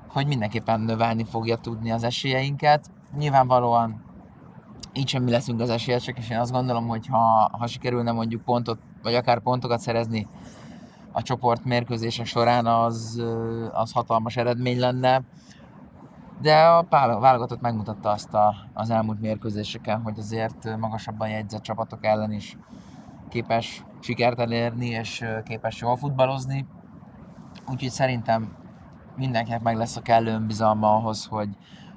hogy 0.07 0.28
mindenképpen 0.28 0.80
növelni 0.80 1.24
fogja 1.24 1.55
tudni 1.55 1.91
az 1.91 2.03
esélyeinket. 2.03 2.91
Nyilvánvalóan 3.17 4.11
így 4.93 5.07
sem 5.07 5.23
mi 5.23 5.31
leszünk 5.31 5.61
az 5.61 5.69
esélyesek, 5.69 6.17
és 6.17 6.29
én 6.29 6.38
azt 6.38 6.51
gondolom, 6.51 6.88
hogy 6.88 7.07
ha, 7.07 7.49
ha 7.57 7.67
sikerülne 7.67 8.11
mondjuk 8.11 8.41
pontot, 8.41 8.79
vagy 9.03 9.15
akár 9.15 9.39
pontokat 9.39 9.79
szerezni 9.79 10.27
a 11.11 11.21
csoport 11.21 11.65
mérkőzések 11.65 12.25
során, 12.25 12.65
az, 12.65 13.23
az 13.71 13.91
hatalmas 13.91 14.38
eredmény 14.38 14.79
lenne. 14.79 15.21
De 16.41 16.55
a 16.55 16.86
válogatott 17.19 17.61
megmutatta 17.61 18.09
azt 18.09 18.34
a, 18.34 18.55
az 18.73 18.89
elmúlt 18.89 19.21
mérkőzéseken, 19.21 20.01
hogy 20.01 20.19
azért 20.19 20.77
magasabban 20.77 21.29
jegyzett 21.29 21.61
csapatok 21.61 22.05
ellen 22.05 22.31
is 22.31 22.57
képes 23.29 23.84
sikert 23.99 24.39
elérni, 24.39 24.88
és 24.88 25.25
képes 25.43 25.81
jól 25.81 25.95
futballozni. 25.95 26.65
Úgyhogy 27.67 27.89
szerintem 27.89 28.55
mindenkinek 29.15 29.61
meg 29.61 29.77
lesz 29.77 29.95
a 29.95 30.01
kellő 30.01 30.31
önbizalma 30.31 30.95
ahhoz, 30.95 31.25
hogy, 31.25 31.49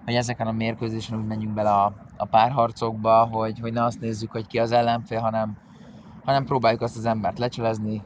hogy 0.06 0.14
ezeken 0.14 0.46
a 0.46 0.52
mérkőzésen 0.52 1.18
úgy 1.18 1.26
menjünk 1.26 1.54
bele 1.54 1.70
a, 1.70 1.94
a 2.16 2.24
párharcokba, 2.24 3.24
hogy, 3.24 3.58
hogy 3.58 3.72
ne 3.72 3.84
azt 3.84 4.00
nézzük, 4.00 4.30
hogy 4.30 4.46
ki 4.46 4.58
az 4.58 4.72
ellenfél, 4.72 5.20
hanem, 5.20 5.56
hanem 6.24 6.44
próbáljuk 6.44 6.80
azt 6.80 6.96
az 6.96 7.04
embert 7.04 7.38
lecselezni, 7.38 8.02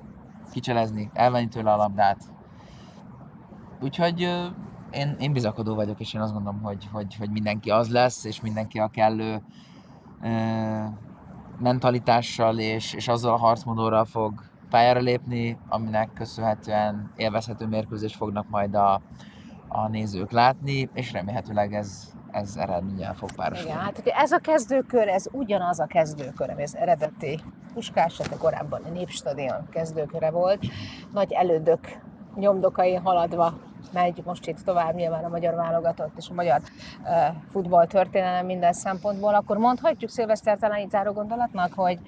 kicselezni, 0.52 1.10
elvenni 1.12 1.48
tőle 1.48 1.72
a 1.72 1.76
labdát. 1.76 2.18
Úgyhogy 3.80 4.20
én, 4.90 5.16
én 5.18 5.32
bizakodó 5.32 5.74
vagyok, 5.74 6.00
és 6.00 6.14
én 6.14 6.20
azt 6.20 6.32
gondolom, 6.32 6.62
hogy, 6.62 6.88
hogy, 6.92 7.14
hogy 7.14 7.30
mindenki 7.30 7.70
az 7.70 7.90
lesz, 7.90 8.24
és 8.24 8.40
mindenki 8.40 8.78
a 8.78 8.88
kellő 8.88 9.42
ö, 10.22 10.84
mentalitással 11.58 12.58
és, 12.58 12.92
és 12.94 13.08
azzal 13.08 13.32
a 13.32 13.38
harcmodorral 13.38 14.04
fog 14.04 14.42
pályára 14.70 15.00
lépni, 15.00 15.58
aminek 15.68 16.12
köszönhetően 16.12 17.12
élvezhető 17.16 17.66
mérkőzést 17.66 18.16
fognak 18.16 18.48
majd 18.48 18.74
a, 18.74 19.00
a 19.72 19.88
nézők 19.88 20.30
látni, 20.30 20.88
és 20.94 21.12
remélhetőleg 21.12 21.74
ez, 21.74 22.12
ez 22.30 22.56
eredménnyel 22.56 23.14
fog 23.14 23.32
párosulni. 23.32 23.70
Igen, 23.70 23.82
hát 23.82 24.02
ez 24.04 24.32
a 24.32 24.38
kezdőkör, 24.38 25.08
ez 25.08 25.26
ugyanaz 25.32 25.80
a 25.80 25.86
kezdőkör, 25.86 26.50
ami 26.50 26.62
az 26.62 26.76
eredeti 26.76 27.40
Puskás, 27.74 28.16
tehát 28.16 28.38
korábban 28.38 28.82
a 28.84 28.88
Népstadion 28.88 29.68
kezdőköre 29.70 30.30
volt. 30.30 30.66
Nagy 31.12 31.32
elődök 31.32 31.80
nyomdokai 32.34 32.94
haladva 32.94 33.54
megy 33.92 34.22
most 34.24 34.46
itt 34.46 34.62
tovább 34.64 34.94
nyilván 34.94 35.24
a 35.24 35.28
magyar 35.28 35.54
válogatott 35.54 36.16
és 36.16 36.28
a 36.30 36.34
magyar 36.34 36.60
uh, 37.02 37.08
futball 37.50 37.86
történelem 37.86 38.46
minden 38.46 38.72
szempontból, 38.72 39.34
akkor 39.34 39.56
mondhatjuk 39.56 40.10
Szilveszter 40.10 40.58
talán 40.58 40.80
itt 40.80 40.90
záró 40.90 41.12
gondolatnak, 41.12 41.72
hogy, 41.74 41.98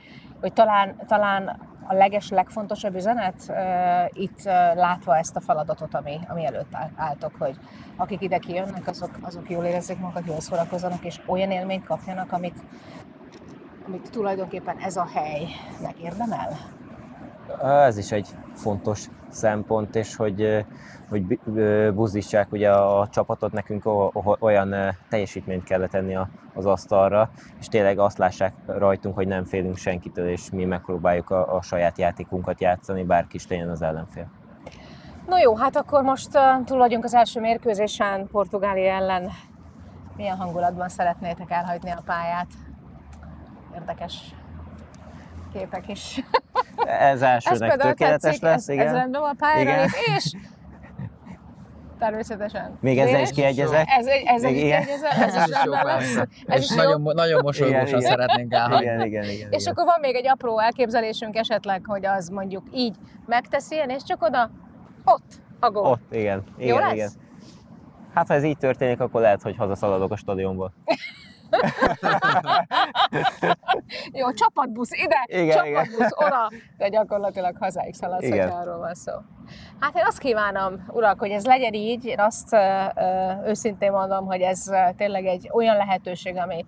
hogy 0.41 0.53
talán, 0.53 0.97
talán 1.07 1.71
a 1.87 1.95
leges, 1.95 2.29
legfontosabb 2.29 2.95
üzenet 2.95 3.35
uh, 3.49 4.23
itt 4.23 4.39
uh, 4.39 4.53
látva 4.75 5.17
ezt 5.17 5.37
a 5.37 5.41
feladatot, 5.41 5.95
ami, 5.95 6.21
ami 6.29 6.47
előtt 6.47 6.77
álltok, 6.97 7.33
hogy 7.39 7.59
akik 7.97 8.23
ide 8.23 8.39
kijönnek, 8.39 8.87
azok, 8.87 9.11
azok 9.21 9.51
jól 9.51 9.65
érezzék 9.65 9.99
magukat, 9.99 10.27
jól 10.27 10.41
szórakozzanak, 10.41 11.05
és 11.05 11.21
olyan 11.27 11.51
élményt 11.51 11.87
kapjanak, 11.87 12.33
amit, 12.33 12.57
amit 13.87 14.11
tulajdonképpen 14.11 14.77
ez 14.79 14.97
a 14.97 15.09
hely 15.15 15.47
megérdemel? 15.83 16.59
Ez 17.87 17.97
is 17.97 18.13
egy 18.13 18.29
fontos 18.55 19.07
szempont, 19.29 19.97
és 19.97 20.17
hogy, 20.17 20.65
hogy 21.13 21.39
buzdítsák 21.95 22.53
ugye 22.53 22.71
a 22.71 23.09
csapatot, 23.09 23.53
nekünk 23.53 23.89
olyan 24.39 24.75
teljesítményt 25.09 25.65
kell 25.65 25.87
tenni 25.87 26.17
az 26.55 26.67
asztalra, 26.67 27.31
és 27.61 27.69
tényleg 27.69 27.99
azt 27.99 28.19
lássák 28.19 28.55
rajtunk, 28.67 29.15
hogy 29.15 29.27
nem 29.27 29.45
félünk 29.45 29.77
senkitől, 29.77 30.29
és 30.29 30.51
mi 30.51 30.65
megpróbáljuk 30.65 31.31
a, 31.31 31.55
a 31.55 31.63
saját 31.63 31.99
játékunkat 31.99 32.61
játszani, 32.61 33.03
bárki 33.03 33.37
is 33.37 33.49
legyen 33.49 33.69
az 33.69 33.83
ellenfél. 33.83 34.31
No 35.27 35.39
jó, 35.39 35.57
hát 35.57 35.77
akkor 35.77 36.03
most 36.03 36.29
túl 36.65 36.79
vagyunk 36.79 37.05
az 37.05 37.15
első 37.15 37.41
mérkőzésen 37.41 38.27
Portugália 38.27 38.93
ellen. 38.93 39.31
Milyen 40.17 40.37
hangulatban 40.37 40.89
szeretnétek 40.89 41.51
elhagyni 41.51 41.91
a 41.91 42.03
pályát? 42.05 42.49
Érdekes 43.75 44.35
képek 45.53 45.89
is. 45.89 46.25
Ez 46.87 47.23
elsőnek 47.23 47.71
ez 47.71 47.77
tökéletes 47.77 48.21
tetszik, 48.21 48.43
lesz, 48.43 48.55
ez, 48.55 48.69
igen. 48.69 48.87
Ez 48.87 48.93
rendben 48.93 49.23
a 49.23 49.35
pályára 49.39 49.71
igen. 49.71 49.89
és 50.17 50.35
természetesen. 52.03 52.79
Még 52.81 52.99
ezzel 52.99 53.21
is 53.21 53.31
kiegyezek. 53.31 53.87
Ez, 53.99 54.07
ez 54.25 54.43
egy 54.43 54.57
Igen. 54.57 54.85
kiegyezel? 54.85 55.11
Ez 55.11 55.35
Ez 55.35 55.49
is 55.49 55.55
is 55.57 55.65
jó, 55.65 55.73
lesz? 55.73 56.17
Ez 56.47 56.63
És 56.63 56.65
is 56.65 56.71
jó? 56.71 56.77
nagyon, 56.77 57.03
nagyon 57.15 57.41
mosolygósan 57.43 57.87
Igen, 57.87 57.99
igen. 57.99 58.11
szeretnénk 58.11 58.53
elhagyni. 58.53 58.85
Igen, 58.85 59.07
igen, 59.07 59.25
igen. 59.25 59.51
És 59.51 59.63
igen. 59.63 59.73
akkor 59.73 59.85
van 59.85 60.01
még 60.01 60.15
egy 60.15 60.29
apró 60.29 60.59
elképzelésünk 60.59 61.37
esetleg, 61.37 61.83
hogy 61.87 62.07
az 62.07 62.29
mondjuk 62.29 62.65
így 62.75 62.97
megteszi, 63.27 63.75
és 63.87 64.03
csak 64.03 64.23
oda, 64.23 64.51
ott 65.05 65.41
a 65.61 65.71
gól. 65.71 65.87
Ott, 65.87 66.15
igen. 66.15 66.43
igen, 66.59 66.81
lesz? 66.81 66.93
igen. 66.93 67.11
Hát 68.15 68.27
ha 68.29 68.35
ez 68.35 68.45
így 68.45 68.59
történik, 68.59 69.01
akkor 69.01 69.21
lehet, 69.21 69.43
hogy 69.43 69.57
hazaszaladok 69.57 70.13
a 70.13 70.17
stadionból. 70.17 70.73
Jó, 74.13 74.33
csapatbusz 74.33 74.93
ide, 74.93 75.25
Igen, 75.27 75.57
csapatbusz 75.57 76.13
oda, 76.15 76.51
de 76.77 76.89
gyakorlatilag 76.89 77.57
hazáig 77.61 77.95
szaladsz, 77.95 78.23
Igen. 78.23 78.43
hogyha 78.43 78.61
arról 78.61 78.79
van 78.79 78.95
szó. 78.95 79.13
Hát 79.81 79.97
én 79.97 80.05
azt 80.07 80.19
kívánom, 80.19 80.85
urak, 80.89 81.19
hogy 81.19 81.31
ez 81.31 81.45
legyen 81.45 81.73
így. 81.73 82.05
Én 82.05 82.21
azt 82.21 82.53
ö, 82.53 82.85
ö, 82.97 83.31
őszintén 83.47 83.93
mondom, 83.93 84.27
hogy 84.27 84.41
ez 84.41 84.71
tényleg 84.97 85.27
egy 85.27 85.51
olyan 85.53 85.77
lehetőség, 85.77 86.37
ami 86.37 86.65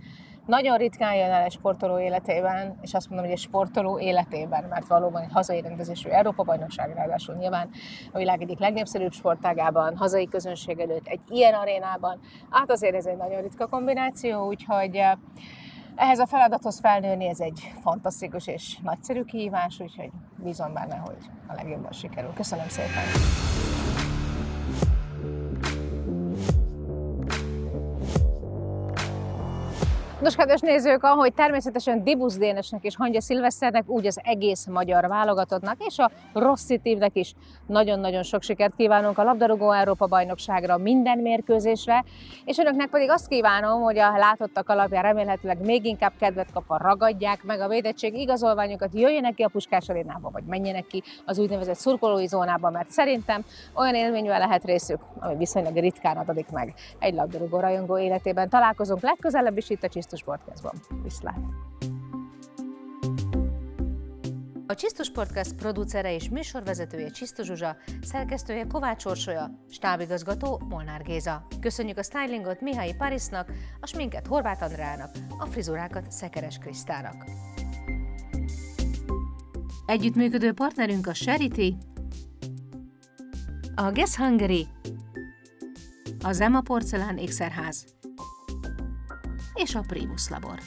nagyon 0.46 0.76
ritkán 0.76 1.14
jön 1.14 1.30
el 1.30 1.42
egy 1.42 1.52
sportoló 1.52 1.98
életében, 1.98 2.78
és 2.82 2.94
azt 2.94 3.08
mondom, 3.08 3.26
hogy 3.26 3.36
egy 3.36 3.42
sportoló 3.42 3.98
életében, 3.98 4.64
mert 4.64 4.86
valóban 4.86 5.22
egy 5.22 5.32
hazai 5.32 5.60
rendezésű 5.60 6.08
Európa-bajnokság, 6.08 6.94
ráadásul 6.94 7.34
nyilván 7.34 7.70
a 8.12 8.18
világ 8.18 8.42
egyik 8.42 8.58
legnépszerűbb 8.58 9.12
sportágában, 9.12 9.96
hazai 9.96 10.28
közönség 10.28 10.78
előtt, 10.78 11.06
egy 11.06 11.20
ilyen 11.28 11.54
arénában, 11.54 12.20
hát 12.50 12.70
azért 12.70 12.94
ez 12.94 13.06
egy 13.06 13.16
nagyon 13.16 13.42
ritka 13.42 13.66
kombináció, 13.66 14.46
úgyhogy 14.46 14.96
eh, 14.96 15.12
ehhez 15.96 16.18
a 16.18 16.26
feladathoz 16.26 16.80
felnőni, 16.80 17.28
ez 17.28 17.40
egy 17.40 17.72
fantasztikus 17.82 18.46
és 18.46 18.78
nagyszerű 18.82 19.22
kihívás, 19.22 19.80
úgyhogy 19.80 20.10
bízom 20.36 20.72
benne, 20.72 20.96
hogy 20.96 21.16
a 21.46 21.54
legjobban 21.54 21.92
sikerül. 21.92 22.32
Köszönöm 22.34 22.68
szépen! 22.68 23.73
Nos, 30.24 30.34
kedves 30.36 30.60
nézők, 30.60 31.02
ahogy 31.02 31.34
természetesen 31.34 32.04
Dibusz 32.04 32.36
Dénesnek 32.36 32.84
és 32.84 32.96
Hangya 32.96 33.20
Szilveszternek, 33.20 33.88
úgy 33.88 34.06
az 34.06 34.20
egész 34.22 34.66
magyar 34.66 35.08
válogatottnak 35.08 35.76
és 35.86 35.98
a 35.98 36.10
Rossi 36.32 36.78
Teamnek 36.78 37.16
is 37.16 37.34
nagyon-nagyon 37.66 38.22
sok 38.22 38.42
sikert 38.42 38.74
kívánunk 38.76 39.18
a 39.18 39.22
labdarúgó 39.22 39.70
Európa 39.70 40.06
bajnokságra, 40.06 40.78
minden 40.78 41.18
mérkőzésre, 41.18 42.04
és 42.44 42.58
önöknek 42.58 42.88
pedig 42.88 43.10
azt 43.10 43.28
kívánom, 43.28 43.80
hogy 43.80 43.98
a 43.98 44.16
látottak 44.16 44.68
alapján 44.68 45.02
remélhetőleg 45.02 45.64
még 45.64 45.84
inkább 45.84 46.12
kedvet 46.18 46.52
kapva 46.52 46.76
ragadják 46.76 47.42
meg 47.42 47.60
a 47.60 47.68
védettség 47.68 48.14
igazolványokat, 48.14 48.94
jöjjenek 48.94 49.34
ki 49.34 49.42
a 49.42 49.48
Puskás 49.48 49.88
arénába, 49.88 50.30
vagy 50.30 50.44
menjenek 50.44 50.86
ki 50.86 51.02
az 51.24 51.38
úgynevezett 51.38 51.76
szurkolói 51.76 52.26
zónába, 52.26 52.70
mert 52.70 52.90
szerintem 52.90 53.44
olyan 53.74 53.94
élményvel 53.94 54.38
lehet 54.38 54.64
részük, 54.64 55.00
ami 55.20 55.36
viszonylag 55.36 55.76
ritkán 55.76 56.16
adatik 56.16 56.50
meg 56.50 56.74
egy 56.98 57.14
labdarúgó 57.14 57.60
rajongó 57.60 57.98
életében. 57.98 58.48
Találkozunk 58.48 59.02
legközelebb 59.02 59.56
is 59.56 59.70
itt 59.70 59.82
a 59.82 59.88
Csisztus 60.14 60.34
Podcastban. 60.34 61.02
Viszlát! 61.02 61.38
A 64.66 64.74
Csisztus 64.74 65.10
Podcast 65.10 65.54
producere 65.54 66.14
és 66.14 66.28
műsorvezetője 66.28 67.10
Csisztus 67.10 67.46
Zsuzsa, 67.46 67.76
szerkesztője 68.02 68.66
Kovács 68.66 69.04
Orsolya, 69.04 69.50
stábigazgató 69.70 70.62
Molnár 70.68 71.02
Géza. 71.02 71.46
Köszönjük 71.60 71.98
a 71.98 72.02
stylingot 72.02 72.60
Mihály 72.60 72.94
Parisnak, 72.98 73.50
a 73.80 73.86
sminket 73.86 74.26
Horváth 74.26 74.62
Andrának, 74.62 75.10
a 75.38 75.46
frizurákat 75.46 76.10
Szekeres 76.10 76.58
Krisztának. 76.58 77.24
Együttműködő 79.86 80.52
partnerünk 80.52 81.06
a 81.06 81.12
Charity, 81.12 81.74
a 83.74 83.90
Guess 83.90 84.16
Hungary, 84.16 84.66
az 86.22 86.40
Emma 86.40 86.60
Porcelán 86.60 87.18
ékszerház 87.18 87.94
és 89.56 89.74
a 89.74 89.82
Primus 89.82 90.28
Labor. 90.28 90.58